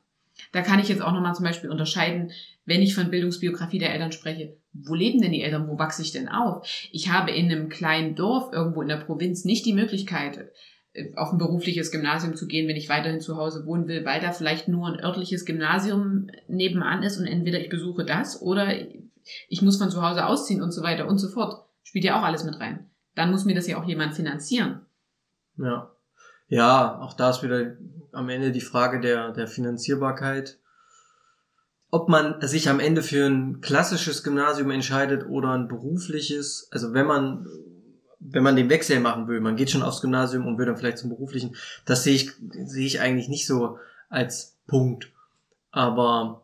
Da 0.52 0.62
kann 0.62 0.80
ich 0.80 0.88
jetzt 0.88 1.02
auch 1.02 1.12
nochmal 1.12 1.36
zum 1.36 1.46
Beispiel 1.46 1.70
unterscheiden, 1.70 2.32
wenn 2.66 2.82
ich 2.82 2.96
von 2.96 3.10
Bildungsbiografie 3.10 3.80
der 3.80 3.94
Eltern 3.94 4.12
spreche, 4.12 4.58
wo 4.74 4.94
leben 4.94 5.22
denn 5.22 5.32
die 5.32 5.42
Eltern, 5.42 5.68
wo 5.68 5.80
wachse 5.80 6.02
ich 6.02 6.12
denn 6.12 6.30
auf? 6.30 6.68
Ich 6.92 7.10
habe 7.10 7.32
in 7.32 7.52
einem 7.52 7.70
kleinen 7.70 8.16
Dorf 8.16 8.52
irgendwo 8.54 8.82
in 8.82 8.88
der 8.88 8.98
Provinz 8.98 9.46
nicht 9.46 9.66
die 9.66 9.74
Möglichkeit, 9.74 10.52
äh, 10.94 11.16
auf 11.16 11.32
ein 11.32 11.38
berufliches 11.38 11.92
Gymnasium 11.92 12.36
zu 12.36 12.48
gehen, 12.48 12.68
wenn 12.68 12.76
ich 12.76 12.90
weiterhin 12.90 13.22
zu 13.22 13.38
Hause 13.38 13.66
wohnen 13.66 13.88
will, 13.88 14.06
weil 14.06 14.22
da 14.22 14.32
vielleicht 14.32 14.68
nur 14.68 14.88
ein 14.88 15.00
örtliches 15.00 15.46
Gymnasium 15.46 16.30
nebenan 16.48 17.04
ist 17.04 17.18
und 17.18 17.26
entweder 17.26 17.60
ich 17.60 17.70
besuche 17.70 18.06
das 18.06 18.42
oder 18.42 18.74
ich 19.50 19.62
muss 19.62 19.78
von 19.78 19.90
zu 19.90 20.02
Hause 20.02 20.26
ausziehen 20.26 20.62
und 20.62 20.72
so 20.72 20.84
weiter 20.84 21.08
und 21.08 21.18
so 21.18 21.30
fort. 21.30 21.66
Spielt 21.84 22.06
ja 22.06 22.20
auch 22.20 22.24
alles 22.24 22.44
mit 22.44 22.60
rein. 22.60 22.90
Dann 23.16 23.32
muss 23.32 23.46
mir 23.46 23.56
das 23.56 23.68
ja 23.68 23.82
auch 23.82 23.88
jemand 23.88 24.14
finanzieren. 24.14 24.86
Ja. 25.58 25.92
Ja, 26.50 27.00
auch 27.02 27.14
da 27.14 27.30
ist 27.30 27.44
wieder 27.44 27.76
am 28.18 28.30
Ende 28.30 28.51
die 28.51 28.61
Frage 28.61 28.99
der, 28.99 29.32
der 29.32 29.47
Finanzierbarkeit. 29.47 30.57
Ob 31.89 32.09
man 32.09 32.41
sich 32.41 32.70
am 32.70 32.80
Ende 32.80 33.01
für 33.01 33.26
ein 33.28 33.61
klassisches 33.61 34.24
Gymnasium 34.24 34.72
entscheidet 34.72 35.26
oder 35.28 35.51
ein 35.51 35.68
berufliches, 35.68 36.68
also 36.72 36.93
wenn 36.93 37.05
man, 37.05 37.47
wenn 38.20 38.43
man 38.43 38.55
den 38.55 38.70
Wechsel 38.70 38.99
machen 38.99 39.28
will, 39.28 39.39
man 39.39 39.55
geht 39.55 39.70
schon 39.70 39.84
aufs 39.84 40.01
Gymnasium 40.01 40.45
und 40.47 40.57
will 40.57 40.65
dann 40.65 40.78
vielleicht 40.78 40.97
zum 40.97 41.09
beruflichen, 41.09 41.55
das 41.86 42.03
sehe 42.03 42.15
ich, 42.15 42.32
sehe 42.65 42.86
ich 42.86 42.99
eigentlich 42.99 43.30
nicht 43.30 43.45
so 43.45 43.78
als 44.09 44.57
Punkt. 44.65 45.11
Aber 45.72 46.41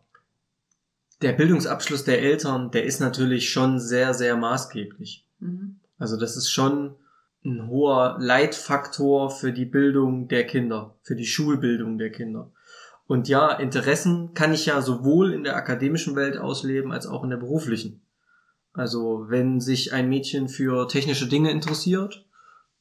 der 1.21 1.33
Bildungsabschluss 1.33 2.03
der 2.03 2.21
Eltern, 2.21 2.71
der 2.71 2.85
ist 2.85 2.99
natürlich 2.99 3.49
schon 3.49 3.79
sehr, 3.79 4.13
sehr 4.13 4.37
maßgeblich. 4.37 5.25
Mhm. 5.39 5.79
Also 5.97 6.17
das 6.17 6.37
ist 6.37 6.51
schon 6.51 6.95
ein 7.45 7.67
hoher 7.67 8.17
Leitfaktor 8.19 9.29
für 9.29 9.51
die 9.51 9.65
Bildung 9.65 10.27
der 10.27 10.45
Kinder, 10.45 10.95
für 11.01 11.15
die 11.15 11.25
Schulbildung 11.25 11.97
der 11.97 12.11
Kinder. 12.11 12.51
Und 13.05 13.27
ja, 13.27 13.51
Interessen 13.51 14.33
kann 14.33 14.53
ich 14.53 14.65
ja 14.65 14.81
sowohl 14.81 15.33
in 15.33 15.43
der 15.43 15.55
akademischen 15.57 16.15
Welt 16.15 16.37
ausleben 16.37 16.91
als 16.91 17.05
auch 17.05 17.23
in 17.23 17.29
der 17.29 17.37
beruflichen. 17.37 18.01
Also 18.71 19.25
wenn 19.27 19.59
sich 19.59 19.93
ein 19.93 20.09
Mädchen 20.09 20.47
für 20.47 20.87
technische 20.87 21.27
Dinge 21.27 21.51
interessiert 21.51 22.25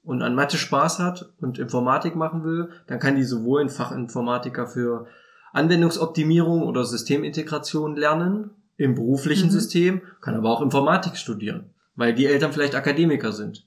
und 0.03 0.23
an 0.23 0.35
Mathe 0.35 0.57
Spaß 0.57 1.01
hat 1.01 1.33
und 1.41 1.59
Informatik 1.59 2.17
machen 2.17 2.45
will, 2.45 2.71
dann 2.87 2.99
kann 2.99 3.17
die 3.17 3.25
sowohl 3.25 3.61
ein 3.61 3.69
Fachinformatiker 3.69 4.67
für 4.67 5.07
Anwendungsoptimierung 5.53 6.63
oder 6.63 6.85
Systemintegration 6.85 7.97
lernen 7.97 8.51
im 8.77 8.95
beruflichen 8.95 9.49
Mhm. 9.49 9.53
System, 9.53 10.01
kann 10.21 10.35
aber 10.35 10.51
auch 10.51 10.63
Informatik 10.63 11.17
studieren, 11.17 11.71
weil 11.95 12.15
die 12.15 12.27
Eltern 12.27 12.53
vielleicht 12.53 12.75
Akademiker 12.75 13.33
sind. 13.33 13.67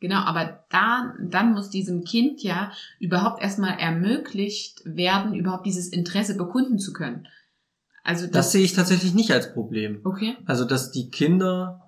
Genau, 0.00 0.20
aber 0.20 0.64
da, 0.70 1.14
dann 1.20 1.52
muss 1.52 1.70
diesem 1.70 2.04
Kind 2.04 2.42
ja 2.42 2.72
überhaupt 3.00 3.42
erstmal 3.42 3.78
ermöglicht 3.78 4.82
werden, 4.84 5.34
überhaupt 5.34 5.64
dieses 5.66 5.88
Interesse 5.88 6.36
bekunden 6.36 6.78
zu 6.78 6.92
können. 6.92 7.26
Also 8.02 8.24
Das 8.26 8.32
das, 8.32 8.52
sehe 8.52 8.62
ich 8.64 8.74
tatsächlich 8.74 9.14
nicht 9.14 9.30
als 9.32 9.52
Problem. 9.54 10.00
okay. 10.04 10.36
Also, 10.44 10.64
dass 10.66 10.90
die 10.90 11.10
Kinder 11.10 11.80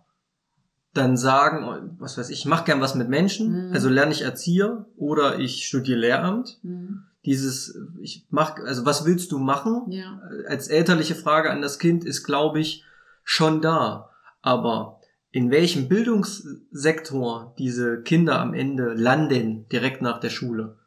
dann 0.94 1.18
sagen, 1.18 1.64
oh, 1.64 1.94
was 2.00 2.16
weiß 2.16 2.30
ich, 2.30 2.38
ich 2.40 2.46
mache 2.46 2.64
gern 2.64 2.80
was 2.80 2.94
mit 2.94 3.10
Menschen, 3.10 3.66
Mhm. 3.68 3.72
also 3.74 3.90
lerne 3.90 4.12
ich 4.12 4.22
Erzieher 4.22 4.86
oder 4.96 5.38
ich 5.38 5.66
studiere 5.66 5.98
Lehramt. 5.98 6.58
Mhm. 6.62 7.02
Dieses, 7.26 7.76
ich 8.00 8.24
mach, 8.30 8.56
also 8.64 8.86
was 8.86 9.04
willst 9.04 9.30
du 9.32 9.38
machen? 9.38 9.90
Ja. 9.90 10.20
Als 10.48 10.68
elterliche 10.68 11.16
Frage 11.16 11.50
an 11.50 11.60
das 11.60 11.78
Kind 11.78 12.04
ist, 12.04 12.22
glaube 12.22 12.60
ich, 12.60 12.84
schon 13.24 13.60
da. 13.60 14.08
Aber 14.40 15.00
in 15.30 15.50
welchem 15.50 15.88
Bildungssektor 15.88 17.54
diese 17.58 18.02
Kinder 18.02 18.40
am 18.40 18.54
Ende 18.54 18.94
landen, 18.94 19.68
direkt 19.68 20.02
nach 20.02 20.20
der 20.20 20.30
Schule, 20.30 20.78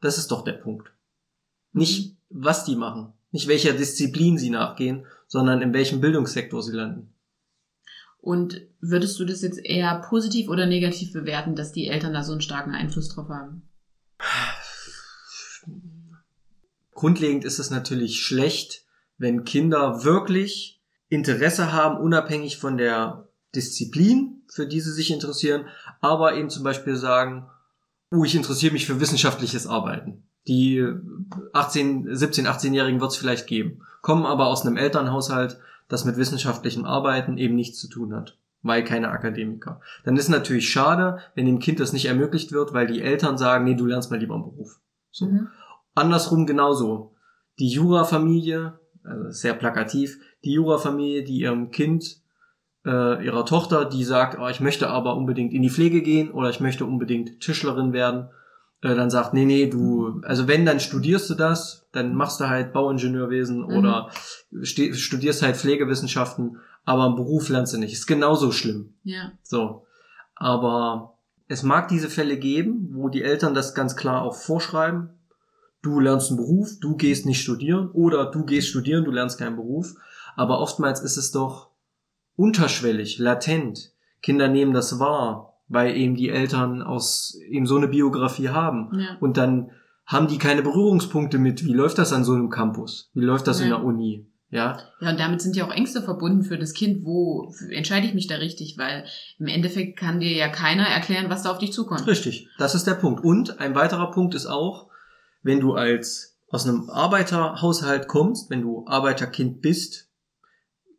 das 0.00 0.18
ist 0.18 0.30
doch 0.30 0.44
der 0.44 0.54
Punkt. 0.54 0.92
Nicht, 1.72 2.16
was 2.28 2.64
die 2.64 2.76
machen, 2.76 3.12
nicht 3.30 3.48
welcher 3.48 3.72
Disziplin 3.72 4.38
sie 4.38 4.50
nachgehen, 4.50 5.06
sondern 5.26 5.62
in 5.62 5.72
welchem 5.72 6.00
Bildungssektor 6.00 6.62
sie 6.62 6.72
landen. 6.72 7.12
Und 8.18 8.62
würdest 8.80 9.20
du 9.20 9.24
das 9.24 9.42
jetzt 9.42 9.64
eher 9.64 10.00
positiv 10.00 10.48
oder 10.48 10.66
negativ 10.66 11.12
bewerten, 11.12 11.54
dass 11.54 11.72
die 11.72 11.86
Eltern 11.86 12.12
da 12.12 12.24
so 12.24 12.32
einen 12.32 12.40
starken 12.40 12.72
Einfluss 12.72 13.08
drauf 13.08 13.28
haben? 13.28 13.62
Grundlegend 16.92 17.44
ist 17.44 17.58
es 17.58 17.70
natürlich 17.70 18.20
schlecht, 18.20 18.84
wenn 19.18 19.44
Kinder 19.44 20.02
wirklich 20.02 20.82
Interesse 21.08 21.72
haben, 21.72 21.98
unabhängig 21.98 22.56
von 22.58 22.76
der 22.76 23.25
Disziplin, 23.56 24.42
für 24.48 24.66
die 24.66 24.80
sie 24.80 24.92
sich 24.92 25.10
interessieren, 25.10 25.64
aber 26.00 26.34
eben 26.34 26.50
zum 26.50 26.62
Beispiel 26.62 26.96
sagen, 26.96 27.46
oh, 28.12 28.24
ich 28.24 28.34
interessiere 28.34 28.72
mich 28.72 28.86
für 28.86 29.00
wissenschaftliches 29.00 29.66
Arbeiten. 29.66 30.22
Die 30.46 30.86
18, 31.52 32.14
17, 32.14 32.46
18-Jährigen 32.46 33.00
wird 33.00 33.10
es 33.10 33.16
vielleicht 33.16 33.46
geben, 33.46 33.80
kommen 34.02 34.26
aber 34.26 34.46
aus 34.46 34.64
einem 34.64 34.76
Elternhaushalt, 34.76 35.58
das 35.88 36.04
mit 36.04 36.16
wissenschaftlichem 36.16 36.84
Arbeiten 36.84 37.38
eben 37.38 37.56
nichts 37.56 37.80
zu 37.80 37.88
tun 37.88 38.14
hat, 38.14 38.38
weil 38.62 38.84
keine 38.84 39.08
Akademiker. 39.08 39.80
Dann 40.04 40.16
ist 40.16 40.28
natürlich 40.28 40.68
schade, 40.68 41.18
wenn 41.34 41.46
dem 41.46 41.58
Kind 41.58 41.80
das 41.80 41.92
nicht 41.92 42.06
ermöglicht 42.06 42.52
wird, 42.52 42.72
weil 42.72 42.86
die 42.86 43.02
Eltern 43.02 43.38
sagen, 43.38 43.64
nee, 43.64 43.74
du 43.74 43.86
lernst 43.86 44.10
mal 44.10 44.20
lieber 44.20 44.34
einen 44.34 44.44
Beruf. 44.44 44.78
So. 45.10 45.26
Mhm. 45.26 45.48
Andersrum 45.94 46.46
genauso. 46.46 47.14
Die 47.58 47.68
Jura-Familie, 47.68 48.78
also 49.02 49.30
sehr 49.30 49.54
plakativ, 49.54 50.18
die 50.44 50.52
Jura-Familie, 50.52 51.24
die 51.24 51.40
ihrem 51.40 51.70
Kind, 51.70 52.20
äh, 52.86 53.24
ihrer 53.24 53.44
Tochter, 53.44 53.84
die 53.84 54.04
sagt, 54.04 54.38
oh, 54.38 54.46
ich 54.48 54.60
möchte 54.60 54.88
aber 54.88 55.16
unbedingt 55.16 55.52
in 55.52 55.62
die 55.62 55.70
Pflege 55.70 56.00
gehen 56.02 56.30
oder 56.30 56.48
ich 56.50 56.60
möchte 56.60 56.84
unbedingt 56.86 57.40
Tischlerin 57.40 57.92
werden, 57.92 58.28
äh, 58.82 58.94
dann 58.94 59.10
sagt, 59.10 59.34
nee, 59.34 59.44
nee, 59.44 59.66
du, 59.68 60.20
also 60.22 60.46
wenn, 60.46 60.64
dann 60.64 60.78
studierst 60.80 61.28
du 61.28 61.34
das, 61.34 61.88
dann 61.92 62.14
machst 62.14 62.40
du 62.40 62.48
halt 62.48 62.72
Bauingenieurwesen 62.72 63.58
Mhm. 63.58 63.76
oder 63.76 64.10
studierst 64.62 65.42
halt 65.42 65.56
Pflegewissenschaften, 65.56 66.58
aber 66.84 67.04
einen 67.06 67.16
Beruf 67.16 67.48
lernst 67.48 67.74
du 67.74 67.78
nicht. 67.78 67.92
Ist 67.92 68.06
genauso 68.06 68.52
schlimm. 68.52 68.94
Ja. 69.02 69.32
So. 69.42 69.84
Aber 70.36 71.14
es 71.48 71.62
mag 71.62 71.88
diese 71.88 72.08
Fälle 72.08 72.36
geben, 72.36 72.90
wo 72.92 73.08
die 73.08 73.22
Eltern 73.22 73.54
das 73.54 73.74
ganz 73.74 73.96
klar 73.96 74.22
auch 74.22 74.36
vorschreiben. 74.36 75.10
Du 75.82 75.98
lernst 76.00 76.30
einen 76.30 76.38
Beruf, 76.38 76.78
du 76.80 76.96
gehst 76.96 77.26
nicht 77.26 77.40
studieren 77.42 77.90
oder 77.92 78.26
du 78.30 78.44
gehst 78.44 78.68
studieren, 78.68 79.04
du 79.04 79.10
lernst 79.10 79.38
keinen 79.38 79.56
Beruf. 79.56 79.94
Aber 80.36 80.60
oftmals 80.60 81.00
ist 81.00 81.16
es 81.16 81.32
doch 81.32 81.70
unterschwellig, 82.36 83.18
latent. 83.18 83.92
Kinder 84.22 84.48
nehmen 84.48 84.72
das 84.72 84.98
wahr, 84.98 85.54
weil 85.68 85.96
eben 85.96 86.14
die 86.14 86.30
Eltern 86.30 86.82
aus 86.82 87.38
eben 87.48 87.66
so 87.66 87.76
eine 87.76 87.88
Biografie 87.88 88.48
haben. 88.50 88.90
Ja. 88.98 89.16
Und 89.20 89.36
dann 89.36 89.70
haben 90.04 90.28
die 90.28 90.38
keine 90.38 90.62
Berührungspunkte 90.62 91.38
mit, 91.38 91.64
wie 91.64 91.72
läuft 91.72 91.98
das 91.98 92.12
an 92.12 92.24
so 92.24 92.32
einem 92.34 92.50
Campus? 92.50 93.10
Wie 93.14 93.24
läuft 93.24 93.46
das 93.46 93.60
in 93.60 93.68
Ja. 93.70 93.76
der 93.76 93.84
Uni? 93.84 94.26
Ja, 94.48 94.78
Ja, 95.00 95.10
und 95.10 95.18
damit 95.18 95.42
sind 95.42 95.56
ja 95.56 95.66
auch 95.66 95.72
Ängste 95.72 96.00
verbunden 96.00 96.44
für 96.44 96.56
das 96.56 96.72
Kind. 96.72 97.04
Wo 97.04 97.52
entscheide 97.70 98.06
ich 98.06 98.14
mich 98.14 98.28
da 98.28 98.36
richtig? 98.36 98.78
Weil 98.78 99.04
im 99.40 99.48
Endeffekt 99.48 99.98
kann 99.98 100.20
dir 100.20 100.32
ja 100.32 100.48
keiner 100.48 100.84
erklären, 100.86 101.28
was 101.28 101.42
da 101.42 101.50
auf 101.50 101.58
dich 101.58 101.72
zukommt. 101.72 102.06
Richtig, 102.06 102.48
das 102.56 102.76
ist 102.76 102.86
der 102.86 102.94
Punkt. 102.94 103.24
Und 103.24 103.58
ein 103.58 103.74
weiterer 103.74 104.12
Punkt 104.12 104.36
ist 104.36 104.46
auch, 104.46 104.86
wenn 105.42 105.58
du 105.58 105.74
als 105.74 106.38
aus 106.48 106.66
einem 106.66 106.88
Arbeiterhaushalt 106.90 108.06
kommst, 108.06 108.48
wenn 108.48 108.62
du 108.62 108.84
Arbeiterkind 108.86 109.60
bist, 109.62 110.05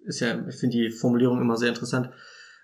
ist 0.07 0.19
ja, 0.19 0.47
ich 0.47 0.55
finde 0.55 0.77
die 0.77 0.89
Formulierung 0.89 1.41
immer 1.41 1.57
sehr 1.57 1.69
interessant. 1.69 2.09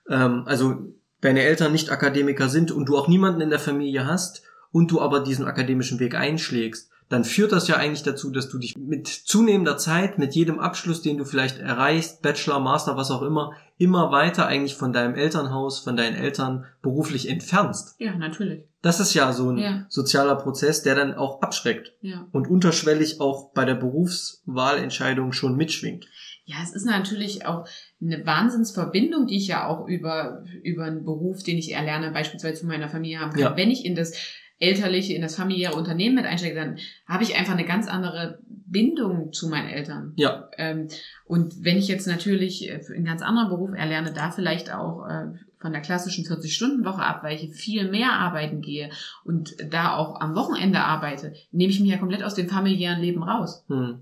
Ähm, 0.09 0.43
also 0.45 0.93
deine 1.21 1.41
Eltern 1.43 1.71
nicht 1.71 1.89
Akademiker 1.91 2.49
sind 2.49 2.71
und 2.71 2.87
du 2.89 2.97
auch 2.97 3.07
niemanden 3.07 3.41
in 3.41 3.49
der 3.49 3.59
Familie 3.59 4.05
hast 4.07 4.43
und 4.71 4.91
du 4.91 4.99
aber 5.01 5.19
diesen 5.21 5.45
akademischen 5.45 5.99
Weg 5.99 6.15
einschlägst, 6.15 6.89
dann 7.09 7.25
führt 7.25 7.51
das 7.51 7.67
ja 7.67 7.75
eigentlich 7.75 8.01
dazu, 8.03 8.31
dass 8.31 8.49
du 8.49 8.57
dich 8.57 8.75
mit 8.77 9.07
zunehmender 9.07 9.77
Zeit, 9.77 10.17
mit 10.17 10.33
jedem 10.33 10.59
Abschluss, 10.59 11.01
den 11.03 11.17
du 11.17 11.25
vielleicht 11.25 11.59
erreichst, 11.59 12.21
Bachelor, 12.23 12.59
Master, 12.59 12.97
was 12.97 13.11
auch 13.11 13.21
immer, 13.21 13.51
immer 13.77 14.11
weiter 14.11 14.47
eigentlich 14.47 14.73
von 14.75 14.93
deinem 14.93 15.13
Elternhaus, 15.13 15.79
von 15.79 15.95
deinen 15.95 16.15
Eltern 16.15 16.65
beruflich 16.81 17.29
entfernst. 17.29 17.95
Ja, 17.99 18.15
natürlich. 18.15 18.63
Das 18.81 18.99
ist 18.99 19.13
ja 19.13 19.31
so 19.31 19.49
ein 19.51 19.57
Ja. 19.59 19.85
sozialer 19.89 20.35
Prozess, 20.35 20.81
der 20.81 20.95
dann 20.95 21.13
auch 21.13 21.41
abschreckt 21.41 21.93
Ja. 22.01 22.25
und 22.31 22.49
unterschwellig 22.49 23.21
auch 23.21 23.51
bei 23.53 23.65
der 23.65 23.75
Berufswahlentscheidung 23.75 25.33
schon 25.33 25.55
mitschwingt. 25.55 26.07
Ja, 26.45 26.57
es 26.61 26.73
ist 26.73 26.85
natürlich 26.85 27.45
auch 27.45 27.67
eine 28.01 28.25
Wahnsinnsverbindung, 28.25 29.27
die 29.27 29.37
ich 29.37 29.47
ja 29.47 29.65
auch 29.65 29.87
über, 29.87 30.43
über 30.61 30.83
einen 30.83 31.05
Beruf, 31.05 31.43
den 31.43 31.57
ich 31.57 31.71
erlerne, 31.71 32.11
beispielsweise 32.11 32.61
zu 32.61 32.67
meiner 32.67 32.89
Familie 32.89 33.19
haben 33.19 33.31
kann. 33.31 33.39
Ja. 33.39 33.57
Wenn 33.57 33.71
ich 33.71 33.85
in 33.85 33.95
das 33.95 34.13
elterliche, 34.59 35.13
in 35.13 35.21
das 35.21 35.35
familiäre 35.35 35.75
Unternehmen 35.75 36.15
mit 36.15 36.25
einsteige, 36.25 36.55
dann 36.55 36.77
habe 37.05 37.23
ich 37.23 37.35
einfach 37.35 37.53
eine 37.53 37.65
ganz 37.65 37.87
andere 37.87 38.39
Bindung 38.47 39.31
zu 39.31 39.49
meinen 39.49 39.69
Eltern. 39.69 40.13
Ja, 40.15 40.49
Ähm, 40.57 40.87
und 41.25 41.63
wenn 41.63 41.77
ich 41.77 41.87
jetzt 41.87 42.07
natürlich 42.07 42.69
äh, 42.69 42.81
einen 42.93 43.05
ganz 43.05 43.21
anderen 43.21 43.49
Beruf 43.49 43.71
erlerne, 43.73 44.13
da 44.13 44.31
vielleicht 44.31 44.73
auch 44.73 45.07
äh, 45.07 45.27
von 45.59 45.71
der 45.71 45.81
klassischen 45.81 46.25
40-Stunden-Woche 46.25 47.01
abweiche, 47.01 47.49
viel 47.49 47.89
mehr 47.89 48.13
arbeiten 48.13 48.61
gehe 48.61 48.89
und 49.23 49.55
da 49.71 49.95
auch 49.95 50.19
am 50.19 50.35
Wochenende 50.35 50.79
arbeite, 50.79 51.33
nehme 51.51 51.71
ich 51.71 51.79
mich 51.79 51.89
ja 51.89 51.97
komplett 51.97 52.23
aus 52.23 52.35
dem 52.35 52.49
familiären 52.49 53.01
Leben 53.01 53.23
raus. 53.23 53.63
hm. 53.67 53.99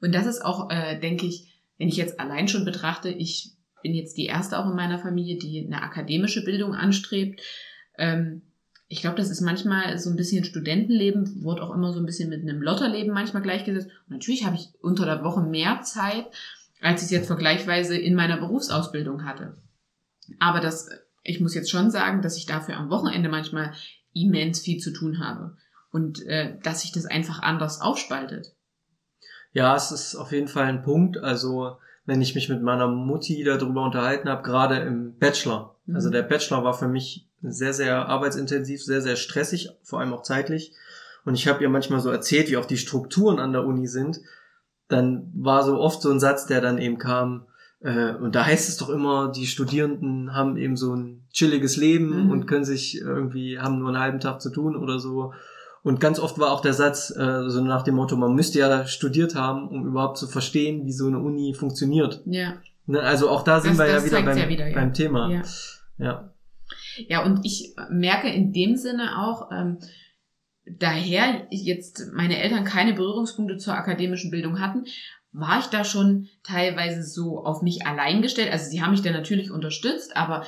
Und 0.00 0.14
das 0.14 0.26
ist 0.26 0.44
auch, 0.44 0.70
äh, 0.70 1.00
denke 1.00 1.26
ich, 1.26 1.55
wenn 1.78 1.88
ich 1.88 1.96
jetzt 1.96 2.18
allein 2.20 2.48
schon 2.48 2.64
betrachte, 2.64 3.08
ich 3.08 3.52
bin 3.82 3.94
jetzt 3.94 4.16
die 4.16 4.26
erste 4.26 4.58
auch 4.58 4.68
in 4.68 4.76
meiner 4.76 4.98
Familie, 4.98 5.38
die 5.38 5.64
eine 5.64 5.82
akademische 5.82 6.44
Bildung 6.44 6.74
anstrebt. 6.74 7.40
Ähm, 7.98 8.42
ich 8.88 9.00
glaube, 9.00 9.16
das 9.16 9.30
ist 9.30 9.40
manchmal 9.40 9.98
so 9.98 10.10
ein 10.10 10.16
bisschen 10.16 10.44
Studentenleben, 10.44 11.42
wurde 11.42 11.62
auch 11.62 11.74
immer 11.74 11.92
so 11.92 11.98
ein 11.98 12.06
bisschen 12.06 12.28
mit 12.28 12.42
einem 12.42 12.62
Lotterleben 12.62 13.12
manchmal 13.12 13.42
gleichgesetzt. 13.42 13.88
Und 13.88 14.10
natürlich 14.10 14.44
habe 14.44 14.56
ich 14.56 14.68
unter 14.80 15.04
der 15.04 15.24
Woche 15.24 15.42
mehr 15.42 15.82
Zeit, 15.82 16.26
als 16.80 17.02
ich 17.02 17.06
es 17.06 17.10
jetzt 17.10 17.26
vergleichsweise 17.26 17.96
in 17.96 18.14
meiner 18.14 18.36
Berufsausbildung 18.36 19.24
hatte. 19.24 19.56
Aber 20.38 20.60
das, 20.60 20.88
ich 21.24 21.40
muss 21.40 21.54
jetzt 21.54 21.70
schon 21.70 21.90
sagen, 21.90 22.22
dass 22.22 22.36
ich 22.36 22.46
dafür 22.46 22.76
am 22.76 22.90
Wochenende 22.90 23.28
manchmal 23.28 23.72
immens 24.12 24.60
viel 24.60 24.78
zu 24.78 24.92
tun 24.92 25.18
habe. 25.18 25.56
Und 25.90 26.24
äh, 26.26 26.58
dass 26.62 26.82
sich 26.82 26.92
das 26.92 27.06
einfach 27.06 27.40
anders 27.40 27.80
aufspaltet. 27.80 28.55
Ja, 29.56 29.74
es 29.74 29.90
ist 29.90 30.16
auf 30.16 30.32
jeden 30.32 30.48
Fall 30.48 30.64
ein 30.64 30.82
Punkt. 30.82 31.16
Also, 31.16 31.78
wenn 32.04 32.20
ich 32.20 32.34
mich 32.34 32.50
mit 32.50 32.60
meiner 32.60 32.88
Mutti 32.88 33.42
darüber 33.42 33.84
unterhalten 33.84 34.28
habe, 34.28 34.42
gerade 34.42 34.76
im 34.80 35.16
Bachelor. 35.18 35.76
Mhm. 35.86 35.94
Also 35.94 36.10
der 36.10 36.24
Bachelor 36.24 36.62
war 36.62 36.74
für 36.74 36.88
mich 36.88 37.26
sehr, 37.40 37.72
sehr 37.72 38.06
arbeitsintensiv, 38.06 38.84
sehr, 38.84 39.00
sehr 39.00 39.16
stressig, 39.16 39.70
vor 39.82 40.00
allem 40.00 40.12
auch 40.12 40.22
zeitlich. 40.22 40.72
Und 41.24 41.36
ich 41.36 41.48
habe 41.48 41.62
ihr 41.62 41.70
manchmal 41.70 42.00
so 42.00 42.10
erzählt, 42.10 42.50
wie 42.50 42.58
auch 42.58 42.66
die 42.66 42.76
Strukturen 42.76 43.38
an 43.38 43.52
der 43.52 43.64
Uni 43.64 43.86
sind. 43.86 44.20
Dann 44.88 45.32
war 45.34 45.62
so 45.62 45.80
oft 45.80 46.02
so 46.02 46.10
ein 46.10 46.20
Satz, 46.20 46.44
der 46.44 46.60
dann 46.60 46.76
eben 46.76 46.98
kam, 46.98 47.46
äh, 47.80 48.12
und 48.12 48.34
da 48.34 48.44
heißt 48.44 48.68
es 48.68 48.76
doch 48.76 48.90
immer, 48.90 49.32
die 49.32 49.46
Studierenden 49.46 50.34
haben 50.34 50.58
eben 50.58 50.76
so 50.76 50.94
ein 50.94 51.22
chilliges 51.32 51.78
Leben 51.78 52.24
Mhm. 52.24 52.30
und 52.30 52.46
können 52.46 52.66
sich 52.66 53.00
irgendwie, 53.00 53.58
haben 53.58 53.78
nur 53.78 53.88
einen 53.88 54.00
halben 54.00 54.20
Tag 54.20 54.42
zu 54.42 54.50
tun 54.50 54.76
oder 54.76 54.98
so. 54.98 55.32
Und 55.86 56.00
ganz 56.00 56.18
oft 56.18 56.36
war 56.40 56.50
auch 56.50 56.62
der 56.62 56.72
Satz 56.72 57.10
äh, 57.16 57.48
so 57.48 57.62
nach 57.62 57.82
dem 57.84 57.94
Motto, 57.94 58.16
man 58.16 58.34
müsste 58.34 58.58
ja 58.58 58.88
studiert 58.88 59.36
haben, 59.36 59.68
um 59.68 59.86
überhaupt 59.86 60.18
zu 60.18 60.26
verstehen, 60.26 60.84
wie 60.84 60.90
so 60.90 61.06
eine 61.06 61.20
Uni 61.20 61.54
funktioniert. 61.54 62.22
Ja. 62.26 62.54
Ne? 62.86 62.98
Also 63.00 63.30
auch 63.30 63.44
da 63.44 63.60
sind 63.60 63.78
Das- 63.78 63.78
wir 63.78 63.86
ja 63.86 63.94
das 63.94 64.04
wieder 64.04 64.16
zeigt's 64.16 64.30
beim, 64.30 64.38
ja 64.38 64.48
wieder, 64.48 64.66
ja. 64.66 64.74
beim 64.74 64.92
Thema. 64.92 65.30
Ja. 65.30 65.42
Ja. 65.98 66.34
Ja, 67.08 67.24
und 67.24 67.44
ich 67.44 67.76
merke 67.88 68.28
in 68.28 68.52
dem 68.52 68.74
Sinne 68.76 69.16
auch, 69.22 69.52
ähm, 69.52 69.78
daher 70.64 71.46
jetzt 71.50 72.10
meine 72.12 72.42
Eltern 72.42 72.64
keine 72.64 72.92
Berührungspunkte 72.92 73.56
zur 73.56 73.74
akademischen 73.74 74.32
Bildung 74.32 74.58
hatten, 74.58 74.86
war 75.30 75.60
ich 75.60 75.66
da 75.66 75.84
schon 75.84 76.26
teilweise 76.42 77.04
so 77.04 77.44
auf 77.44 77.62
mich 77.62 77.86
allein 77.86 78.22
gestellt. 78.22 78.50
Also 78.50 78.68
sie 78.70 78.82
haben 78.82 78.90
mich 78.90 79.02
da 79.02 79.12
natürlich 79.12 79.52
unterstützt, 79.52 80.16
aber 80.16 80.44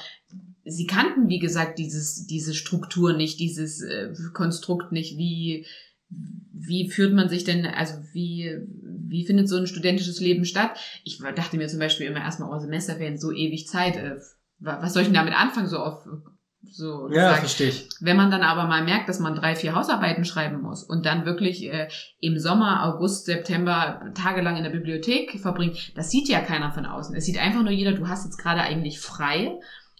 sie 0.69 0.87
kannten, 0.87 1.29
wie 1.29 1.39
gesagt, 1.39 1.79
dieses, 1.79 2.27
diese 2.27 2.55
Struktur 2.55 3.13
nicht, 3.15 3.41
dieses 3.41 3.83
äh, 3.83 4.13
Konstrukt 4.33 4.93
nicht, 4.93 5.17
wie, 5.19 5.67
wie 6.11 6.91
führt 6.91 7.13
man 7.15 7.29
sich 7.29 7.45
denn, 7.45 7.67
also 7.67 7.95
wie, 8.13 8.51
wie 9.07 9.27
findet 9.27 9.49
so 9.49 9.57
ein 9.57 9.67
studentisches 9.67 10.21
Leben 10.21 10.45
statt? 10.45 10.73
Ich 11.05 11.19
dachte 11.37 11.57
mir 11.57 11.69
zum 11.69 11.79
Beispiel 11.81 12.07
immer 12.07 12.21
erstmal, 12.21 12.51
oh, 12.55 12.59
Semesterferien, 12.59 13.19
so 13.19 13.33
ewig 13.33 13.67
Zeit, 13.69 13.97
äh, 13.97 14.17
wa- 14.59 14.79
was 14.81 14.93
soll 14.95 15.03
ich 15.03 15.09
denn 15.09 15.15
damit 15.15 15.35
anfangen, 15.39 15.67
so 15.69 15.79
auf, 15.79 16.05
so 16.71 17.09
Ja, 17.09 17.29
gesagt. 17.29 17.39
verstehe 17.41 17.69
ich. 17.69 17.89
Wenn 18.01 18.17
man 18.17 18.31
dann 18.31 18.43
aber 18.43 18.67
mal 18.67 18.85
merkt, 18.85 19.09
dass 19.09 19.21
man 19.21 19.35
drei, 19.35 19.55
vier 19.55 19.75
Hausarbeiten 19.75 20.25
schreiben 20.25 20.61
muss 20.61 20.83
und 20.83 21.07
dann 21.07 21.25
wirklich 21.25 21.65
äh, 21.65 21.89
im 22.21 22.39
Sommer, 22.39 22.85
August, 22.85 23.27
September 23.27 24.11
tagelang 24.15 24.57
in 24.57 24.65
der 24.65 24.71
Bibliothek 24.71 25.39
verbringt, 25.41 25.93
das 25.97 26.11
sieht 26.11 26.29
ja 26.29 26.41
keiner 26.41 26.73
von 26.73 26.85
außen. 26.87 27.15
Es 27.15 27.25
sieht 27.25 27.39
einfach 27.39 27.63
nur 27.63 27.71
jeder, 27.73 27.93
du 27.93 28.09
hast 28.09 28.25
jetzt 28.25 28.39
gerade 28.39 28.61
eigentlich 28.63 28.99
frei, 29.01 29.59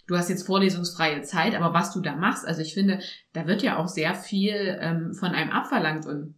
du 0.09 0.17
hast 0.17 0.29
jetzt 0.31 0.47
vorlesungsfreie 0.47 1.23
Zeit, 1.23 1.55
aber 1.55 1.73
was 1.73 1.93
du 1.93 2.01
da 2.01 2.17
machst, 2.17 2.45
also 2.45 2.61
ich 2.61 2.75
finde, 2.75 2.99
da 3.33 3.47
wird 3.47 3.63
ja 3.63 3.77
auch 3.77 3.87
sehr 3.87 4.15
viel 4.15 4.79
ähm, 4.81 5.15
von 5.15 5.31
einem 5.31 5.51
abverlangt 5.51 6.07
und 6.07 6.35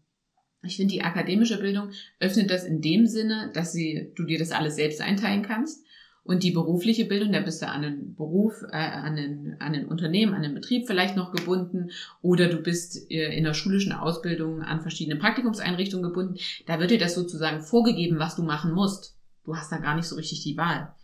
ich 0.62 0.76
finde, 0.76 0.92
die 0.92 1.02
akademische 1.02 1.58
Bildung 1.58 1.90
öffnet 2.18 2.50
das 2.50 2.64
in 2.64 2.82
dem 2.82 3.06
Sinne, 3.06 3.50
dass 3.54 3.72
sie, 3.72 4.12
du 4.14 4.24
dir 4.24 4.38
das 4.38 4.52
alles 4.52 4.76
selbst 4.76 5.00
einteilen 5.00 5.42
kannst. 5.42 5.82
Und 6.22 6.42
die 6.42 6.50
berufliche 6.50 7.06
Bildung, 7.06 7.32
da 7.32 7.40
bist 7.40 7.62
du 7.62 7.66
an 7.66 7.82
einen 7.82 8.14
Beruf, 8.14 8.62
äh, 8.70 8.76
an, 8.76 9.16
ein, 9.16 9.56
an 9.58 9.74
ein 9.74 9.86
Unternehmen, 9.86 10.34
an 10.34 10.44
einen 10.44 10.54
Betrieb 10.54 10.86
vielleicht 10.86 11.16
noch 11.16 11.32
gebunden 11.32 11.92
oder 12.20 12.48
du 12.48 12.58
bist 12.58 13.10
äh, 13.10 13.34
in 13.34 13.44
der 13.44 13.54
schulischen 13.54 13.92
Ausbildung 13.92 14.60
an 14.60 14.82
verschiedene 14.82 15.18
Praktikumseinrichtungen 15.18 16.04
gebunden. 16.04 16.36
Da 16.66 16.78
wird 16.78 16.90
dir 16.90 16.98
das 16.98 17.14
sozusagen 17.14 17.62
vorgegeben, 17.62 18.18
was 18.18 18.36
du 18.36 18.42
machen 18.42 18.72
musst. 18.72 19.16
Du 19.44 19.56
hast 19.56 19.72
da 19.72 19.78
gar 19.78 19.96
nicht 19.96 20.06
so 20.06 20.16
richtig 20.16 20.42
die 20.42 20.58
Wahl. 20.58 20.94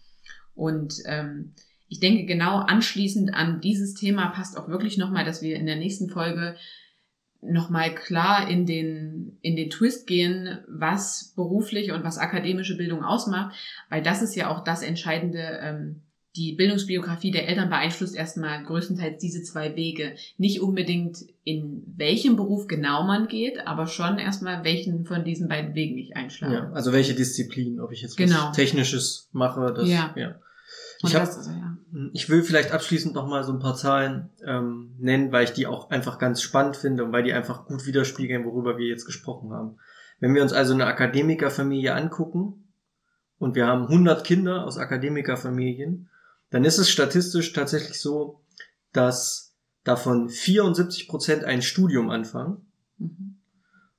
Und 0.55 0.97
ähm, 1.07 1.55
ich 1.89 2.01
denke, 2.01 2.25
genau 2.25 2.59
anschließend 2.59 3.35
an 3.35 3.61
dieses 3.61 3.95
Thema 3.95 4.29
passt 4.29 4.59
auch 4.59 4.69
wirklich 4.69 4.99
nochmal, 4.99 5.25
dass 5.25 5.43
wir 5.43 5.57
in 5.57 5.67
der 5.67 5.77
nächsten 5.77 6.09
Folge 6.09 6.57
nochmal 7.43 7.95
klar 7.95 8.49
in 8.49 8.67
den, 8.67 9.39
in 9.41 9.57
den 9.57 9.71
Twist 9.71 10.07
gehen, 10.07 10.59
was 10.69 11.33
berufliche 11.37 11.95
und 11.95 12.03
was 12.03 12.19
akademische 12.19 12.77
Bildung 12.77 13.05
ausmacht, 13.05 13.55
weil 13.89 14.03
das 14.03 14.23
ist 14.23 14.35
ja 14.35 14.51
auch 14.51 14.65
das 14.65 14.83
Entscheidende. 14.83 15.61
Ähm, 15.63 16.03
die 16.35 16.53
Bildungsbiografie 16.53 17.31
der 17.31 17.49
Eltern 17.49 17.71
beeinflusst 17.71 18.15
erstmal 18.15 18.63
größtenteils 18.63 19.19
diese 19.23 19.43
zwei 19.43 19.75
Wege. 19.75 20.17
Nicht 20.37 20.61
unbedingt 20.61 21.25
in 21.45 21.83
welchem 21.97 22.37
Beruf 22.37 22.67
genau 22.67 23.05
man 23.05 23.27
geht, 23.27 23.67
aber 23.67 23.87
schon 23.87 24.19
erstmal 24.19 24.63
welchen 24.63 25.07
von 25.07 25.25
diesen 25.25 25.49
beiden 25.49 25.75
Wegen 25.75 25.97
ich 25.97 26.15
einschlage. 26.15 26.55
Ja, 26.55 26.73
also 26.73 26.93
welche 26.93 27.15
Disziplin, 27.15 27.81
ob 27.81 27.91
ich 27.93 28.03
jetzt 28.03 28.19
Genau. 28.19 28.49
was 28.49 28.57
Technisches 28.57 29.31
mache, 29.33 29.73
das, 29.75 29.89
Ja. 29.89 30.15
ja. 30.15 30.35
Und 31.03 31.11
Ich, 31.11 31.17
hab, 31.17 31.25
das, 31.25 31.47
ja. 31.47 31.77
ich 32.13 32.29
will 32.29 32.43
vielleicht 32.43 32.73
abschließend 32.73 33.15
noch 33.15 33.27
mal 33.27 33.45
so 33.45 33.53
ein 33.53 33.59
paar 33.59 33.77
Zahlen 33.77 34.31
ähm, 34.45 34.95
nennen, 34.99 35.33
weil 35.33 35.45
ich 35.45 35.53
die 35.53 35.67
auch 35.67 35.91
einfach 35.91 36.19
ganz 36.19 36.43
spannend 36.43 36.77
finde 36.77 37.05
und 37.05 37.13
weil 37.13 37.23
die 37.23 37.33
einfach 37.33 37.67
gut 37.67 37.87
widerspiegeln, 37.87 38.45
worüber 38.45 38.79
wir 38.79 38.87
jetzt 38.87 39.07
gesprochen 39.07 39.53
haben. 39.53 39.79
Wenn 40.21 40.35
wir 40.35 40.43
uns 40.43 40.53
also 40.53 40.73
eine 40.73 40.87
Akademikerfamilie 40.87 41.95
angucken 41.95 42.69
und 43.39 43.55
wir 43.55 43.67
haben 43.67 43.83
100 43.83 44.25
Kinder 44.25 44.65
aus 44.65 44.79
Akademikerfamilien, 44.79 46.09
dann 46.51 46.65
ist 46.65 46.79
es 46.79 46.89
statistisch 46.89 47.53
tatsächlich 47.53 48.01
so, 48.01 48.41
dass 48.93 49.55
davon 49.85 50.29
74 50.31 51.09
Prozent 51.09 51.45
ein 51.45 51.61
Studium 51.63 52.09
anfangen 52.09 52.67
Mhm. 52.99 53.37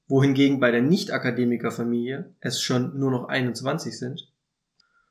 wohingegen 0.07 0.59
bei 0.59 0.71
der 0.71 0.81
Nicht-Akademiker-Familie 0.81 2.33
es 2.39 2.61
schon 2.61 2.97
nur 2.97 3.11
noch 3.11 3.27
21 3.27 3.97
sind. 3.97 4.31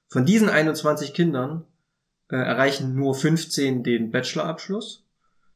Von 0.08 0.24
diesen 0.24 0.48
21 0.48 1.12
Kindern 1.12 1.64
äh, 2.28 2.36
erreichen 2.36 2.94
nur 2.94 3.14
15 3.14 3.82
den 3.82 4.10
Bachelorabschluss, 4.10 5.06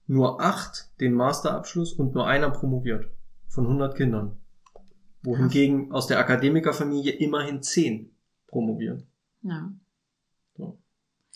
nur 0.07 0.41
8 0.41 0.91
den 1.01 1.15
Masterabschluss 1.15 1.93
und 1.93 2.15
nur 2.15 2.27
einer 2.27 2.51
promoviert 2.51 3.07
von 3.49 3.65
100 3.67 3.97
Kindern. 3.97 4.37
Wohingegen 5.23 5.93
aus 5.93 6.07
der 6.07 6.19
Akademikerfamilie 6.19 7.13
immerhin 7.13 7.63
10 7.63 8.11
promovieren. 8.47 9.07
ja. 9.43 9.73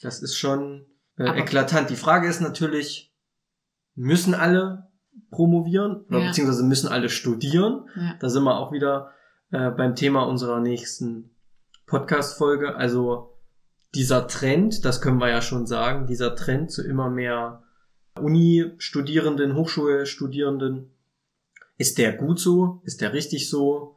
Das 0.03 0.21
ist 0.23 0.37
schon 0.37 0.85
äh, 1.17 1.39
eklatant. 1.41 1.89
Die 1.89 1.97
Frage 1.97 2.29
ist 2.29 2.41
natürlich, 2.41 3.15
müssen 3.95 4.35
alle 4.35 4.89
promovieren 5.31 6.05
oder 6.09 6.19
Ja. 6.21 6.27
beziehungsweise 6.29 6.65
müssen 6.65 6.89
alle 6.89 7.09
studieren? 7.09 7.89
ja. 7.97 8.15
Da 8.19 8.29
sind 8.29 8.43
wir 8.45 8.59
auch 8.59 8.73
wieder 8.73 9.13
äh, 9.51 9.71
beim 9.71 9.95
Thema 9.95 10.25
unserer 10.25 10.61
nächsten 10.61 11.31
Podcast-Folge. 11.87 12.75
Also 12.77 13.34
dieser 13.95 14.27
Trend, 14.27 14.85
das 14.85 15.01
können 15.01 15.19
wir 15.19 15.29
ja 15.31 15.41
schon 15.43 15.67
sagen, 15.67 16.07
dieser 16.07 16.35
Trend 16.35 16.71
zu 16.71 16.83
immer 16.83 17.11
mehr 17.11 17.63
Uni-Studierenden, 18.21 19.55
Hochschulstudierenden, 19.55 20.91
ist 21.77 21.99
der 21.99 22.13
gut 22.13 22.39
so? 22.39 22.81
Ist 22.85 23.01
der 23.01 23.13
richtig 23.13 23.49
so? 23.49 23.97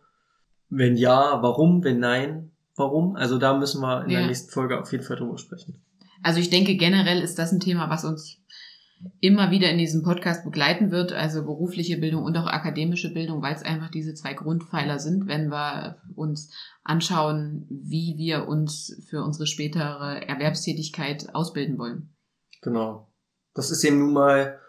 Wenn 0.69 0.97
ja, 0.97 1.41
warum? 1.41 1.83
Wenn 1.83 1.99
nein, 1.99 2.51
warum? 2.75 3.15
Also 3.15 3.37
da 3.37 3.57
müssen 3.57 3.81
wir 3.81 4.03
in 4.05 4.09
Ja. 4.09 4.19
der 4.19 4.27
nächsten 4.27 4.51
Folge 4.51 4.79
auf 4.79 4.91
jeden 4.91 5.03
Fall 5.03 5.17
drüber 5.17 5.37
sprechen. 5.37 5.81
Also 6.23 6.39
ich 6.39 6.49
denke, 6.49 6.75
generell 6.75 7.21
ist 7.21 7.37
das 7.37 7.51
ein 7.51 7.59
Thema, 7.59 7.89
was 7.89 8.03
uns 8.03 8.39
immer 9.19 9.51
wieder 9.51 9.69
in 9.69 9.77
diesem 9.77 10.03
Podcast 10.03 10.43
begleiten 10.43 10.91
wird, 10.91 11.13
also 11.13 11.43
berufliche 11.43 11.97
Bildung 11.97 12.23
und 12.23 12.35
auch 12.37 12.47
akademische 12.47 13.13
Bildung, 13.13 13.41
weil 13.41 13.55
es 13.55 13.63
einfach 13.63 13.89
diese 13.89 14.13
zwei 14.13 14.33
Grundpfeiler 14.33 14.99
sind, 14.99 15.27
wenn 15.27 15.49
wir 15.49 15.97
uns 16.15 16.51
anschauen, 16.83 17.65
wie 17.69 18.15
wir 18.17 18.47
uns 18.47 19.03
für 19.09 19.23
unsere 19.23 19.47
spätere 19.47 20.27
Erwerbstätigkeit 20.27 21.33
ausbilden 21.35 21.77
wollen. 21.77 22.15
Genau. 22.61 23.11
Das 23.53 23.71
ist 23.71 23.83
eben 23.83 23.99
nun 23.99 24.13
mal 24.13 24.59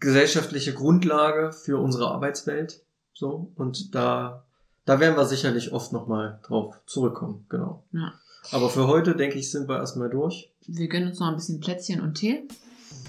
gesellschaftliche 0.00 0.74
Grundlage 0.74 1.52
für 1.52 1.78
unsere 1.78 2.08
Arbeitswelt. 2.10 2.84
So. 3.12 3.52
Und 3.56 3.94
da 3.94 4.44
Da 4.86 5.00
werden 5.00 5.16
wir 5.16 5.24
sicherlich 5.24 5.72
oft 5.72 5.92
nochmal 5.92 6.40
drauf 6.42 6.78
zurückkommen, 6.86 7.46
genau. 7.48 7.86
Ja. 7.92 8.12
Aber 8.50 8.68
für 8.68 8.86
heute, 8.86 9.16
denke 9.16 9.38
ich, 9.38 9.50
sind 9.50 9.68
wir 9.68 9.78
erstmal 9.78 10.10
durch. 10.10 10.52
Wir 10.66 10.88
gönnen 10.88 11.08
uns 11.08 11.20
noch 11.20 11.28
ein 11.28 11.36
bisschen 11.36 11.60
Plätzchen 11.60 12.02
und 12.02 12.14
Tee. 12.14 12.46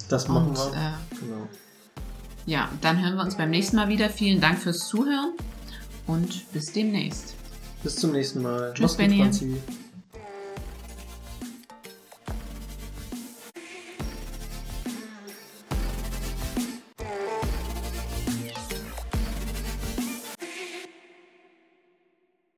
Das 0.10 0.28
machen 0.28 0.50
Und 0.50 0.58
wir. 0.58 0.66
äh, 0.74 1.16
genau. 1.20 1.48
ja, 2.46 2.70
dann 2.82 3.04
hören 3.04 3.16
wir 3.16 3.24
uns 3.24 3.36
beim 3.36 3.50
nächsten 3.50 3.76
Mal 3.76 3.88
wieder. 3.90 4.10
Vielen 4.10 4.40
Dank 4.42 4.60
fürs 4.60 4.88
Zuhören 4.88 5.34
und 6.08 6.52
bis 6.54 6.72
demnächst. 6.72 7.34
Bis 7.84 7.96
zum 7.96 8.12
nächsten 8.12 8.42
Mal. 8.42 8.74
Tschüss, 8.74 8.96
Benny. 8.96 9.30